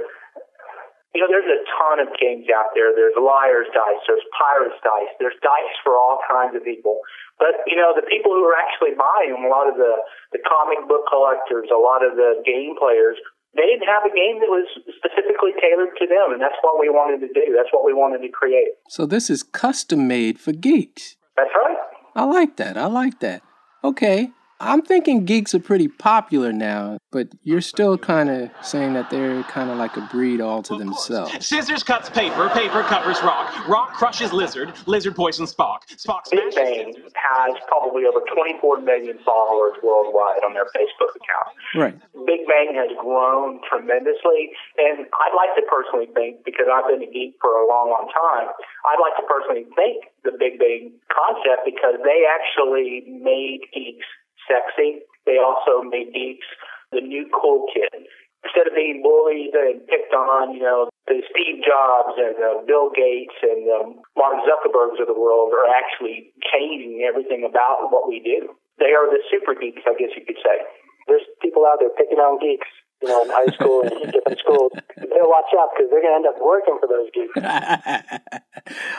You 1.16 1.24
know, 1.24 1.32
there's 1.32 1.48
a 1.48 1.64
ton 1.80 2.04
of 2.04 2.12
games 2.20 2.52
out 2.52 2.76
there. 2.76 2.92
There's 2.92 3.16
liar's 3.16 3.72
dice. 3.72 4.04
There's 4.04 4.24
pirate's 4.36 4.76
dice. 4.84 5.12
There's 5.18 5.40
dice 5.40 5.76
for 5.80 5.96
all 5.96 6.20
kinds 6.28 6.60
of 6.60 6.62
people. 6.68 7.00
But 7.40 7.64
you 7.66 7.80
know, 7.80 7.96
the 7.96 8.04
people 8.04 8.36
who 8.36 8.44
are 8.44 8.60
actually 8.60 9.00
buying 9.00 9.32
them, 9.32 9.48
a 9.48 9.52
lot 9.52 9.72
of 9.72 9.80
the 9.80 9.96
the 10.36 10.44
comic 10.44 10.84
book 10.92 11.08
collectors, 11.08 11.72
a 11.72 11.80
lot 11.80 12.04
of 12.04 12.20
the 12.20 12.44
game 12.44 12.76
players, 12.76 13.16
they 13.56 13.64
didn't 13.64 13.88
have 13.88 14.04
a 14.04 14.12
game 14.12 14.44
that 14.44 14.52
was 14.52 14.68
specifically 15.00 15.56
tailored 15.56 15.96
to 15.96 16.06
them, 16.08 16.36
and 16.36 16.44
that's 16.44 16.60
what 16.60 16.76
we 16.76 16.92
wanted 16.92 17.24
to 17.24 17.32
do. 17.32 17.56
That's 17.56 17.72
what 17.72 17.88
we 17.88 17.96
wanted 17.96 18.20
to 18.28 18.30
create. 18.30 18.76
So 18.92 19.06
this 19.06 19.30
is 19.30 19.44
custom 19.44 20.08
made 20.08 20.40
for 20.40 20.52
geeks. 20.52 21.16
That's 21.40 21.52
right. 21.56 21.78
I 22.16 22.24
like 22.24 22.58
that. 22.58 22.78
I 22.78 22.88
like 22.88 23.20
that. 23.20 23.42
Okay. 23.84 24.32
I'm 24.60 24.82
thinking 24.84 25.26
geeks 25.26 25.54
are 25.54 25.60
pretty 25.60 25.90
popular 25.90 26.54
now, 26.54 26.98
but 27.12 27.28
you're 27.44 27.60
still 27.60 27.98
kind 27.98 28.30
of 28.30 28.50
saying 28.64 28.94
that 28.94 29.10
they're 29.10 29.44
kind 29.44 29.70
of 29.70 29.78
like 29.78 29.98
a 29.98 30.08
breed 30.12 30.40
all 30.40 30.64
to 30.64 30.78
themselves. 30.78 31.46
Scissors 31.46 31.84
cuts 31.84 32.10
paper, 32.10 32.48
paper 32.50 32.82
covers 32.84 33.22
rock. 33.22 33.68
Rock 33.68 33.92
crushes 33.94 34.32
lizard, 34.32 34.72
lizard 34.88 35.14
poisons 35.16 35.54
Spock. 35.54 35.84
Spock 36.00 36.32
Big 36.32 36.56
Bang 36.56 36.96
has 37.16 37.56
probably 37.68 38.06
over 38.06 38.24
24 38.34 38.80
million 38.80 39.20
followers 39.26 39.76
worldwide 39.84 40.40
on 40.48 40.54
their 40.54 40.72
Facebook 40.72 41.12
account. 41.12 41.52
Right. 41.76 41.96
Big 42.26 42.48
Bang 42.48 42.72
has 42.80 42.96
grown 42.96 43.60
tremendously, 43.68 44.56
and 44.80 45.04
I'd 45.04 45.36
like 45.36 45.52
to 45.60 45.64
personally 45.68 46.08
think, 46.16 46.46
because 46.46 46.72
I've 46.72 46.88
been 46.88 47.04
a 47.04 47.12
geek 47.12 47.36
for 47.42 47.52
a 47.60 47.68
long, 47.68 47.92
long 47.92 48.08
time, 48.08 48.48
I'd 48.88 49.04
like 49.04 49.20
to 49.20 49.26
personally 49.28 49.68
thank 49.76 50.16
the 50.24 50.32
Big 50.32 50.60
Bang 50.60 50.96
concept 51.12 51.68
because 51.68 52.00
they 52.08 52.24
actually 52.24 53.04
made 53.20 53.68
geeks 53.76 54.08
sexy. 54.46 55.06
They 55.26 55.42
also 55.42 55.82
made 55.82 56.14
geeks 56.14 56.46
the 56.92 57.02
new 57.02 57.28
cool 57.34 57.66
kid. 57.74 58.06
Instead 58.46 58.70
of 58.70 58.78
being 58.78 59.02
bullied 59.02 59.58
and 59.58 59.82
picked 59.90 60.14
on, 60.14 60.54
you 60.54 60.62
know, 60.62 60.94
the 61.10 61.22
Steve 61.34 61.66
Jobs 61.66 62.14
and 62.14 62.38
the 62.38 62.62
Bill 62.70 62.94
Gates 62.94 63.34
and 63.42 63.66
the 63.66 63.82
Mark 64.14 64.38
Zuckerbergs 64.46 65.02
of 65.02 65.10
the 65.10 65.18
world 65.18 65.50
are 65.50 65.66
actually 65.66 66.30
changing 66.54 67.02
everything 67.02 67.42
about 67.42 67.90
what 67.90 68.06
we 68.06 68.22
do. 68.22 68.54
They 68.78 68.94
are 68.94 69.10
the 69.10 69.22
super 69.34 69.58
geeks, 69.58 69.82
I 69.90 69.98
guess 69.98 70.14
you 70.14 70.22
could 70.30 70.38
say. 70.46 70.62
There's 71.10 71.26
people 71.42 71.66
out 71.66 71.82
there 71.82 71.94
picking 71.98 72.22
on 72.22 72.38
geeks, 72.38 72.70
you 73.02 73.08
know, 73.08 73.24
in 73.24 73.30
high 73.30 73.54
school 73.54 73.82
and 73.82 74.12
different 74.12 74.40
schools. 74.40 74.72
You 74.98 75.08
better 75.08 75.28
watch 75.28 75.52
out 75.60 75.70
because 75.76 75.92
they're 75.92 76.02
going 76.02 76.14
to 76.14 76.28
end 76.28 76.28
up 76.28 76.42
working 76.42 76.78
for 76.80 76.88
those 76.88 77.10
geeks. 77.14 77.34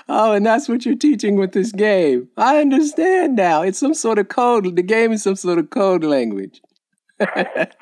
Oh, 0.09 0.33
and 0.33 0.47
that's 0.47 0.69
what 0.69 0.87
you're 0.87 0.95
teaching 0.95 1.35
with 1.37 1.51
this 1.51 1.73
game. 1.73 2.29
I 2.37 2.61
understand 2.61 3.35
now. 3.35 3.63
It's 3.63 3.81
some 3.81 3.95
sort 3.95 4.21
of 4.21 4.29
code. 4.29 4.77
The 4.77 4.83
game 4.83 5.11
is 5.11 5.25
some 5.25 5.35
sort 5.35 5.59
of 5.59 5.71
code 5.71 6.05
language. 6.05 6.61
it's 7.19 7.75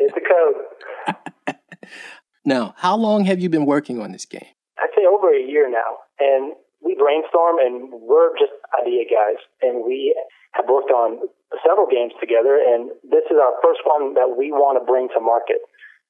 a 0.00 0.20
code. 0.20 1.56
Now, 2.48 2.72
how 2.78 2.96
long 2.96 3.26
have 3.26 3.40
you 3.40 3.50
been 3.50 3.66
working 3.66 4.00
on 4.00 4.12
this 4.12 4.24
game? 4.24 4.48
I'd 4.78 4.88
say 4.96 5.04
over 5.04 5.28
a 5.34 5.38
year 5.38 5.70
now. 5.70 5.98
And 6.18 6.54
we 6.80 6.94
brainstorm 6.94 7.58
and 7.60 7.92
we're 7.92 8.32
just 8.38 8.52
idea 8.80 9.04
guys. 9.04 9.36
And 9.60 9.84
we 9.84 10.16
have 10.52 10.64
worked 10.66 10.90
on 10.90 11.28
several 11.64 11.88
games 11.88 12.12
together. 12.20 12.60
And 12.60 12.92
this 13.04 13.24
is 13.32 13.38
our 13.40 13.56
first 13.64 13.80
one 13.84 14.14
that 14.14 14.36
we 14.36 14.52
want 14.52 14.76
to 14.76 14.84
bring 14.84 15.08
to 15.16 15.20
market. 15.20 15.64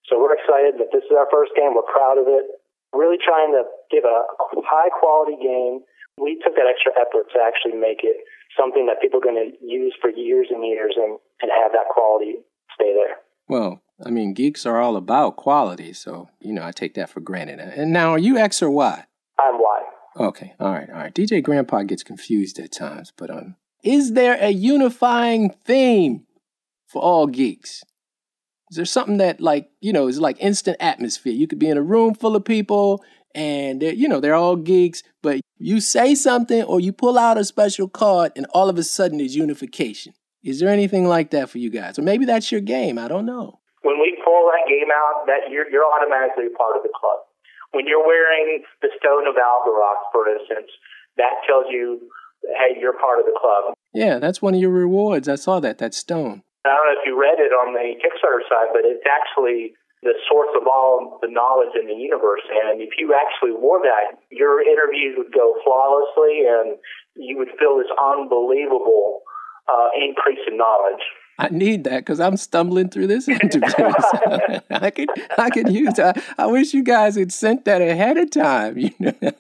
So 0.07 0.18
we're 0.18 0.35
excited 0.35 0.81
that 0.81 0.90
this 0.90 1.05
is 1.05 1.14
our 1.14 1.29
first 1.31 1.53
game. 1.55 1.77
We're 1.77 1.87
proud 1.87 2.18
of 2.18 2.27
it. 2.27 2.48
Really 2.96 3.20
trying 3.20 3.53
to 3.53 3.68
give 3.92 4.09
a 4.09 4.24
high 4.64 4.88
quality 4.88 5.37
game. 5.37 5.85
We 6.16 6.40
took 6.42 6.57
that 6.57 6.66
extra 6.66 6.96
effort 6.96 7.29
to 7.37 7.38
actually 7.38 7.79
make 7.79 8.01
it 8.03 8.16
something 8.57 8.87
that 8.87 9.01
people 9.01 9.20
are 9.20 9.27
going 9.29 9.38
to 9.38 9.53
use 9.61 9.94
for 10.01 10.11
years 10.11 10.48
and 10.51 10.64
years 10.64 10.94
and, 10.96 11.18
and 11.42 11.51
have 11.53 11.72
that 11.72 11.92
quality 11.92 12.40
stay 12.74 12.94
there. 12.94 13.20
Well, 13.46 13.83
I 14.05 14.11
mean, 14.11 14.35
geeks 14.35 14.66
are 14.66 14.81
all 14.81 14.96
about 14.96 15.37
quality, 15.37 15.92
so, 15.92 16.29
you 16.40 16.53
know, 16.53 16.62
I 16.62 16.72
take 16.72 16.94
that 16.94 17.11
for 17.11 17.20
granted. 17.20 17.61
And 17.61 17.92
now, 17.92 18.11
are 18.11 18.18
you 18.18 18.37
X 18.37 18.62
or 18.62 18.70
Y? 18.70 19.05
I'm 19.38 19.59
Y. 19.59 19.83
Okay, 20.16 20.55
all 20.59 20.72
right, 20.72 20.88
all 20.90 20.96
right. 20.96 21.14
DJ 21.14 21.42
Grandpa 21.42 21.83
gets 21.83 22.03
confused 22.03 22.59
at 22.59 22.72
times, 22.72 23.12
but 23.16 23.31
um, 23.31 23.57
is 23.83 24.12
there 24.12 24.37
a 24.41 24.51
unifying 24.51 25.51
theme 25.64 26.27
for 26.87 27.03
all 27.03 27.27
geeks? 27.27 27.85
Is 28.71 28.77
there 28.77 28.85
something 28.85 29.17
that, 29.19 29.41
like, 29.41 29.71
you 29.81 29.93
know, 29.93 30.09
is 30.09 30.21
like 30.21 30.37
instant 30.41 30.77
atmosphere? 30.81 31.33
You 31.33 31.47
could 31.47 31.59
be 31.59 31.69
in 31.69 31.79
a 31.79 31.83
room 31.83 32.14
full 32.14 32.37
of 32.37 32.45
people 32.45 33.03
and, 33.35 33.81
they're, 33.81 33.95
you 33.95 34.09
know, 34.09 34.21
they're 34.21 34.35
all 34.35 34.57
geeks, 34.57 35.03
but 35.23 35.41
you 35.57 35.81
say 35.81 36.14
something 36.14 36.62
or 36.64 36.81
you 36.81 36.93
pull 36.93 37.19
out 37.19 37.38
a 37.38 37.45
special 37.45 37.88
card 37.88 38.33
and 38.37 38.47
all 38.53 38.69
of 38.69 38.77
a 38.77 38.83
sudden 38.83 39.19
there's 39.19 39.37
unification. 39.37 40.12
Is 40.43 40.61
there 40.61 40.69
anything 40.69 41.09
like 41.09 41.31
that 41.31 41.49
for 41.49 41.59
you 41.59 41.71
guys? 41.71 41.99
Or 41.99 42.03
maybe 42.03 42.25
that's 42.25 42.53
your 42.53 42.61
game. 42.61 42.99
I 42.99 43.09
don't 43.09 43.27
know. 43.27 43.59
When 43.83 44.01
we 44.01 44.17
pull 44.25 44.51
that 44.53 44.69
game 44.69 44.88
out, 44.93 45.27
that 45.27 45.51
you're, 45.51 45.71
you're 45.71 45.87
automatically 45.87 46.49
part 46.57 46.77
of 46.77 46.83
the 46.83 46.93
club. 46.95 47.21
When 47.73 47.87
you're 47.87 48.07
wearing 48.07 48.64
the 48.83 48.88
Stone 48.99 49.27
of 49.29 49.35
Algaroth, 49.35 50.12
for 50.12 50.29
instance, 50.29 50.71
that 51.17 51.41
tells 51.47 51.67
you, 51.71 52.01
hey, 52.42 52.79
you're 52.81 52.98
part 52.98 53.18
of 53.18 53.27
the 53.27 53.37
club. 53.38 53.74
Yeah, 53.94 54.18
that's 54.18 54.42
one 54.42 54.55
of 54.55 54.61
your 54.61 54.70
rewards. 54.70 55.29
I 55.29 55.37
saw 55.37 55.61
that, 55.61 55.79
that 55.79 55.94
stone. 55.94 56.42
I 56.64 56.77
don't 56.77 56.87
know 56.87 57.01
if 57.01 57.07
you 57.07 57.18
read 57.18 57.38
it 57.38 57.53
on 57.53 57.72
the 57.72 57.96
Kickstarter 57.96 58.44
side, 58.48 58.70
but 58.72 58.83
it's 58.85 59.05
actually 59.09 59.72
the 60.03 60.14
source 60.31 60.51
of 60.55 60.66
all 60.66 61.18
the 61.22 61.29
knowledge 61.31 61.74
in 61.74 61.88
the 61.88 61.94
universe. 61.94 62.42
And 62.46 62.81
if 62.81 62.90
you 62.98 63.14
actually 63.14 63.53
wore 63.53 63.81
that, 63.83 64.18
your 64.31 64.62
interviews 64.62 65.16
would 65.18 65.33
go 65.33 65.55
flawlessly 65.64 66.46
and 66.46 66.79
you 67.16 67.37
would 67.38 67.48
feel 67.59 67.79
this 67.79 67.90
unbelievable 67.98 69.22
uh, 69.66 69.88
increase 69.96 70.40
in 70.46 70.57
knowledge. 70.57 71.03
I 71.38 71.48
need 71.51 71.85
that 71.85 72.01
because 72.01 72.20
I'm 72.20 72.37
stumbling 72.37 72.90
through 72.90 73.07
this 73.07 73.29
interview. 73.29 73.62
I 74.70 74.90
could, 74.90 75.09
I 75.38 75.51
could 75.51 75.68
use. 75.72 75.98
I, 75.98 76.20
I 76.37 76.46
wish 76.46 76.74
you 76.74 76.83
guys 76.83 77.16
had 77.16 77.33
sent 77.33 77.64
that 77.64 77.81
ahead 77.81 78.18
of 78.18 78.31
time. 78.31 78.79
You 78.79 78.90
know. 78.98 79.12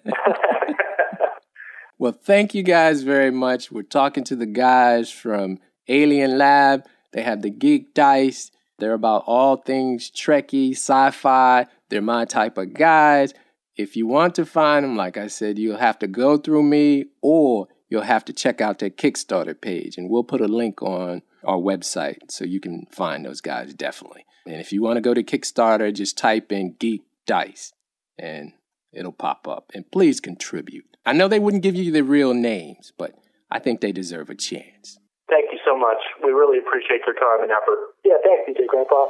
well, 1.98 2.12
thank 2.12 2.54
you 2.54 2.62
guys 2.62 3.02
very 3.02 3.32
much. 3.32 3.72
We're 3.72 3.82
talking 3.82 4.22
to 4.24 4.36
the 4.36 4.46
guys 4.46 5.10
from 5.10 5.58
Alien 5.88 6.38
Lab. 6.38 6.84
They 7.12 7.22
have 7.22 7.42
the 7.42 7.50
Geek 7.50 7.92
Dice. 7.92 8.52
They're 8.78 8.94
about 8.94 9.24
all 9.26 9.56
things 9.56 10.10
Trekkie, 10.10 10.72
sci-fi. 10.72 11.66
They're 11.88 12.00
my 12.00 12.24
type 12.24 12.56
of 12.56 12.74
guys. 12.74 13.34
If 13.76 13.96
you 13.96 14.06
want 14.06 14.36
to 14.36 14.46
find 14.46 14.84
them, 14.84 14.96
like 14.96 15.16
I 15.16 15.26
said, 15.26 15.58
you'll 15.58 15.78
have 15.78 15.98
to 15.98 16.06
go 16.06 16.36
through 16.36 16.62
me 16.62 17.06
or 17.20 17.66
you'll 17.88 18.02
have 18.02 18.24
to 18.26 18.32
check 18.32 18.60
out 18.60 18.78
their 18.78 18.90
Kickstarter 18.90 19.60
page. 19.60 19.96
And 19.96 20.08
we'll 20.08 20.24
put 20.24 20.40
a 20.40 20.48
link 20.48 20.80
on 20.82 21.22
our 21.44 21.58
website 21.58 22.30
so 22.30 22.44
you 22.44 22.60
can 22.60 22.86
find 22.92 23.24
those 23.24 23.40
guys 23.40 23.74
definitely. 23.74 24.24
And 24.46 24.56
if 24.56 24.72
you 24.72 24.82
want 24.82 24.98
to 24.98 25.00
go 25.00 25.14
to 25.14 25.22
Kickstarter, 25.22 25.92
just 25.92 26.16
type 26.16 26.52
in 26.52 26.76
Geek 26.78 27.02
Dice 27.26 27.72
and 28.16 28.52
it'll 28.92 29.12
pop 29.12 29.48
up. 29.48 29.72
And 29.74 29.90
please 29.90 30.20
contribute. 30.20 30.96
I 31.08 31.12
know 31.12 31.26
they 31.26 31.38
wouldn't 31.38 31.62
give 31.62 31.74
you 31.74 31.90
the 31.90 32.02
real 32.02 32.34
names, 32.34 32.92
but 32.98 33.14
I 33.50 33.60
think 33.60 33.80
they 33.80 33.92
deserve 33.92 34.28
a 34.28 34.34
chance. 34.34 34.98
Thank 35.30 35.46
you 35.50 35.58
so 35.64 35.74
much. 35.74 35.96
We 36.22 36.32
really 36.32 36.58
appreciate 36.58 37.00
your 37.06 37.14
time 37.14 37.44
and 37.44 37.50
effort. 37.50 37.78
Yeah, 38.04 38.16
thanks, 38.22 38.60
DJ 38.60 38.66
Grandpa. 38.66 39.06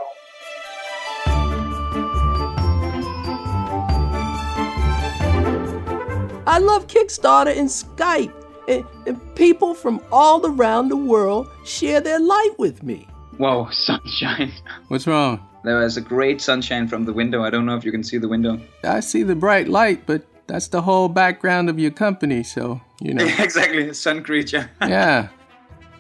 I 6.46 6.60
love 6.60 6.86
Kickstarter 6.86 7.58
and 7.58 7.68
Skype. 7.68 8.32
And, 8.68 8.84
and 9.08 9.34
people 9.34 9.74
from 9.74 10.00
all 10.12 10.46
around 10.46 10.90
the 10.90 10.96
world 10.96 11.48
share 11.64 12.00
their 12.00 12.20
light 12.20 12.54
with 12.58 12.84
me. 12.84 13.08
Whoa, 13.38 13.68
sunshine. 13.72 14.52
What's 14.86 15.08
wrong? 15.08 15.44
There 15.64 15.82
is 15.82 15.96
a 15.96 16.00
great 16.00 16.40
sunshine 16.40 16.86
from 16.86 17.06
the 17.06 17.12
window. 17.12 17.42
I 17.42 17.50
don't 17.50 17.66
know 17.66 17.74
if 17.74 17.84
you 17.84 17.90
can 17.90 18.04
see 18.04 18.18
the 18.18 18.28
window. 18.28 18.60
I 18.84 19.00
see 19.00 19.24
the 19.24 19.34
bright 19.34 19.66
light, 19.66 20.06
but 20.06 20.22
that's 20.48 20.68
the 20.68 20.82
whole 20.82 21.08
background 21.08 21.68
of 21.70 21.78
your 21.78 21.90
company, 21.92 22.42
so, 22.42 22.80
you 23.00 23.14
know. 23.14 23.24
exactly, 23.38 23.92
sun 23.94 24.22
creature. 24.24 24.68
yeah, 24.82 25.28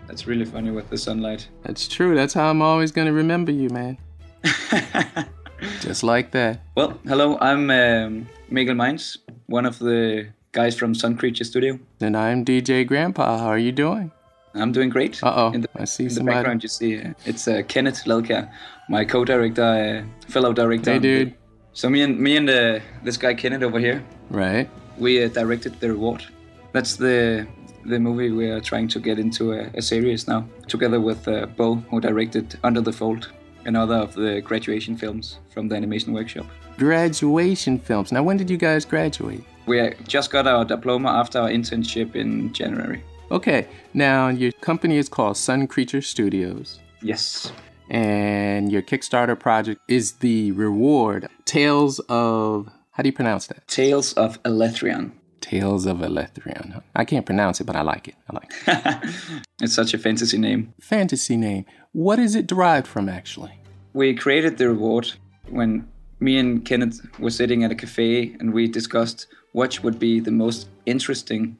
That's 0.08 0.26
really 0.26 0.44
funny 0.46 0.70
with 0.70 0.88
the 0.90 0.98
sunlight. 0.98 1.48
that's 1.62 1.86
true. 1.86 2.14
That's 2.16 2.34
how 2.34 2.50
I'm 2.50 2.62
always 2.62 2.90
going 2.90 3.06
to 3.06 3.12
remember 3.12 3.52
you, 3.52 3.68
man. 3.68 3.98
Just 5.80 6.02
like 6.02 6.30
that. 6.32 6.62
Well, 6.76 6.98
hello, 7.06 7.36
I'm 7.40 7.70
um, 7.70 8.28
Mikkel 8.50 8.76
Mainz, 8.76 9.18
one 9.46 9.66
of 9.66 9.78
the 9.78 10.28
guys 10.52 10.76
from 10.76 10.94
Sun 10.94 11.16
Creature 11.16 11.44
Studio. 11.44 11.78
And 12.00 12.16
I'm 12.16 12.44
DJ 12.44 12.86
Grandpa. 12.86 13.38
How 13.38 13.46
are 13.48 13.58
you 13.58 13.72
doing? 13.72 14.10
I'm 14.54 14.72
doing 14.72 14.88
great. 14.88 15.22
Uh 15.22 15.34
oh. 15.36 15.52
In 15.52 15.60
the, 15.60 15.68
I 15.76 15.84
see 15.84 16.04
in 16.06 16.14
the 16.14 16.24
background, 16.24 16.62
you 16.62 16.68
see 16.68 17.00
uh, 17.00 17.12
it's 17.26 17.46
uh, 17.46 17.62
Kenneth 17.68 18.04
Lelka, 18.06 18.50
my 18.88 19.04
co-director, 19.04 19.62
uh, 19.62 20.30
fellow 20.30 20.52
director. 20.52 20.92
Hey, 20.92 20.98
dude. 20.98 21.34
So 21.78 21.88
me 21.88 22.02
and 22.02 22.18
me 22.18 22.36
and 22.36 22.50
uh, 22.50 22.80
this 23.04 23.16
guy 23.16 23.34
Kenneth 23.34 23.62
over 23.62 23.78
here, 23.78 24.02
Right. 24.30 24.68
we 24.98 25.22
uh, 25.22 25.28
directed 25.28 25.78
the 25.78 25.90
reward. 25.92 26.24
That's 26.72 26.96
the 26.96 27.46
the 27.84 28.00
movie 28.00 28.32
we 28.32 28.50
are 28.50 28.60
trying 28.60 28.88
to 28.88 28.98
get 28.98 29.20
into 29.20 29.52
a, 29.52 29.70
a 29.74 29.80
series 29.80 30.26
now, 30.26 30.44
together 30.66 31.00
with 31.00 31.28
uh, 31.28 31.46
Bo, 31.46 31.76
who 31.88 32.00
directed 32.00 32.58
Under 32.64 32.80
the 32.80 32.90
Fold, 32.92 33.30
another 33.64 33.94
of 33.94 34.14
the 34.14 34.40
graduation 34.40 34.96
films 34.96 35.38
from 35.50 35.68
the 35.68 35.76
animation 35.76 36.12
workshop. 36.12 36.46
Graduation 36.78 37.78
films. 37.78 38.10
Now, 38.10 38.24
when 38.24 38.36
did 38.36 38.50
you 38.50 38.56
guys 38.56 38.84
graduate? 38.84 39.44
We 39.66 39.80
uh, 39.80 39.90
just 40.08 40.32
got 40.32 40.48
our 40.48 40.64
diploma 40.64 41.10
after 41.10 41.38
our 41.38 41.48
internship 41.48 42.16
in 42.16 42.52
January. 42.52 43.04
Okay. 43.30 43.68
Now, 43.94 44.26
your 44.30 44.50
company 44.50 44.96
is 44.96 45.08
called 45.08 45.36
Sun 45.36 45.68
Creature 45.68 46.02
Studios. 46.02 46.80
Yes. 47.02 47.52
And 47.90 48.70
your 48.70 48.82
Kickstarter 48.82 49.38
project 49.38 49.80
is 49.88 50.12
the 50.12 50.52
reward 50.52 51.28
Tales 51.44 52.00
of. 52.08 52.68
How 52.92 53.02
do 53.02 53.08
you 53.08 53.12
pronounce 53.12 53.46
that? 53.46 53.66
Tales 53.68 54.12
of 54.14 54.42
Alethrion. 54.42 55.12
Tales 55.40 55.86
of 55.86 55.98
Alethrion. 55.98 56.82
I 56.96 57.04
can't 57.04 57.24
pronounce 57.24 57.60
it, 57.60 57.64
but 57.64 57.76
I 57.76 57.82
like 57.82 58.08
it. 58.08 58.16
I 58.28 58.34
like 58.34 58.52
it. 58.66 59.14
It's 59.62 59.74
such 59.74 59.94
a 59.94 59.98
fantasy 59.98 60.38
name. 60.38 60.74
Fantasy 60.80 61.36
name. 61.36 61.64
What 61.92 62.18
is 62.18 62.34
it 62.34 62.46
derived 62.46 62.86
from, 62.86 63.08
actually? 63.08 63.52
We 63.92 64.14
created 64.14 64.58
the 64.58 64.68
reward 64.68 65.12
when 65.48 65.88
me 66.20 66.38
and 66.38 66.64
Kenneth 66.64 67.00
were 67.18 67.30
sitting 67.30 67.64
at 67.64 67.70
a 67.70 67.74
cafe 67.74 68.36
and 68.38 68.52
we 68.52 68.68
discussed 68.68 69.26
what 69.52 69.82
would 69.82 69.98
be 69.98 70.20
the 70.20 70.30
most 70.30 70.68
interesting 70.86 71.58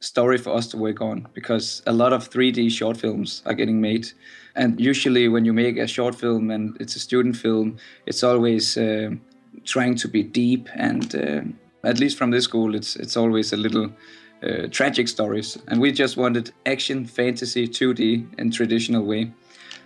story 0.00 0.38
for 0.38 0.54
us 0.54 0.66
to 0.68 0.76
work 0.76 1.00
on 1.00 1.26
because 1.34 1.82
a 1.86 1.92
lot 1.92 2.12
of 2.12 2.30
3D 2.30 2.70
short 2.70 2.96
films 2.96 3.42
are 3.46 3.54
getting 3.54 3.80
made. 3.80 4.08
And 4.56 4.80
usually, 4.80 5.28
when 5.28 5.44
you 5.44 5.52
make 5.52 5.76
a 5.76 5.86
short 5.86 6.14
film 6.14 6.50
and 6.50 6.76
it's 6.80 6.96
a 6.96 7.00
student 7.00 7.36
film, 7.36 7.76
it's 8.06 8.22
always 8.22 8.76
uh, 8.76 9.10
trying 9.64 9.96
to 9.96 10.08
be 10.08 10.22
deep. 10.22 10.68
And 10.74 11.14
uh, 11.14 11.88
at 11.88 12.00
least 12.00 12.16
from 12.16 12.30
this 12.30 12.44
school, 12.44 12.74
it's 12.74 12.96
it's 12.96 13.16
always 13.16 13.52
a 13.52 13.56
little 13.56 13.90
uh, 14.42 14.68
tragic 14.70 15.08
stories. 15.08 15.58
And 15.68 15.80
we 15.80 15.92
just 15.92 16.16
wanted 16.16 16.52
action, 16.64 17.06
fantasy, 17.06 17.68
2D 17.68 18.38
in 18.38 18.50
traditional 18.50 19.04
way. 19.04 19.32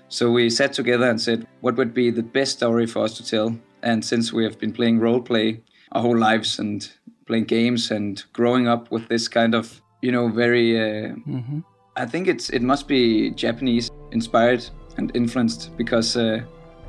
So 0.08 0.30
we 0.30 0.50
sat 0.50 0.72
together 0.72 1.08
and 1.08 1.20
said, 1.20 1.46
what 1.60 1.76
would 1.76 1.94
be 1.94 2.10
the 2.10 2.22
best 2.22 2.56
story 2.56 2.86
for 2.86 3.04
us 3.04 3.16
to 3.18 3.24
tell? 3.24 3.56
And 3.82 4.04
since 4.04 4.32
we 4.32 4.44
have 4.44 4.58
been 4.58 4.72
playing 4.72 4.98
role 4.98 5.20
play 5.20 5.60
our 5.92 6.02
whole 6.02 6.18
lives 6.18 6.58
and 6.58 6.90
playing 7.26 7.44
games 7.44 7.90
and 7.90 8.22
growing 8.32 8.66
up 8.68 8.90
with 8.90 9.08
this 9.08 9.28
kind 9.28 9.54
of, 9.54 9.80
you 10.02 10.12
know, 10.12 10.28
very, 10.28 10.78
uh, 10.78 11.14
Mm-hmm. 11.26 11.60
I 11.96 12.06
think 12.06 12.28
it's 12.28 12.48
it 12.50 12.62
must 12.62 12.88
be 12.88 13.30
Japanese 13.32 13.89
inspired 14.12 14.64
and 14.96 15.14
influenced 15.14 15.76
because 15.76 16.16
uh, 16.16 16.40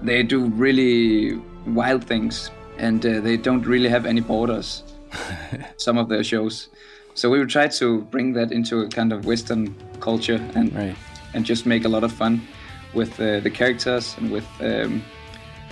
they 0.01 0.24
do 0.24 0.45
really 0.45 1.41
wild 1.67 2.03
things 2.03 2.51
and 2.78 3.05
uh, 3.05 3.19
they 3.22 3.38
don't 3.38 3.65
really 3.65 3.89
have 3.89 4.05
any 4.05 4.22
borders. 4.22 4.84
some 5.78 5.97
of 5.97 6.07
their 6.07 6.24
shows, 6.24 6.69
so 7.13 7.30
we 7.30 7.38
would 7.39 7.49
try 7.49 7.67
to 7.67 8.01
bring 8.03 8.34
that 8.34 8.51
into 8.51 8.80
a 8.80 8.88
kind 8.88 9.11
of 9.11 9.26
Western 9.26 9.76
culture 9.99 10.39
and 10.55 10.95
and 11.34 11.45
just 11.45 11.65
make 11.65 11.86
a 11.86 11.89
lot 11.89 12.03
of 12.03 12.11
fun 12.11 12.41
with 12.93 13.19
uh, 13.19 13.39
the 13.39 13.49
characters 13.49 14.15
and 14.17 14.32
with 14.32 14.47
um, 14.61 15.03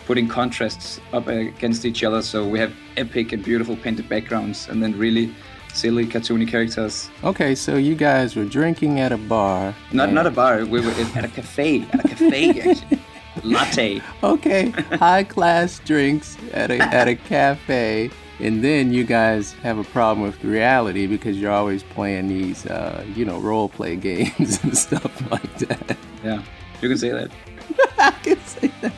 putting 0.06 0.28
contrasts 0.28 1.00
up 1.14 1.28
against 1.28 1.86
each 1.86 2.04
other. 2.04 2.22
So 2.22 2.48
we 2.48 2.60
have 2.60 2.74
epic 2.98 3.32
and 3.32 3.44
beautiful 3.44 3.76
painted 3.76 4.10
backgrounds, 4.10 4.68
and 4.70 4.82
then 4.82 4.98
really 4.98 5.34
silly 5.74 6.06
cartoony 6.06 6.48
characters. 6.48 7.10
Okay, 7.24 7.56
so 7.56 7.76
you 7.78 7.96
guys 7.96 8.36
were 8.36 8.46
drinking 8.46 9.00
at 9.00 9.12
a 9.12 9.18
bar. 9.18 9.76
Not 9.92 10.06
and- 10.10 10.16
not 10.16 10.26
a 10.28 10.32
bar. 10.32 10.66
We 10.66 10.82
were 10.82 10.92
at 11.16 11.26
a 11.26 11.28
cafe. 11.30 11.86
At 11.94 12.06
a 12.06 12.08
cafe, 12.08 12.50
actually. 12.72 13.00
Latte. 13.44 14.02
Okay, 14.24 14.70
high 14.98 15.24
class 15.24 15.80
drinks 15.80 16.38
at 16.54 16.72
a 16.72 16.80
at 16.82 17.08
a 17.08 17.16
cafe, 17.16 18.10
and 18.40 18.62
then 18.64 18.92
you 18.92 19.04
guys 19.06 19.54
have 19.64 19.78
a 19.78 19.84
problem 19.86 20.26
with 20.26 20.44
reality 20.44 21.08
because 21.08 21.38
you're 21.40 21.52
always 21.52 21.84
playing 21.84 22.28
these, 22.28 22.66
uh, 22.66 23.06
you 23.16 23.24
know, 23.24 23.40
role 23.40 23.70
play 23.70 23.96
games 24.10 24.62
and 24.64 24.78
stuff 24.78 25.32
like 25.32 25.58
that. 25.60 25.98
Yeah, 26.24 26.42
you 26.82 26.90
can 26.90 26.98
say 26.98 27.12
that. 27.12 27.32
I 27.98 28.12
can 28.12 28.40
say 28.46 28.72
that. 28.82 28.94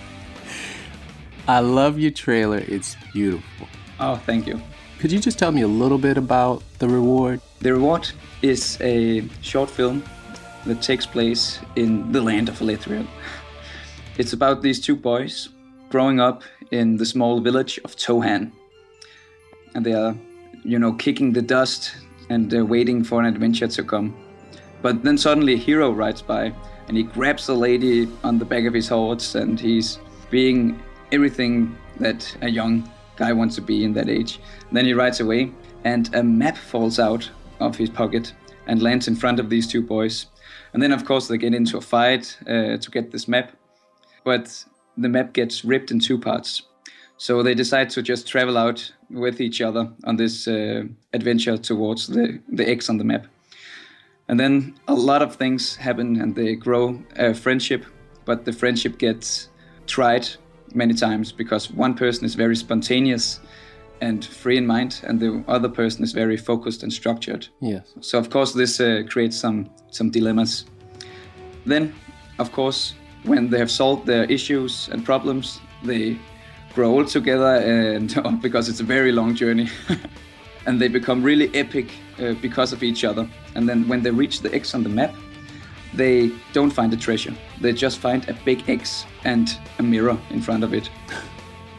I 1.48 1.60
love 1.60 2.00
your 2.00 2.12
trailer. 2.12 2.60
It's 2.60 2.96
beautiful. 3.14 3.68
Oh, 4.00 4.16
thank 4.16 4.48
you. 4.48 4.60
Could 5.02 5.12
you 5.12 5.20
just 5.20 5.40
tell 5.40 5.52
me 5.52 5.64
a 5.64 5.68
little 5.68 5.98
bit 5.98 6.16
about 6.16 6.62
the 6.78 6.88
reward? 6.88 7.42
The 7.58 7.74
Reward 7.74 8.12
is 8.44 8.78
a 8.82 9.28
short 9.42 9.68
film 9.68 10.04
that 10.68 10.84
takes 10.84 11.08
place 11.08 11.60
in 11.76 12.12
the 12.12 12.22
land 12.22 12.50
of 12.50 12.60
Elethril. 12.60 13.08
It's 14.20 14.34
about 14.34 14.62
these 14.62 14.80
two 14.80 14.96
boys 14.96 15.50
growing 15.90 16.20
up 16.20 16.44
in 16.70 16.98
the 16.98 17.06
small 17.08 17.42
village 17.42 17.80
of 17.84 17.96
Tohan. 17.96 18.52
And 19.74 19.84
they 19.84 19.94
are, 19.94 20.16
you 20.64 20.78
know, 20.78 20.94
kicking 20.94 21.34
the 21.34 21.42
dust 21.42 21.96
and 22.30 22.54
uh, 22.54 22.64
waiting 22.64 23.04
for 23.04 23.20
an 23.22 23.26
adventure 23.26 23.70
to 23.70 23.84
come. 23.84 24.16
But 24.84 25.02
then 25.02 25.18
suddenly 25.18 25.54
a 25.56 25.58
hero 25.58 25.90
rides 25.90 26.22
by 26.22 26.54
and 26.88 26.96
he 26.96 27.02
grabs 27.02 27.48
the 27.48 27.56
lady 27.56 28.08
on 28.24 28.38
the 28.38 28.46
back 28.46 28.66
of 28.66 28.74
his 28.76 28.90
horse 28.90 29.34
and 29.34 29.60
he's 29.60 29.98
being 30.30 30.80
everything 31.12 31.76
that 32.00 32.38
a 32.44 32.50
young 32.50 32.88
guy 33.24 33.32
wants 33.34 33.56
to 33.56 33.62
be 33.62 33.84
in 33.84 33.94
that 33.94 34.10
age. 34.10 34.40
then 34.72 34.86
he 34.86 34.94
rides 34.94 35.20
away 35.20 35.52
and 35.84 36.04
a 36.16 36.24
map 36.24 36.58
falls 36.58 36.98
out 37.00 37.30
of 37.60 37.78
his 37.78 37.90
pocket 37.90 38.34
and 38.68 38.82
lands 38.82 39.08
in 39.08 39.16
front 39.16 39.40
of 39.40 39.50
these 39.50 39.68
two 39.68 39.84
boys. 39.96 40.28
And 40.74 40.82
then, 40.82 40.92
of 40.92 41.06
course, 41.06 41.28
they 41.28 41.38
get 41.38 41.54
into 41.54 41.78
a 41.78 41.82
fight 41.82 42.38
uh, 42.48 42.78
to 42.84 42.92
get 42.92 43.12
this 43.12 43.28
map, 43.28 43.52
but 44.24 44.66
the 44.98 45.10
map 45.10 45.34
gets 45.34 45.66
ripped 45.66 45.92
in 45.92 46.00
two 46.00 46.18
parts. 46.18 46.64
So 47.18 47.44
they 47.44 47.54
decide 47.54 47.90
to 47.92 48.02
just 48.02 48.28
travel 48.28 48.58
out 48.58 48.92
with 49.10 49.40
each 49.42 49.62
other 49.62 49.84
on 50.04 50.16
this 50.18 50.48
uh, 50.48 50.84
adventure 51.14 51.58
towards 51.58 52.08
the, 52.08 52.40
the 52.58 52.68
X 52.68 52.90
on 52.90 52.98
the 52.98 53.04
map. 53.04 53.28
And 54.28 54.40
then 54.40 54.74
a 54.88 54.94
lot 54.94 55.22
of 55.22 55.36
things 55.36 55.76
happen 55.76 56.22
and 56.22 56.36
they 56.36 56.56
grow 56.56 57.04
a 57.18 57.34
friendship, 57.34 57.86
but 58.26 58.46
the 58.46 58.54
friendship 58.54 58.98
gets 58.98 59.50
tried 59.86 60.28
many 60.76 60.94
times 60.94 61.32
because 61.32 61.72
one 61.72 61.94
person 61.94 62.26
is 62.26 62.36
very 62.36 62.56
spontaneous 62.56 63.40
and 64.02 64.26
free 64.26 64.58
in 64.58 64.66
mind, 64.66 65.02
and 65.04 65.20
the 65.20 65.44
other 65.48 65.70
person 65.70 66.04
is 66.04 66.12
very 66.12 66.36
focused 66.36 66.82
and 66.84 66.92
structured. 66.92 67.48
Yes. 67.60 67.94
So 68.02 68.18
of 68.18 68.30
course 68.30 68.54
this 68.54 68.80
uh, 68.80 69.04
creates 69.08 69.38
some 69.38 69.70
some 69.92 70.10
dilemmas. 70.10 70.66
Then, 71.66 71.94
of 72.40 72.52
course, 72.52 72.96
when 73.24 73.50
they 73.50 73.60
have 73.60 73.70
solved 73.70 74.08
their 74.08 74.24
issues 74.24 74.90
and 74.92 75.06
problems, 75.06 75.60
they 75.84 76.18
grow 76.74 76.92
old 76.92 77.08
together, 77.08 77.56
and 77.58 78.42
because 78.42 78.70
it's 78.70 78.80
a 78.80 78.84
very 78.84 79.12
long 79.12 79.36
journey, 79.36 79.70
and 80.66 80.82
they 80.82 80.88
become 80.88 81.22
really 81.22 81.54
epic 81.54 81.92
uh, 82.20 82.34
because 82.42 82.74
of 82.74 82.82
each 82.82 83.04
other. 83.04 83.30
And 83.56 83.70
then 83.70 83.88
when 83.88 84.02
they 84.02 84.12
reach 84.12 84.42
the 84.42 84.54
X 84.56 84.74
on 84.74 84.84
the 84.84 84.90
map, 84.90 85.14
they 85.94 86.32
don't 86.54 86.72
find 86.72 86.94
a 86.94 86.98
treasure. 86.98 87.34
They 87.60 87.74
just 87.74 88.00
find 88.00 88.28
a 88.30 88.34
big 88.46 88.70
X 88.70 89.06
and 89.24 89.58
a 89.80 89.84
mirror 89.84 90.18
in 90.30 90.42
front 90.42 90.64
of 90.64 90.74
it. 90.74 90.90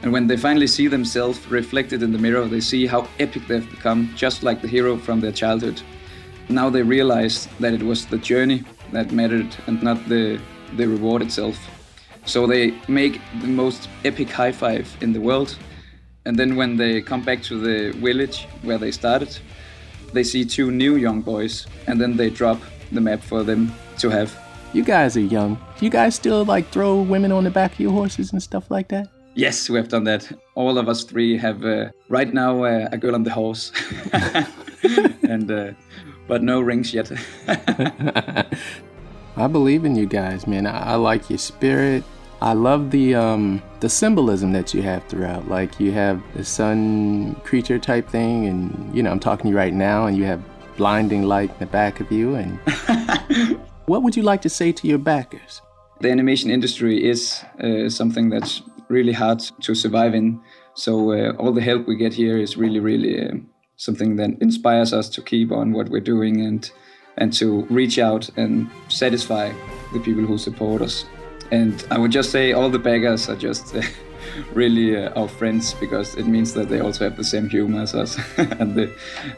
And 0.03 0.13
when 0.13 0.27
they 0.27 0.37
finally 0.37 0.67
see 0.67 0.89
themselves 0.89 1.47
reflected 1.49 2.03
in 2.03 2.13
the 2.13 2.19
mirror, 2.19 2.47
they 2.47 2.61
see 2.61 2.87
how 2.87 3.09
epic 3.21 3.47
they've 3.47 3.71
become, 3.71 4.13
just 4.17 4.43
like 4.43 4.61
the 4.61 4.69
hero 4.69 4.97
from 4.97 5.21
their 5.21 5.33
childhood. 5.33 5.81
Now 6.49 6.69
they 6.71 6.83
realize 6.83 7.49
that 7.61 7.73
it 7.73 7.83
was 7.83 8.07
the 8.07 8.19
journey 8.19 8.65
that 8.93 9.13
mattered 9.13 9.55
and 9.67 9.83
not 9.83 10.09
the, 10.09 10.41
the 10.77 10.87
reward 10.87 11.23
itself. 11.23 11.57
So 12.25 12.47
they 12.47 12.75
make 12.89 13.21
the 13.41 13.47
most 13.47 13.89
epic 14.05 14.31
high 14.31 14.53
five 14.53 14.89
in 15.01 15.13
the 15.13 15.21
world. 15.21 15.57
And 16.25 16.37
then 16.37 16.57
when 16.57 16.77
they 16.77 17.01
come 17.01 17.23
back 17.23 17.43
to 17.45 17.59
the 17.59 17.97
village 17.99 18.47
where 18.63 18.79
they 18.79 18.91
started, 18.91 19.39
they 20.13 20.25
see 20.25 20.45
two 20.45 20.71
new 20.71 20.97
young 20.97 21.23
boys, 21.23 21.67
and 21.87 22.01
then 22.01 22.17
they 22.17 22.29
drop 22.29 22.61
the 22.93 23.01
map 23.01 23.23
for 23.23 23.43
them 23.43 23.73
to 23.99 24.11
have. 24.11 24.37
You 24.73 24.83
guys 24.83 25.17
are 25.17 25.21
young. 25.21 25.55
Do 25.79 25.85
you 25.85 25.91
guys 25.91 26.15
still 26.15 26.45
like 26.45 26.69
throw 26.69 27.03
women 27.03 27.33
on 27.33 27.45
the 27.45 27.51
back 27.51 27.73
of 27.73 27.81
your 27.81 27.93
horses 27.93 28.33
and 28.33 28.43
stuff 28.43 28.71
like 28.71 28.89
that? 28.89 29.09
Yes, 29.35 29.69
we 29.71 29.79
have 29.79 29.89
done 29.89 30.05
that. 30.05 30.31
All 30.55 30.79
of 30.79 30.89
us 30.89 31.05
three 31.05 31.39
have 31.39 31.65
uh, 31.65 31.91
right 32.09 32.33
now 32.33 32.65
uh, 32.65 32.89
a 32.93 32.99
girl 32.99 33.15
on 33.15 33.23
the 33.23 33.31
horse, 33.31 33.73
and 35.23 35.51
uh, 35.51 35.73
but 36.29 36.43
no 36.43 36.61
rings 36.61 36.93
yet. 36.93 37.11
I 39.37 39.47
believe 39.47 39.85
in 39.87 39.97
you 39.97 40.07
guys, 40.07 40.47
man. 40.47 40.67
I, 40.67 40.93
I 40.93 40.95
like 40.97 41.31
your 41.31 41.39
spirit. 41.39 42.05
I 42.43 42.53
love 42.55 42.91
the 42.91 43.15
um 43.15 43.63
the 43.81 43.89
symbolism 43.89 44.53
that 44.53 44.75
you 44.75 44.83
have 44.83 45.05
throughout. 45.05 45.49
Like 45.49 45.81
you 45.81 45.93
have 45.93 46.21
the 46.35 46.45
sun 46.45 47.35
creature 47.45 47.79
type 47.79 48.09
thing, 48.09 48.47
and 48.47 48.95
you 48.95 49.03
know 49.03 49.11
I'm 49.11 49.21
talking 49.21 49.45
to 49.45 49.49
you 49.51 49.57
right 49.57 49.73
now, 49.73 50.07
and 50.07 50.17
you 50.17 50.25
have 50.25 50.43
blinding 50.77 51.23
light 51.23 51.51
in 51.51 51.59
the 51.59 51.67
back 51.67 52.01
of 52.01 52.11
you. 52.13 52.35
And 52.35 52.59
what 53.87 54.03
would 54.03 54.17
you 54.17 54.23
like 54.23 54.43
to 54.43 54.49
say 54.49 54.73
to 54.73 54.87
your 54.87 54.99
backers? 54.99 55.63
the 56.03 56.11
animation 56.11 56.51
industry 56.51 57.09
is 57.09 57.45
uh, 57.61 57.89
something 57.89 58.29
that's 58.29 58.63
really 58.89 59.13
hard 59.13 59.39
to 59.61 59.75
survive 59.75 60.15
in. 60.15 60.41
So 60.75 61.13
uh, 61.13 61.33
all 61.39 61.53
the 61.53 61.63
help 61.63 61.87
we 61.87 61.97
get 61.97 62.13
here 62.13 62.37
is 62.37 62.57
really, 62.57 62.81
really 62.81 63.25
uh, 63.25 63.35
something 63.77 64.17
that 64.17 64.31
inspires 64.41 64.93
us 64.93 65.09
to 65.11 65.23
keep 65.23 65.53
on 65.53 65.73
what 65.73 65.89
we're 65.89 66.01
doing 66.01 66.41
and 66.41 66.71
and 67.19 67.31
to 67.31 67.67
reach 67.69 67.99
out 67.99 68.31
and 68.39 68.71
satisfy 68.89 69.53
the 69.93 70.01
people 70.01 70.25
who 70.25 70.39
support 70.39 70.81
us. 70.81 71.05
And 71.51 71.85
I 71.91 71.99
would 71.99 72.11
just 72.11 72.31
say 72.31 72.53
all 72.53 72.71
the 72.71 72.79
backers 72.79 73.29
are 73.29 73.37
just 73.37 73.77
uh, 73.77 73.83
really 74.55 74.97
uh, 74.97 75.11
our 75.11 75.29
friends 75.29 75.75
because 75.75 76.15
it 76.15 76.27
means 76.27 76.55
that 76.55 76.71
they 76.71 76.81
also 76.81 77.05
have 77.05 77.19
the 77.19 77.25
same 77.25 77.51
humor 77.51 77.83
as 77.83 77.95
us 77.95 78.19
and 78.39 78.75
the 78.75 78.91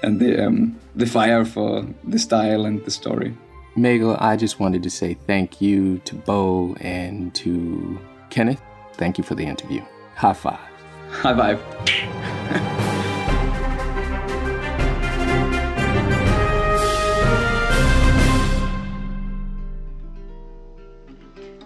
and 0.03 0.21
the 0.21 0.47
um, 0.47 0.77
the 0.95 1.07
fire 1.07 1.45
for 1.45 1.85
the 2.05 2.19
style 2.19 2.65
and 2.65 2.85
the 2.85 2.91
story. 2.91 3.37
Megal, 3.77 4.17
I 4.21 4.37
just 4.37 4.61
wanted 4.61 4.85
to 4.85 4.91
say 4.91 5.15
thank 5.27 5.61
you 5.61 5.99
to 6.05 6.15
Bo 6.15 6.77
and 6.81 7.35
to 7.35 7.99
Kenneth. 8.31 8.61
Thank 8.95 9.19
you 9.19 9.25
for 9.25 9.35
the 9.35 9.45
interview. 9.45 9.83
High 10.15 10.33
five. 10.33 10.61
High 11.11 11.57
five. 11.57 11.61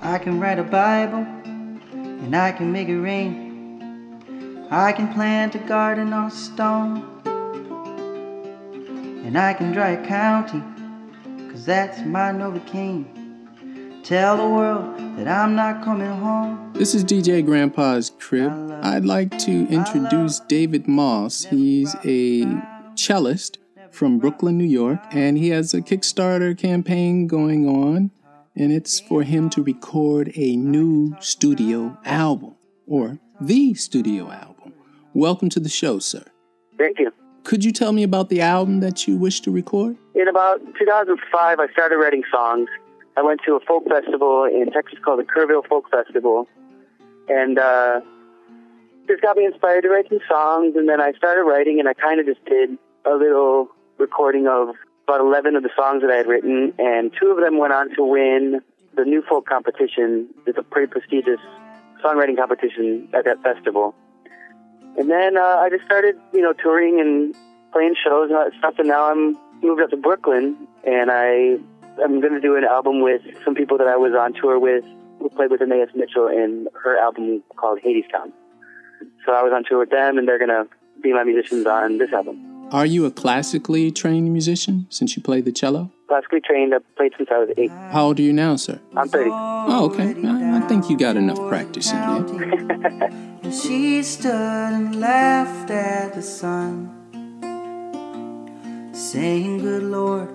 I 0.00 0.16
can 0.16 0.40
write 0.40 0.58
a 0.58 0.64
Bible 0.64 1.26
and 1.92 2.34
I 2.34 2.52
can 2.52 2.72
make 2.72 2.88
it 2.88 2.98
rain. 2.98 4.66
I 4.70 4.92
can 4.92 5.12
plant 5.12 5.54
a 5.54 5.58
garden 5.58 6.14
on 6.14 6.30
stone. 6.30 7.04
And 9.26 9.36
I 9.36 9.52
can 9.52 9.72
dry 9.72 9.90
a 9.90 10.06
county, 10.06 10.62
cause 11.58 11.66
that's 11.66 12.00
my 12.02 12.30
Novocaine. 12.30 14.04
Tell 14.04 14.36
the 14.36 14.48
world 14.48 14.96
that 15.18 15.26
I'm 15.26 15.56
not 15.56 15.82
coming 15.82 16.08
home. 16.08 16.72
This 16.74 16.94
is 16.94 17.04
DJ 17.04 17.44
Grandpa's 17.44 18.12
Crib. 18.20 18.52
I'd 18.82 19.04
like 19.04 19.36
to 19.40 19.66
introduce 19.68 20.38
David 20.40 20.86
Moss. 20.86 21.44
He's 21.44 21.96
a 22.04 22.46
cellist 22.94 23.58
from 23.90 24.18
Brooklyn, 24.18 24.56
New 24.56 24.64
York, 24.64 25.00
and 25.10 25.36
he 25.36 25.48
has 25.48 25.74
a 25.74 25.82
Kickstarter 25.82 26.56
campaign 26.56 27.26
going 27.26 27.66
on, 27.66 28.12
and 28.54 28.70
it's 28.70 29.00
for 29.00 29.24
him 29.24 29.50
to 29.50 29.62
record 29.62 30.30
a 30.36 30.54
new 30.54 31.16
studio 31.18 31.98
album, 32.04 32.54
or 32.86 33.18
the 33.40 33.74
studio 33.74 34.30
album. 34.30 34.74
Welcome 35.12 35.48
to 35.50 35.60
the 35.60 35.68
show, 35.68 35.98
sir. 35.98 36.24
Thank 36.78 37.00
you. 37.00 37.12
Could 37.42 37.64
you 37.64 37.72
tell 37.72 37.92
me 37.92 38.02
about 38.02 38.28
the 38.28 38.42
album 38.42 38.80
that 38.80 39.08
you 39.08 39.16
wish 39.16 39.40
to 39.40 39.50
record? 39.50 39.96
In 40.18 40.26
about 40.26 40.58
2005, 40.76 41.60
I 41.60 41.68
started 41.68 41.96
writing 41.96 42.24
songs. 42.28 42.68
I 43.16 43.22
went 43.22 43.40
to 43.46 43.54
a 43.54 43.60
folk 43.60 43.84
festival 43.88 44.46
in 44.46 44.68
Texas 44.72 44.98
called 44.98 45.20
the 45.20 45.24
Kerrville 45.24 45.64
Folk 45.68 45.88
Festival, 45.92 46.48
and 47.28 47.56
uh, 47.56 48.00
this 49.06 49.20
got 49.20 49.36
me 49.36 49.44
inspired 49.44 49.82
to 49.82 49.88
write 49.88 50.08
some 50.08 50.18
songs. 50.28 50.74
And 50.74 50.88
then 50.88 51.00
I 51.00 51.12
started 51.12 51.44
writing, 51.44 51.78
and 51.78 51.88
I 51.88 51.94
kind 51.94 52.18
of 52.18 52.26
just 52.26 52.44
did 52.46 52.70
a 53.04 53.14
little 53.14 53.68
recording 53.98 54.48
of 54.48 54.74
about 55.06 55.20
11 55.20 55.54
of 55.54 55.62
the 55.62 55.70
songs 55.76 56.02
that 56.02 56.10
I 56.10 56.16
had 56.16 56.26
written, 56.26 56.74
and 56.78 57.12
two 57.14 57.28
of 57.28 57.38
them 57.38 57.56
went 57.56 57.72
on 57.72 57.94
to 57.94 58.02
win 58.02 58.60
the 58.96 59.04
New 59.04 59.22
Folk 59.22 59.46
competition. 59.46 60.34
It's 60.48 60.58
a 60.58 60.64
pretty 60.64 60.90
prestigious 60.90 61.38
songwriting 62.04 62.36
competition 62.36 63.08
at 63.14 63.24
that 63.24 63.40
festival. 63.44 63.94
And 64.98 65.08
then 65.08 65.36
uh, 65.36 65.62
I 65.62 65.70
just 65.70 65.84
started, 65.84 66.16
you 66.32 66.42
know, 66.42 66.54
touring 66.54 67.00
and 67.00 67.36
playing 67.72 67.94
shows 68.02 68.32
and 68.32 68.52
stuff. 68.58 68.74
And 68.78 68.88
now 68.88 69.12
I'm 69.12 69.38
moved 69.62 69.82
up 69.82 69.90
to 69.90 69.96
Brooklyn, 69.96 70.56
and 70.84 71.10
I 71.10 71.58
I'm 72.02 72.20
going 72.20 72.34
to 72.34 72.40
do 72.40 72.56
an 72.56 72.64
album 72.64 73.00
with 73.00 73.22
some 73.44 73.54
people 73.54 73.78
that 73.78 73.88
I 73.88 73.96
was 73.96 74.12
on 74.14 74.32
tour 74.34 74.58
with, 74.58 74.84
who 75.18 75.28
played 75.30 75.50
with 75.50 75.60
Anais 75.60 75.86
Mitchell 75.94 76.28
in 76.28 76.68
her 76.82 76.96
album 76.98 77.42
called 77.56 77.80
Hadestown. 77.80 78.32
So 79.26 79.32
I 79.32 79.42
was 79.42 79.52
on 79.54 79.64
tour 79.68 79.80
with 79.80 79.90
them, 79.90 80.18
and 80.18 80.28
they're 80.28 80.38
going 80.38 80.48
to 80.48 80.68
be 81.02 81.12
my 81.12 81.24
musicians 81.24 81.66
on 81.66 81.98
this 81.98 82.12
album. 82.12 82.44
Are 82.70 82.86
you 82.86 83.06
a 83.06 83.10
classically 83.10 83.90
trained 83.90 84.30
musician 84.30 84.86
since 84.90 85.16
you 85.16 85.22
play 85.22 85.40
the 85.40 85.52
cello? 85.52 85.90
Classically 86.06 86.40
trained, 86.40 86.74
I 86.74 86.78
played 86.96 87.12
since 87.16 87.28
I 87.32 87.38
was 87.38 87.50
eight. 87.56 87.70
How 87.70 88.04
old 88.06 88.18
are 88.18 88.22
you 88.22 88.32
now, 88.32 88.56
sir? 88.56 88.78
I'm 88.94 89.08
30. 89.08 89.30
Oh, 89.32 89.90
okay. 89.90 90.14
I, 90.26 90.58
I 90.58 90.60
think 90.68 90.90
you 90.90 90.98
got 90.98 91.16
enough 91.16 91.38
practice 91.48 91.90
in 91.90 91.98
there. 91.98 93.24
She 93.50 94.02
stood 94.02 94.30
and 94.30 95.00
laughed 95.00 95.70
at 95.70 96.14
the 96.14 96.20
sun, 96.20 96.97
saying, 98.98 99.58
Good 99.58 99.84
Lord, 99.84 100.28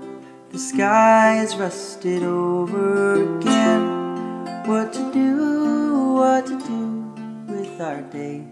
the 0.51 0.57
sky 0.57 1.41
is 1.41 1.55
rusted 1.57 2.23
over 2.23 3.37
again. 3.37 4.65
What 4.65 4.93
to 4.93 5.11
do, 5.11 6.13
what 6.13 6.45
to 6.47 6.57
do 6.59 7.53
with 7.53 7.81
our 7.81 8.01
day. 8.03 8.47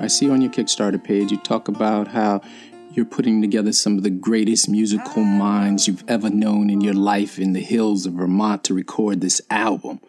I 0.00 0.08
see 0.08 0.28
on 0.28 0.40
your 0.42 0.50
Kickstarter 0.50 1.02
page 1.02 1.30
you 1.30 1.38
talk 1.38 1.68
about 1.68 2.08
how 2.08 2.40
you're 2.92 3.04
putting 3.04 3.40
together 3.40 3.72
some 3.72 3.96
of 3.96 4.02
the 4.02 4.10
greatest 4.10 4.68
musical 4.68 5.22
minds 5.22 5.86
you've 5.86 6.04
ever 6.08 6.30
known 6.30 6.68
in 6.68 6.80
your 6.80 6.94
life 6.94 7.38
in 7.38 7.52
the 7.52 7.60
hills 7.60 8.06
of 8.06 8.14
Vermont 8.14 8.64
to 8.64 8.74
record 8.74 9.20
this 9.20 9.40
album. 9.50 10.00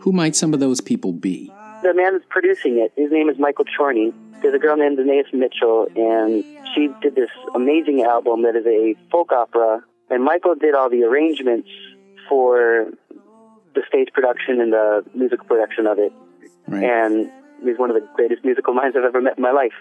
Who 0.00 0.12
might 0.12 0.34
some 0.34 0.54
of 0.54 0.60
those 0.60 0.80
people 0.80 1.12
be? 1.12 1.52
The 1.82 1.92
man 1.92 2.14
that's 2.14 2.24
producing 2.30 2.78
it, 2.78 2.92
his 2.96 3.12
name 3.12 3.28
is 3.28 3.38
Michael 3.38 3.66
Chorney. 3.76 4.14
There's 4.42 4.54
a 4.54 4.58
girl 4.58 4.76
named 4.76 4.98
Anais 4.98 5.30
Mitchell, 5.32 5.86
and 5.94 6.44
she 6.74 6.88
did 7.00 7.14
this 7.14 7.30
amazing 7.54 8.02
album 8.02 8.42
that 8.42 8.56
is 8.56 8.66
a 8.66 8.94
folk 9.10 9.30
opera. 9.30 9.84
And 10.10 10.24
Michael 10.24 10.56
did 10.56 10.74
all 10.74 10.90
the 10.90 11.04
arrangements 11.04 11.68
for 12.28 12.90
the 13.74 13.82
stage 13.88 14.08
production 14.12 14.60
and 14.60 14.72
the 14.72 15.04
music 15.14 15.46
production 15.46 15.86
of 15.86 15.98
it. 15.98 16.12
Right. 16.66 16.82
And 16.82 17.30
he's 17.64 17.78
one 17.78 17.90
of 17.90 17.94
the 17.94 18.06
greatest 18.14 18.44
musical 18.44 18.74
minds 18.74 18.96
I've 18.96 19.04
ever 19.04 19.20
met 19.20 19.36
in 19.36 19.42
my 19.42 19.52
life. 19.52 19.72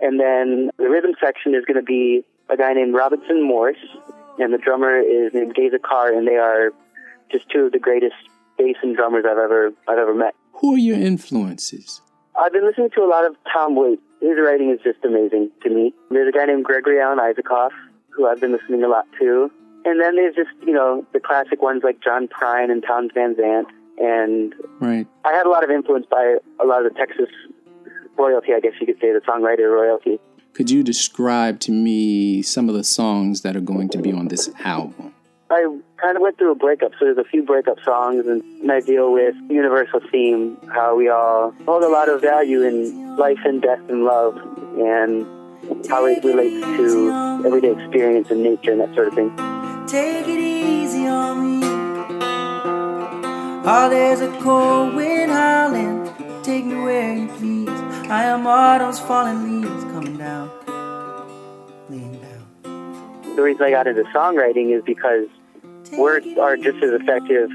And 0.00 0.18
then 0.18 0.70
the 0.78 0.88
rhythm 0.88 1.12
section 1.22 1.54
is 1.54 1.64
going 1.64 1.78
to 1.78 1.82
be 1.82 2.24
a 2.48 2.56
guy 2.56 2.72
named 2.72 2.94
Robinson 2.94 3.42
Morse, 3.42 3.76
and 4.38 4.52
the 4.52 4.58
drummer 4.58 4.98
is 4.98 5.32
named 5.34 5.54
Geza 5.54 5.78
Carr, 5.78 6.12
and 6.12 6.26
they 6.26 6.36
are 6.36 6.70
just 7.30 7.48
two 7.50 7.66
of 7.66 7.72
the 7.72 7.78
greatest 7.78 8.14
bass 8.58 8.76
and 8.82 8.96
drummers 8.96 9.24
I've 9.28 9.38
ever 9.38 9.72
I've 9.88 9.98
ever 9.98 10.14
met. 10.14 10.34
Who 10.60 10.74
are 10.74 10.78
your 10.78 10.96
influences? 10.96 12.00
I've 12.38 12.52
been 12.52 12.66
listening 12.66 12.90
to 12.90 13.02
a 13.02 13.08
lot 13.08 13.24
of 13.26 13.36
Tom 13.52 13.74
Waits. 13.76 14.02
His 14.20 14.36
writing 14.42 14.70
is 14.70 14.80
just 14.82 15.04
amazing 15.04 15.50
to 15.62 15.70
me. 15.70 15.94
There's 16.10 16.28
a 16.28 16.36
guy 16.36 16.44
named 16.46 16.64
Gregory 16.64 17.00
Alan 17.00 17.18
Isakov, 17.18 17.70
who 18.10 18.26
I've 18.26 18.40
been 18.40 18.52
listening 18.52 18.82
a 18.82 18.88
lot 18.88 19.06
to. 19.20 19.50
And 19.84 20.00
then 20.00 20.16
there's 20.16 20.34
just, 20.34 20.50
you 20.66 20.72
know, 20.72 21.06
the 21.12 21.20
classic 21.20 21.62
ones 21.62 21.82
like 21.84 22.02
John 22.02 22.28
Prine 22.28 22.70
and 22.70 22.82
Townes 22.82 23.10
Van 23.14 23.36
Zandt. 23.36 23.68
And 23.98 24.54
Right. 24.80 25.06
I 25.24 25.32
had 25.32 25.46
a 25.46 25.48
lot 25.48 25.64
of 25.64 25.70
influence 25.70 26.06
by 26.10 26.36
a 26.60 26.66
lot 26.66 26.84
of 26.84 26.92
the 26.92 26.98
Texas 26.98 27.28
royalty, 28.18 28.52
I 28.54 28.60
guess 28.60 28.72
you 28.80 28.86
could 28.86 29.00
say, 29.00 29.12
the 29.12 29.20
songwriter 29.20 29.72
royalty. 29.72 30.18
Could 30.52 30.70
you 30.70 30.82
describe 30.82 31.60
to 31.60 31.72
me 31.72 32.42
some 32.42 32.68
of 32.68 32.74
the 32.74 32.84
songs 32.84 33.42
that 33.42 33.56
are 33.56 33.60
going 33.60 33.88
to 33.90 33.98
be 33.98 34.12
on 34.12 34.28
this 34.28 34.50
album? 34.64 35.14
I 35.48 35.78
kind 35.96 36.16
of 36.16 36.22
went 36.22 36.38
through 36.38 36.52
a 36.52 36.56
breakup, 36.56 36.92
so 36.98 37.04
there's 37.04 37.18
a 37.18 37.24
few 37.24 37.44
breakup 37.44 37.78
songs, 37.84 38.26
and, 38.26 38.42
I 38.70 38.80
deal 38.80 39.12
with 39.12 39.36
universal 39.48 40.00
theme, 40.10 40.58
how 40.74 40.96
we 40.96 41.08
all 41.08 41.52
hold 41.64 41.84
a 41.84 41.88
lot 41.88 42.08
of 42.08 42.20
value 42.20 42.62
in 42.62 43.16
life 43.16 43.38
and 43.44 43.62
death 43.62 43.78
and 43.88 44.04
love, 44.04 44.36
and 44.76 45.24
how 45.88 46.04
it 46.06 46.24
relates 46.24 46.66
to 46.66 47.42
everyday 47.46 47.72
experience 47.72 48.28
and 48.30 48.42
nature 48.42 48.72
and 48.72 48.80
that 48.80 48.92
sort 48.94 49.08
of 49.08 49.14
thing. 49.14 49.30
Take 49.86 50.26
it 50.26 50.40
easy 50.40 51.06
on 51.06 51.60
me. 51.60 51.66
Oh, 53.68 53.88
there's 53.88 54.20
a 54.20 54.36
cold 54.42 54.94
wind 54.94 55.30
howling. 55.30 56.12
Take 56.42 56.64
me 56.64 56.74
where 56.74 57.16
you 57.16 57.28
please. 57.28 57.68
I 58.10 58.24
am 58.24 58.46
autumn's 58.46 58.98
falling 58.98 59.62
leaves 59.62 59.84
coming 59.84 60.16
down. 60.16 60.50
Laying 61.88 62.20
down. 62.20 63.36
The 63.36 63.42
reason 63.42 63.62
I 63.62 63.70
got 63.70 63.86
into 63.86 64.02
songwriting 64.14 64.76
is 64.76 64.82
because 64.84 65.28
words 65.96 66.26
are 66.38 66.56
just 66.56 66.82
as 66.82 66.92
effective, 67.00 67.50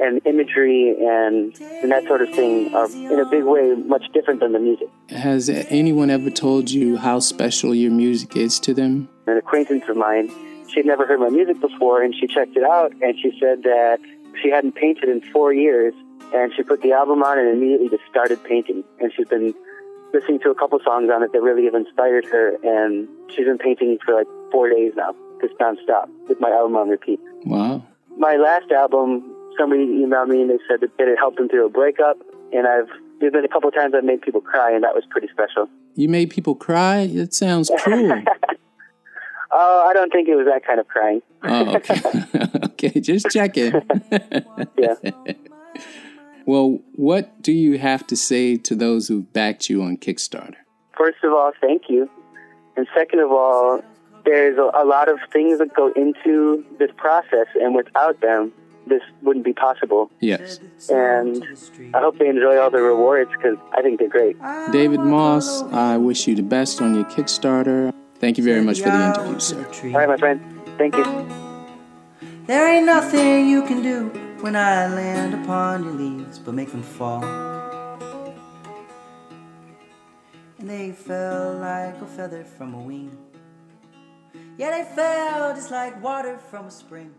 and 0.00 0.20
imagery 0.26 0.94
and, 0.98 1.56
and 1.60 1.92
that 1.92 2.04
sort 2.06 2.20
of 2.20 2.28
thing 2.30 2.74
are, 2.74 2.90
in 2.90 3.20
a 3.20 3.24
big 3.26 3.44
way, 3.44 3.74
much 3.74 4.04
different 4.12 4.40
than 4.40 4.52
the 4.52 4.58
music. 4.58 4.88
Has 5.10 5.48
anyone 5.48 6.10
ever 6.10 6.30
told 6.30 6.70
you 6.70 6.96
how 6.96 7.20
special 7.20 7.74
your 7.74 7.92
music 7.92 8.36
is 8.36 8.58
to 8.60 8.74
them? 8.74 9.08
an 9.26 9.38
acquaintance 9.38 9.84
of 9.88 9.96
mine. 9.96 10.30
She'd 10.68 10.86
never 10.86 11.06
heard 11.06 11.20
my 11.20 11.28
music 11.28 11.60
before, 11.60 12.02
and 12.02 12.14
she 12.14 12.26
checked 12.26 12.56
it 12.56 12.64
out, 12.64 12.92
and 13.00 13.14
she 13.20 13.30
said 13.40 13.62
that 13.62 13.98
she 14.42 14.50
hadn't 14.50 14.74
painted 14.74 15.08
in 15.08 15.20
four 15.32 15.52
years, 15.52 15.94
and 16.34 16.52
she 16.54 16.62
put 16.62 16.82
the 16.82 16.92
album 16.92 17.22
on 17.22 17.38
and 17.38 17.48
immediately 17.48 17.88
just 17.88 18.02
started 18.10 18.42
painting. 18.44 18.82
And 19.00 19.12
she's 19.14 19.28
been 19.28 19.54
listening 20.12 20.40
to 20.40 20.50
a 20.50 20.54
couple 20.54 20.78
songs 20.84 21.10
on 21.12 21.22
it 21.22 21.32
that 21.32 21.40
really 21.42 21.64
have 21.64 21.74
inspired 21.74 22.24
her, 22.26 22.56
and 22.62 23.08
she's 23.30 23.46
been 23.46 23.58
painting 23.58 23.98
for 24.04 24.14
like 24.14 24.26
four 24.50 24.68
days 24.68 24.92
now, 24.96 25.14
just 25.46 25.58
nonstop, 25.58 26.08
with 26.28 26.40
my 26.40 26.50
album 26.50 26.76
on 26.76 26.88
repeat. 26.88 27.20
Wow. 27.44 27.84
My 28.16 28.36
last 28.36 28.70
album, 28.70 29.34
somebody 29.58 29.86
emailed 29.86 30.28
me 30.28 30.42
and 30.42 30.50
they 30.50 30.58
said 30.68 30.80
that 30.80 30.90
it 30.98 31.18
helped 31.18 31.36
them 31.36 31.48
through 31.48 31.66
a 31.66 31.70
breakup, 31.70 32.16
and 32.52 32.66
I've 32.66 32.88
there's 33.20 33.32
been 33.32 33.44
a 33.44 33.48
couple 33.48 33.70
times 33.70 33.94
I've 33.96 34.04
made 34.04 34.22
people 34.22 34.40
cry, 34.40 34.72
and 34.72 34.82
that 34.84 34.94
was 34.94 35.04
pretty 35.08 35.28
special. 35.32 35.68
You 35.94 36.08
made 36.08 36.30
people 36.30 36.54
cry? 36.54 37.00
It 37.00 37.32
sounds 37.32 37.70
cruel. 37.78 38.22
Oh, 39.56 39.86
I 39.88 39.92
don't 39.92 40.10
think 40.10 40.28
it 40.28 40.34
was 40.34 40.46
that 40.46 40.66
kind 40.66 40.80
of 40.80 40.88
crying. 40.88 41.22
oh, 41.44 41.76
okay. 41.76 42.00
okay, 42.64 43.00
just 43.00 43.30
checking. 43.30 43.72
yeah. 44.76 44.94
Well, 46.44 46.80
what 46.96 47.40
do 47.40 47.52
you 47.52 47.78
have 47.78 48.04
to 48.08 48.16
say 48.16 48.56
to 48.56 48.74
those 48.74 49.06
who 49.06 49.22
backed 49.22 49.70
you 49.70 49.80
on 49.82 49.96
Kickstarter? 49.96 50.56
First 50.98 51.18
of 51.22 51.32
all, 51.32 51.52
thank 51.60 51.82
you. 51.88 52.10
And 52.76 52.88
second 52.96 53.20
of 53.20 53.30
all, 53.30 53.80
there's 54.24 54.58
a, 54.58 54.70
a 54.74 54.84
lot 54.84 55.08
of 55.08 55.18
things 55.32 55.58
that 55.58 55.74
go 55.74 55.92
into 55.92 56.64
this 56.78 56.90
process, 56.96 57.46
and 57.54 57.74
without 57.74 58.20
them, 58.20 58.52
this 58.86 59.02
wouldn't 59.22 59.44
be 59.44 59.52
possible. 59.52 60.10
Yes. 60.20 60.60
And 60.90 61.42
I 61.94 62.00
hope 62.00 62.18
they 62.18 62.28
enjoy 62.28 62.58
all 62.58 62.70
the 62.70 62.82
rewards 62.82 63.30
because 63.30 63.56
I 63.72 63.82
think 63.82 63.98
they're 63.98 64.08
great. 64.08 64.36
David 64.72 65.00
Moss, 65.00 65.62
I 65.62 65.96
wish 65.96 66.26
you 66.26 66.34
the 66.34 66.42
best 66.42 66.82
on 66.82 66.94
your 66.94 67.04
Kickstarter. 67.04 67.92
Thank 68.18 68.38
you 68.38 68.44
very 68.44 68.62
much 68.62 68.80
for 68.80 68.90
the 68.90 69.06
interview, 69.06 69.40
sir. 69.40 69.66
All 69.84 69.90
right, 69.90 70.08
my 70.08 70.16
friend. 70.16 70.40
Thank 70.78 70.96
you. 70.96 71.04
There 72.46 72.68
ain't 72.68 72.86
nothing 72.86 73.48
you 73.48 73.62
can 73.62 73.82
do 73.82 74.08
when 74.40 74.54
I 74.54 74.88
land 74.88 75.34
upon 75.34 75.84
your 75.84 75.94
leaves 75.94 76.38
but 76.38 76.52
make 76.52 76.70
them 76.70 76.82
fall. 76.82 77.24
And 80.58 80.68
they 80.68 80.92
fell 80.92 81.54
like 81.54 82.00
a 82.00 82.06
feather 82.06 82.44
from 82.44 82.74
a 82.74 82.80
wing. 82.80 83.23
Yeah, 84.56 84.70
they 84.70 84.84
fell 84.94 85.54
just 85.54 85.70
like 85.70 86.00
water 86.02 86.38
from 86.38 86.66
a 86.66 86.70
spring. 86.70 87.12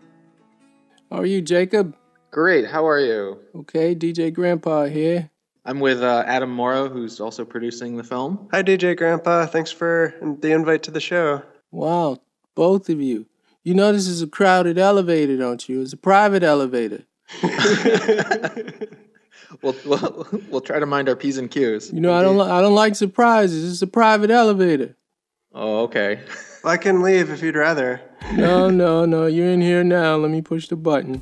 How 1.11 1.19
are 1.19 1.25
you, 1.25 1.41
Jacob? 1.41 1.95
Great. 2.31 2.67
How 2.67 2.87
are 2.87 2.99
you? 2.99 3.39
Okay, 3.55 3.93
DJ 3.95 4.33
Grandpa 4.33 4.85
here. 4.85 5.29
I'm 5.65 5.79
with 5.79 6.01
uh, 6.01 6.23
Adam 6.27 6.49
Morrow, 6.49 6.87
who's 6.89 7.19
also 7.19 7.43
producing 7.43 7.97
the 7.97 8.03
film. 8.03 8.47
Hi, 8.51 8.61
DJ 8.61 8.95
Grandpa. 8.95 9.45
Thanks 9.47 9.71
for 9.71 10.13
the 10.21 10.51
invite 10.51 10.83
to 10.83 10.91
the 10.91 10.99
show. 10.99 11.41
Wow, 11.71 12.19
both 12.55 12.89
of 12.89 13.01
you. 13.01 13.25
You 13.63 13.73
know 13.73 13.91
this 13.91 14.07
is 14.07 14.21
a 14.21 14.27
crowded 14.27 14.77
elevator, 14.77 15.37
don't 15.37 15.67
you? 15.67 15.81
It's 15.81 15.93
a 15.93 15.97
private 15.97 16.43
elevator. 16.43 17.03
We'll, 19.61 19.75
we'll, 19.85 20.27
we'll 20.49 20.61
try 20.61 20.79
to 20.79 20.85
mind 20.85 21.09
our 21.09 21.15
P's 21.15 21.37
and 21.37 21.49
Q's. 21.49 21.91
You 21.91 22.01
know, 22.01 22.13
I 22.13 22.21
don't 22.21 22.37
li- 22.37 22.49
I 22.49 22.61
don't 22.61 22.75
like 22.75 22.95
surprises. 22.95 23.71
It's 23.71 23.81
a 23.81 23.87
private 23.87 24.29
elevator. 24.29 24.95
Oh, 25.53 25.83
okay. 25.83 26.19
Well, 26.65 26.73
I 26.73 26.77
can 26.77 27.03
leave 27.03 27.29
if 27.29 27.43
you'd 27.43 27.55
rather. 27.55 28.01
No, 28.33 28.71
no, 28.71 29.05
no. 29.05 29.27
You're 29.27 29.51
in 29.51 29.61
here 29.61 29.83
now. 29.83 30.15
Let 30.15 30.31
me 30.31 30.41
push 30.41 30.67
the 30.67 30.75
button. 30.75 31.21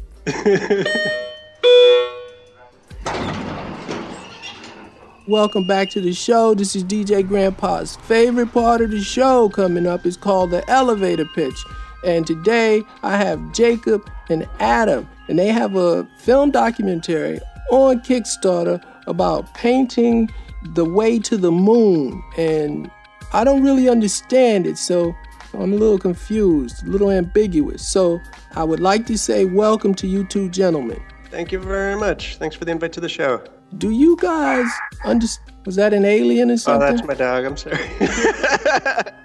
Welcome 5.28 5.68
back 5.68 5.90
to 5.90 6.00
the 6.00 6.14
show. 6.14 6.54
This 6.54 6.78
is 6.78 6.86
DJ 6.86 7.28
Grandpa's 7.28 7.98
favorite 7.98 8.54
part 8.54 8.80
of 8.80 8.92
the 8.92 9.02
show 9.02 9.50
coming 9.50 9.86
up 9.86 10.06
is 10.06 10.16
called 10.16 10.52
the 10.52 10.64
elevator 10.72 11.26
pitch. 11.36 11.62
And 12.06 12.26
today 12.26 12.82
I 13.02 13.18
have 13.18 13.52
Jacob 13.52 14.10
and 14.30 14.48
Adam, 14.62 15.10
and 15.28 15.38
they 15.38 15.50
have 15.50 15.76
a 15.76 16.08
film 16.20 16.52
documentary 16.52 17.42
on 17.70 18.00
Kickstarter 18.00 18.82
about 19.08 19.54
painting 19.56 20.30
the 20.74 20.86
way 20.86 21.20
to 21.20 21.36
the 21.36 21.52
moon. 21.52 22.24
And 22.38 22.90
I 23.34 23.44
don't 23.44 23.62
really 23.62 23.90
understand 23.90 24.68
it, 24.68 24.78
so 24.78 25.14
I'm 25.62 25.74
a 25.74 25.76
little 25.76 26.00
confused, 26.00 26.86
a 26.86 26.90
little 26.90 27.12
ambiguous. 27.12 27.88
So 27.88 28.20
I 28.56 28.64
would 28.64 28.80
like 28.80 29.06
to 29.08 29.18
say 29.18 29.46
welcome 29.46 29.94
to 29.96 30.08
you 30.08 30.24
two 30.24 30.50
gentlemen. 30.50 31.02
Thank 31.30 31.52
you 31.52 31.60
very 31.60 31.96
much. 31.96 32.38
Thanks 32.38 32.56
for 32.56 32.66
the 32.66 32.72
invite 32.72 32.94
to 32.94 33.02
the 33.02 33.10
show. 33.10 33.44
Do 33.78 33.90
you 33.90 34.16
guys 34.18 34.68
understand? 35.04 35.52
Was 35.66 35.76
that 35.78 35.94
an 35.94 36.06
alien 36.06 36.52
or 36.52 36.58
something? 36.58 36.88
Oh, 36.88 36.92
that's 36.92 37.08
my 37.08 37.14
dog. 37.14 37.46
I'm 37.46 37.58
sorry. 37.58 37.78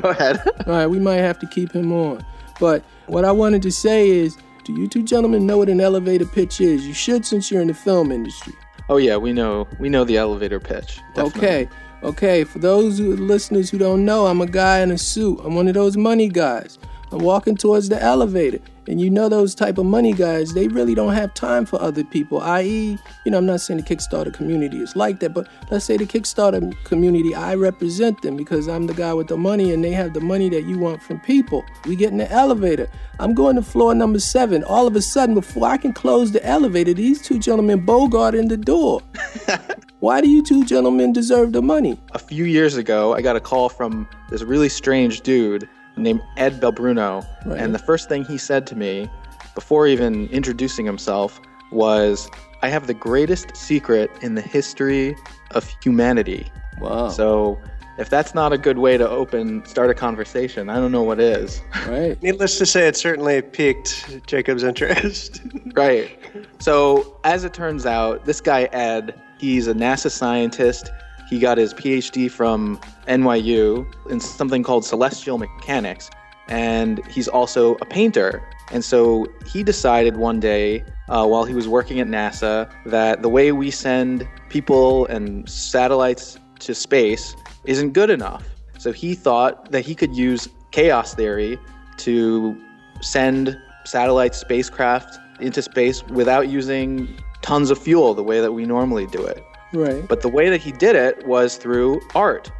Go 0.00 0.08
ahead. 0.08 0.40
All 0.66 0.72
right, 0.72 0.86
we 0.86 0.98
might 0.98 1.16
have 1.18 1.38
to 1.40 1.46
keep 1.46 1.72
him 1.72 1.92
on. 1.92 2.24
But 2.58 2.82
what 3.06 3.24
I 3.24 3.32
wanted 3.32 3.62
to 3.62 3.70
say 3.70 4.08
is, 4.08 4.36
do 4.64 4.72
you 4.74 4.88
two 4.88 5.02
gentlemen 5.02 5.46
know 5.46 5.58
what 5.58 5.68
an 5.68 5.80
elevator 5.80 6.26
pitch 6.26 6.60
is? 6.60 6.86
You 6.86 6.94
should 6.94 7.26
since 7.26 7.50
you're 7.50 7.60
in 7.60 7.68
the 7.68 7.74
film 7.74 8.12
industry. 8.12 8.54
Oh 8.88 8.96
yeah, 8.96 9.16
we 9.16 9.32
know 9.32 9.68
we 9.78 9.88
know 9.88 10.04
the 10.04 10.16
elevator 10.16 10.60
pitch. 10.60 11.00
Definitely. 11.14 11.40
Okay, 11.40 11.68
okay. 12.02 12.44
For 12.44 12.58
those 12.58 12.98
who, 12.98 13.16
listeners 13.16 13.70
who 13.70 13.78
don't 13.78 14.04
know, 14.04 14.26
I'm 14.26 14.40
a 14.40 14.46
guy 14.46 14.80
in 14.80 14.90
a 14.90 14.98
suit. 14.98 15.40
I'm 15.44 15.54
one 15.54 15.68
of 15.68 15.74
those 15.74 15.96
money 15.96 16.28
guys. 16.28 16.78
I'm 17.12 17.20
walking 17.22 17.56
towards 17.56 17.88
the 17.90 18.02
elevator, 18.02 18.58
and 18.88 19.00
you 19.00 19.10
know 19.10 19.28
those 19.28 19.54
type 19.54 19.76
of 19.76 19.84
money 19.84 20.12
guys. 20.12 20.54
They 20.54 20.68
really 20.68 20.94
don't 20.94 21.12
have 21.12 21.34
time 21.34 21.66
for 21.66 21.80
other 21.80 22.04
people. 22.04 22.40
I.e., 22.40 22.98
you 23.24 23.30
know, 23.30 23.38
I'm 23.38 23.46
not 23.46 23.60
saying 23.60 23.80
the 23.80 23.86
Kickstarter 23.86 24.32
community 24.32 24.78
is 24.78 24.96
like 24.96 25.20
that, 25.20 25.34
but 25.34 25.46
let's 25.70 25.84
say 25.84 25.96
the 25.96 26.06
Kickstarter 26.06 26.74
community, 26.84 27.34
I 27.34 27.54
represent 27.54 28.22
them 28.22 28.36
because 28.36 28.66
I'm 28.66 28.86
the 28.86 28.94
guy 28.94 29.12
with 29.12 29.28
the 29.28 29.36
money, 29.36 29.72
and 29.72 29.84
they 29.84 29.92
have 29.92 30.14
the 30.14 30.20
money 30.20 30.48
that 30.48 30.62
you 30.64 30.78
want 30.78 31.02
from 31.02 31.20
people. 31.20 31.64
We 31.86 31.96
get 31.96 32.12
in 32.12 32.18
the 32.18 32.30
elevator. 32.32 32.88
I'm 33.18 33.34
going 33.34 33.56
to 33.56 33.62
floor 33.62 33.94
number 33.94 34.18
seven. 34.18 34.64
All 34.64 34.86
of 34.86 34.96
a 34.96 35.02
sudden, 35.02 35.34
before 35.34 35.68
I 35.68 35.76
can 35.76 35.92
close 35.92 36.32
the 36.32 36.44
elevator, 36.46 36.94
these 36.94 37.20
two 37.20 37.38
gentlemen 37.38 37.84
bogart 37.84 38.34
in 38.34 38.48
the 38.48 38.56
door. 38.56 39.02
Why 40.00 40.20
do 40.20 40.28
you 40.28 40.42
two 40.42 40.64
gentlemen 40.64 41.12
deserve 41.12 41.52
the 41.52 41.62
money? 41.62 42.00
A 42.12 42.18
few 42.18 42.44
years 42.44 42.76
ago, 42.76 43.14
I 43.14 43.22
got 43.22 43.36
a 43.36 43.40
call 43.40 43.68
from 43.68 44.08
this 44.30 44.42
really 44.42 44.68
strange 44.68 45.20
dude 45.20 45.68
named 45.96 46.20
Ed 46.36 46.60
Belbruno, 46.60 47.26
Right. 47.44 47.58
and 47.60 47.74
the 47.74 47.78
first 47.78 48.08
thing 48.08 48.24
he 48.24 48.38
said 48.38 48.66
to 48.68 48.76
me, 48.76 49.08
before 49.54 49.86
even 49.86 50.28
introducing 50.28 50.86
himself, 50.86 51.40
was, 51.70 52.28
"I 52.62 52.68
have 52.68 52.86
the 52.86 52.94
greatest 52.94 53.56
secret 53.56 54.10
in 54.22 54.34
the 54.34 54.40
history 54.42 55.16
of 55.52 55.68
humanity." 55.82 56.50
Wow. 56.80 57.08
So. 57.08 57.58
If 57.98 58.08
that's 58.08 58.34
not 58.34 58.54
a 58.54 58.58
good 58.58 58.78
way 58.78 58.96
to 58.96 59.06
open, 59.06 59.62
start 59.66 59.90
a 59.90 59.94
conversation, 59.94 60.70
I 60.70 60.76
don't 60.76 60.92
know 60.92 61.02
what 61.02 61.20
is. 61.20 61.60
Right. 61.86 62.20
Needless 62.22 62.56
to 62.56 62.64
say, 62.64 62.88
it 62.88 62.96
certainly 62.96 63.42
piqued 63.42 64.26
Jacob's 64.26 64.62
interest. 64.64 65.42
Right. 65.74 66.18
So, 66.58 67.18
as 67.24 67.44
it 67.44 67.52
turns 67.52 67.84
out, 67.84 68.24
this 68.24 68.40
guy, 68.40 68.62
Ed, 68.72 69.14
he's 69.38 69.66
a 69.68 69.74
NASA 69.74 70.10
scientist. 70.10 70.90
He 71.32 71.38
got 71.38 71.56
his 71.56 71.72
PhD 71.72 72.30
from 72.30 72.78
NYU 73.08 73.86
in 74.10 74.20
something 74.20 74.62
called 74.62 74.84
celestial 74.84 75.38
mechanics. 75.38 76.10
And 76.48 77.02
he's 77.06 77.26
also 77.26 77.76
a 77.76 77.86
painter. 77.86 78.46
And 78.70 78.84
so 78.84 79.26
he 79.46 79.62
decided 79.62 80.18
one 80.18 80.40
day, 80.40 80.84
uh, 81.08 81.26
while 81.26 81.44
he 81.44 81.54
was 81.54 81.66
working 81.66 82.00
at 82.00 82.06
NASA, 82.06 82.70
that 82.84 83.22
the 83.22 83.30
way 83.30 83.50
we 83.50 83.70
send 83.70 84.28
people 84.50 85.06
and 85.06 85.48
satellites 85.48 86.38
to 86.58 86.74
space 86.74 87.34
isn't 87.64 87.92
good 87.94 88.10
enough. 88.10 88.46
So 88.76 88.92
he 88.92 89.14
thought 89.14 89.72
that 89.72 89.86
he 89.86 89.94
could 89.94 90.14
use 90.14 90.50
chaos 90.70 91.14
theory 91.14 91.58
to 91.96 92.62
send 93.00 93.56
satellite 93.86 94.34
spacecraft 94.34 95.18
into 95.40 95.62
space 95.62 96.02
without 96.08 96.50
using 96.50 97.08
tons 97.40 97.70
of 97.70 97.78
fuel 97.78 98.12
the 98.12 98.22
way 98.22 98.42
that 98.42 98.52
we 98.52 98.66
normally 98.66 99.06
do 99.06 99.24
it. 99.24 99.42
Right. 99.72 100.06
But 100.06 100.20
the 100.20 100.28
way 100.28 100.50
that 100.50 100.60
he 100.60 100.72
did 100.72 100.96
it 100.96 101.26
was 101.26 101.56
through 101.56 102.00
art. 102.14 102.50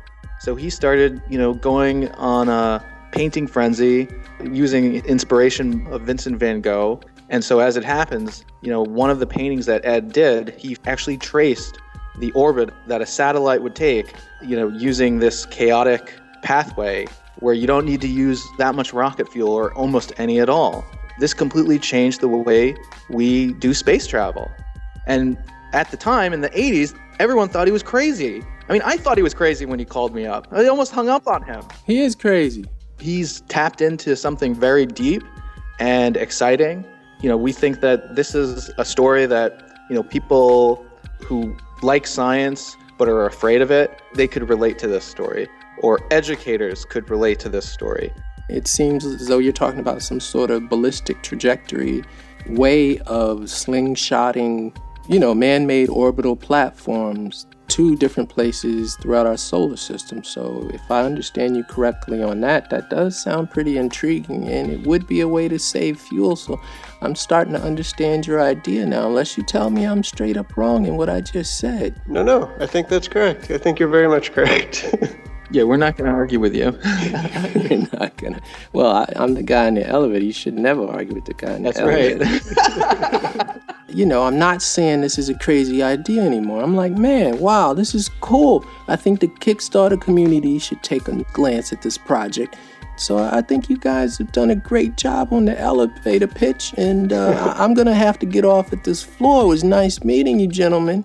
So 0.40 0.54
he 0.54 0.70
started, 0.70 1.22
you 1.28 1.38
know, 1.38 1.54
going 1.54 2.08
on 2.12 2.48
a 2.48 2.84
painting 3.12 3.46
frenzy 3.46 4.08
using 4.42 4.96
inspiration 5.04 5.86
of 5.88 6.02
Vincent 6.02 6.38
van 6.38 6.60
Gogh. 6.60 7.00
And 7.28 7.44
so 7.44 7.60
as 7.60 7.76
it 7.76 7.84
happens, 7.84 8.44
you 8.60 8.70
know, 8.70 8.82
one 8.82 9.10
of 9.10 9.20
the 9.20 9.26
paintings 9.26 9.66
that 9.66 9.84
Ed 9.84 10.12
did, 10.12 10.54
he 10.58 10.76
actually 10.84 11.16
traced 11.18 11.78
the 12.18 12.32
orbit 12.32 12.70
that 12.88 13.00
a 13.00 13.06
satellite 13.06 13.62
would 13.62 13.74
take, 13.74 14.14
you 14.42 14.56
know, 14.56 14.68
using 14.68 15.18
this 15.18 15.46
chaotic 15.46 16.12
pathway 16.42 17.06
where 17.40 17.54
you 17.54 17.66
don't 17.66 17.86
need 17.86 18.00
to 18.00 18.08
use 18.08 18.44
that 18.58 18.74
much 18.74 18.92
rocket 18.92 19.28
fuel 19.28 19.52
or 19.52 19.72
almost 19.74 20.12
any 20.18 20.40
at 20.40 20.48
all. 20.48 20.84
This 21.18 21.34
completely 21.34 21.78
changed 21.78 22.20
the 22.20 22.28
way 22.28 22.76
we 23.08 23.52
do 23.54 23.74
space 23.74 24.06
travel. 24.06 24.50
And 25.06 25.36
at 25.72 25.90
the 25.90 25.96
time 25.96 26.32
in 26.32 26.40
the 26.40 26.50
80s, 26.50 26.94
everyone 27.18 27.48
thought 27.48 27.66
he 27.66 27.72
was 27.72 27.82
crazy. 27.82 28.42
I 28.68 28.72
mean, 28.72 28.82
I 28.84 28.96
thought 28.96 29.16
he 29.16 29.22
was 29.22 29.34
crazy 29.34 29.66
when 29.66 29.78
he 29.78 29.84
called 29.84 30.14
me 30.14 30.26
up. 30.26 30.46
I 30.50 30.66
almost 30.66 30.92
hung 30.92 31.08
up 31.08 31.26
on 31.26 31.42
him. 31.42 31.62
He 31.86 32.00
is 32.00 32.14
crazy. 32.14 32.64
He's 32.98 33.40
tapped 33.42 33.80
into 33.80 34.16
something 34.16 34.54
very 34.54 34.86
deep 34.86 35.22
and 35.78 36.16
exciting. 36.16 36.84
You 37.20 37.28
know, 37.28 37.36
we 37.36 37.52
think 37.52 37.80
that 37.80 38.16
this 38.16 38.34
is 38.34 38.70
a 38.78 38.84
story 38.84 39.26
that, 39.26 39.62
you 39.88 39.96
know, 39.96 40.02
people 40.02 40.84
who 41.24 41.56
like 41.82 42.06
science 42.06 42.76
but 42.98 43.08
are 43.08 43.26
afraid 43.26 43.62
of 43.62 43.70
it, 43.70 44.00
they 44.14 44.28
could 44.28 44.48
relate 44.48 44.78
to 44.78 44.86
this 44.86 45.04
story. 45.04 45.48
Or 45.78 46.00
educators 46.12 46.84
could 46.84 47.10
relate 47.10 47.40
to 47.40 47.48
this 47.48 47.68
story. 47.68 48.12
It 48.48 48.68
seems 48.68 49.04
as 49.04 49.26
though 49.26 49.38
you're 49.38 49.52
talking 49.52 49.80
about 49.80 50.02
some 50.02 50.20
sort 50.20 50.50
of 50.50 50.68
ballistic 50.68 51.22
trajectory 51.22 52.04
way 52.48 52.98
of 53.00 53.40
slingshotting, 53.40 54.76
you 55.08 55.18
know, 55.18 55.34
man 55.34 55.66
made 55.66 55.88
orbital 55.88 56.36
platforms 56.36 57.46
to 57.68 57.96
different 57.96 58.28
places 58.28 58.96
throughout 58.96 59.26
our 59.26 59.36
solar 59.36 59.76
system. 59.76 60.22
So, 60.22 60.68
if 60.74 60.90
I 60.90 61.02
understand 61.04 61.56
you 61.56 61.64
correctly 61.64 62.22
on 62.22 62.40
that, 62.42 62.68
that 62.70 62.90
does 62.90 63.20
sound 63.20 63.50
pretty 63.50 63.78
intriguing 63.78 64.48
and 64.48 64.70
it 64.70 64.86
would 64.86 65.06
be 65.06 65.20
a 65.20 65.28
way 65.28 65.48
to 65.48 65.58
save 65.58 65.98
fuel. 65.98 66.36
So, 66.36 66.60
I'm 67.00 67.14
starting 67.14 67.54
to 67.54 67.62
understand 67.62 68.26
your 68.26 68.42
idea 68.42 68.84
now, 68.84 69.06
unless 69.06 69.36
you 69.36 69.42
tell 69.42 69.70
me 69.70 69.86
I'm 69.86 70.04
straight 70.04 70.36
up 70.36 70.56
wrong 70.56 70.86
in 70.86 70.96
what 70.96 71.08
I 71.08 71.20
just 71.20 71.58
said. 71.58 72.00
No, 72.06 72.22
no, 72.22 72.50
I 72.60 72.66
think 72.66 72.88
that's 72.88 73.08
correct. 73.08 73.50
I 73.50 73.58
think 73.58 73.78
you're 73.78 73.88
very 73.88 74.08
much 74.08 74.32
correct. 74.32 74.94
Yeah, 75.52 75.64
we're 75.64 75.76
not 75.76 75.98
going 75.98 76.10
to 76.10 76.16
argue 76.16 76.40
with 76.40 76.54
you. 76.54 76.62
You're 77.68 77.86
not 77.92 78.16
gonna. 78.16 78.40
Well, 78.72 78.90
I, 78.90 79.12
I'm 79.16 79.34
the 79.34 79.42
guy 79.42 79.68
in 79.68 79.74
the 79.74 79.86
elevator. 79.86 80.24
You 80.24 80.32
should 80.32 80.54
never 80.54 80.86
argue 80.86 81.14
with 81.14 81.26
the 81.26 81.34
guy 81.34 81.54
in 81.54 81.62
the 81.62 81.72
That's 81.72 83.44
right. 83.46 83.60
you 83.94 84.06
know, 84.06 84.22
I'm 84.24 84.38
not 84.38 84.62
saying 84.62 85.02
this 85.02 85.18
is 85.18 85.28
a 85.28 85.38
crazy 85.38 85.82
idea 85.82 86.22
anymore. 86.22 86.62
I'm 86.62 86.74
like, 86.74 86.92
man, 86.92 87.38
wow, 87.38 87.74
this 87.74 87.94
is 87.94 88.08
cool. 88.20 88.64
I 88.88 88.96
think 88.96 89.20
the 89.20 89.28
Kickstarter 89.28 90.00
community 90.00 90.58
should 90.58 90.82
take 90.82 91.06
a 91.08 91.22
glance 91.34 91.70
at 91.70 91.82
this 91.82 91.98
project. 91.98 92.56
So 92.96 93.18
I 93.18 93.42
think 93.42 93.68
you 93.68 93.76
guys 93.76 94.16
have 94.18 94.32
done 94.32 94.48
a 94.50 94.56
great 94.56 94.96
job 94.96 95.32
on 95.32 95.44
the 95.44 95.58
elevator 95.58 96.28
pitch, 96.28 96.72
and 96.78 97.12
uh, 97.12 97.54
I'm 97.58 97.74
gonna 97.74 97.94
have 97.94 98.18
to 98.20 98.26
get 98.26 98.46
off 98.46 98.72
at 98.72 98.84
this 98.84 99.02
floor. 99.02 99.44
It 99.44 99.48
was 99.48 99.64
nice 99.64 100.02
meeting 100.02 100.40
you, 100.40 100.46
gentlemen, 100.46 101.04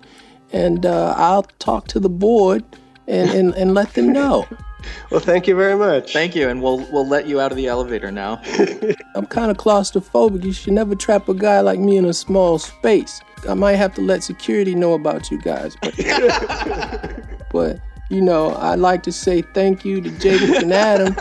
and 0.52 0.86
uh, 0.86 1.14
I'll 1.18 1.42
talk 1.58 1.86
to 1.88 2.00
the 2.00 2.08
board 2.08 2.64
and, 3.08 3.30
and, 3.30 3.54
and 3.54 3.74
let 3.74 3.94
them 3.94 4.12
know. 4.12 4.46
well, 5.10 5.20
thank 5.20 5.46
you 5.46 5.56
very 5.56 5.76
much. 5.76 6.12
Thank 6.12 6.36
you, 6.36 6.48
and 6.48 6.62
we'll 6.62 6.78
we'll 6.92 7.06
let 7.06 7.26
you 7.26 7.40
out 7.40 7.50
of 7.50 7.56
the 7.56 7.66
elevator 7.66 8.12
now. 8.12 8.40
I'm 9.14 9.26
kind 9.26 9.50
of 9.50 9.56
claustrophobic. 9.56 10.44
You 10.44 10.52
should 10.52 10.74
never 10.74 10.94
trap 10.94 11.28
a 11.28 11.34
guy 11.34 11.60
like 11.60 11.80
me 11.80 11.96
in 11.96 12.04
a 12.04 12.12
small 12.12 12.58
space. 12.58 13.20
I 13.48 13.54
might 13.54 13.76
have 13.76 13.94
to 13.94 14.02
let 14.02 14.22
security 14.22 14.74
know 14.74 14.94
about 14.94 15.30
you 15.30 15.40
guys. 15.40 15.76
But, 15.80 15.94
but 17.52 17.80
you 18.10 18.20
know, 18.20 18.54
I'd 18.56 18.78
like 18.78 19.02
to 19.04 19.12
say 19.12 19.42
thank 19.42 19.84
you 19.84 20.00
to 20.00 20.10
Jacob 20.18 20.62
and 20.62 20.72
Adam 20.72 21.16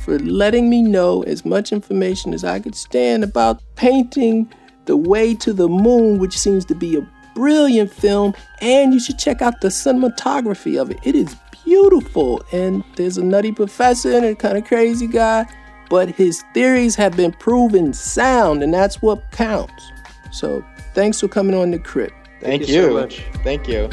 for 0.00 0.18
letting 0.18 0.68
me 0.68 0.82
know 0.82 1.22
as 1.24 1.44
much 1.44 1.72
information 1.72 2.34
as 2.34 2.42
I 2.42 2.58
could 2.58 2.74
stand 2.74 3.22
about 3.22 3.62
painting 3.76 4.52
The 4.86 4.96
Way 4.96 5.34
to 5.36 5.52
the 5.52 5.68
Moon, 5.68 6.18
which 6.18 6.38
seems 6.38 6.64
to 6.66 6.74
be 6.74 6.96
a 6.96 7.08
brilliant 7.34 7.92
film. 7.92 8.34
And 8.60 8.92
you 8.92 9.00
should 9.00 9.18
check 9.18 9.42
out 9.42 9.60
the 9.60 9.68
cinematography 9.68 10.80
of 10.80 10.90
it. 10.90 10.98
It 11.02 11.14
is 11.14 11.36
beautiful. 11.64 12.44
And 12.52 12.84
there's 12.96 13.18
a 13.18 13.24
nutty 13.24 13.52
professor 13.52 14.12
and 14.12 14.24
a 14.24 14.34
kind 14.34 14.56
of 14.56 14.64
crazy 14.64 15.06
guy, 15.06 15.46
but 15.88 16.10
his 16.10 16.42
theories 16.54 16.94
have 16.96 17.16
been 17.16 17.32
proven 17.32 17.92
sound, 17.92 18.62
and 18.62 18.72
that's 18.72 19.00
what 19.02 19.30
counts. 19.30 19.92
So 20.30 20.64
thanks 20.94 21.20
for 21.20 21.28
coming 21.28 21.54
on 21.54 21.70
the 21.70 21.78
crib. 21.78 22.12
Thank, 22.40 22.68
you 22.68 22.74
you. 22.74 22.82
so 22.82 22.94
much. 22.94 23.22
Thank 23.44 23.68
you. 23.68 23.88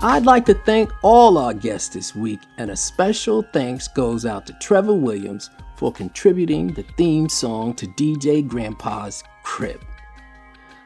I'd 0.00 0.26
like 0.26 0.46
to 0.46 0.54
thank 0.54 0.92
all 1.02 1.38
our 1.38 1.52
guests 1.52 1.88
this 1.88 2.14
week, 2.14 2.38
and 2.56 2.70
a 2.70 2.76
special 2.76 3.42
thanks 3.42 3.88
goes 3.88 4.24
out 4.24 4.46
to 4.46 4.52
Trevor 4.60 4.94
Williams 4.94 5.50
for 5.78 5.92
contributing 5.92 6.66
the 6.72 6.82
theme 6.96 7.28
song 7.28 7.72
to 7.72 7.86
DJ 7.86 8.46
Grandpa's 8.46 9.22
Crib. 9.44 9.80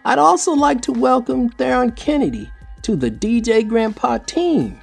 I'd 0.04 0.18
also 0.18 0.52
like 0.52 0.82
to 0.82 0.92
welcome 0.92 1.48
Theron 1.48 1.92
Kennedy 1.92 2.50
to 2.82 2.94
the 2.94 3.10
DJ 3.10 3.66
Grandpa 3.66 4.18
team. 4.18 4.78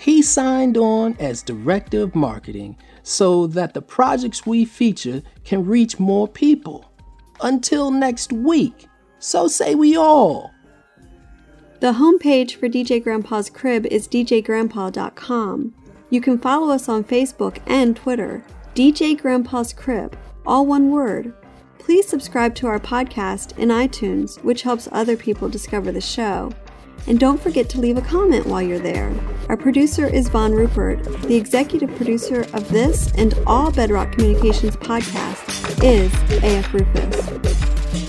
He 0.00 0.20
signed 0.20 0.76
on 0.76 1.16
as 1.20 1.42
Director 1.42 2.02
of 2.02 2.16
Marketing 2.16 2.76
so 3.04 3.46
that 3.48 3.72
the 3.72 3.80
projects 3.82 4.44
we 4.44 4.64
feature 4.64 5.22
can 5.44 5.64
reach 5.64 6.00
more 6.00 6.26
people. 6.26 6.92
Until 7.40 7.92
next 7.92 8.32
week, 8.32 8.88
so 9.20 9.46
say 9.46 9.76
we 9.76 9.96
all. 9.96 10.50
The 11.78 11.92
homepage 11.92 12.56
for 12.56 12.68
DJ 12.68 13.02
Grandpa's 13.02 13.48
Crib 13.48 13.86
is 13.86 14.08
djgrandpa.com. 14.08 15.74
You 16.10 16.20
can 16.20 16.38
follow 16.38 16.74
us 16.74 16.88
on 16.88 17.04
Facebook 17.04 17.58
and 17.66 17.94
Twitter. 17.94 18.44
DJ 18.74 19.20
Grandpa's 19.20 19.74
Crib, 19.74 20.16
all 20.46 20.64
one 20.64 20.90
word. 20.90 21.34
Please 21.78 22.08
subscribe 22.08 22.54
to 22.54 22.66
our 22.66 22.78
podcast 22.78 23.58
in 23.58 23.68
iTunes, 23.68 24.42
which 24.42 24.62
helps 24.62 24.88
other 24.92 25.14
people 25.14 25.46
discover 25.46 25.92
the 25.92 26.00
show. 26.00 26.50
And 27.06 27.20
don't 27.20 27.38
forget 27.38 27.68
to 27.70 27.80
leave 27.80 27.98
a 27.98 28.02
comment 28.02 28.46
while 28.46 28.62
you're 28.62 28.78
there. 28.78 29.12
Our 29.50 29.58
producer 29.58 30.06
is 30.06 30.30
Von 30.30 30.52
Rupert. 30.52 31.04
The 31.24 31.36
executive 31.36 31.94
producer 31.96 32.46
of 32.54 32.66
this 32.70 33.12
and 33.16 33.34
all 33.46 33.70
Bedrock 33.70 34.12
Communications 34.12 34.76
podcasts 34.76 35.82
is 35.84 36.10
AF 36.42 36.72
Rufus. 36.72 38.01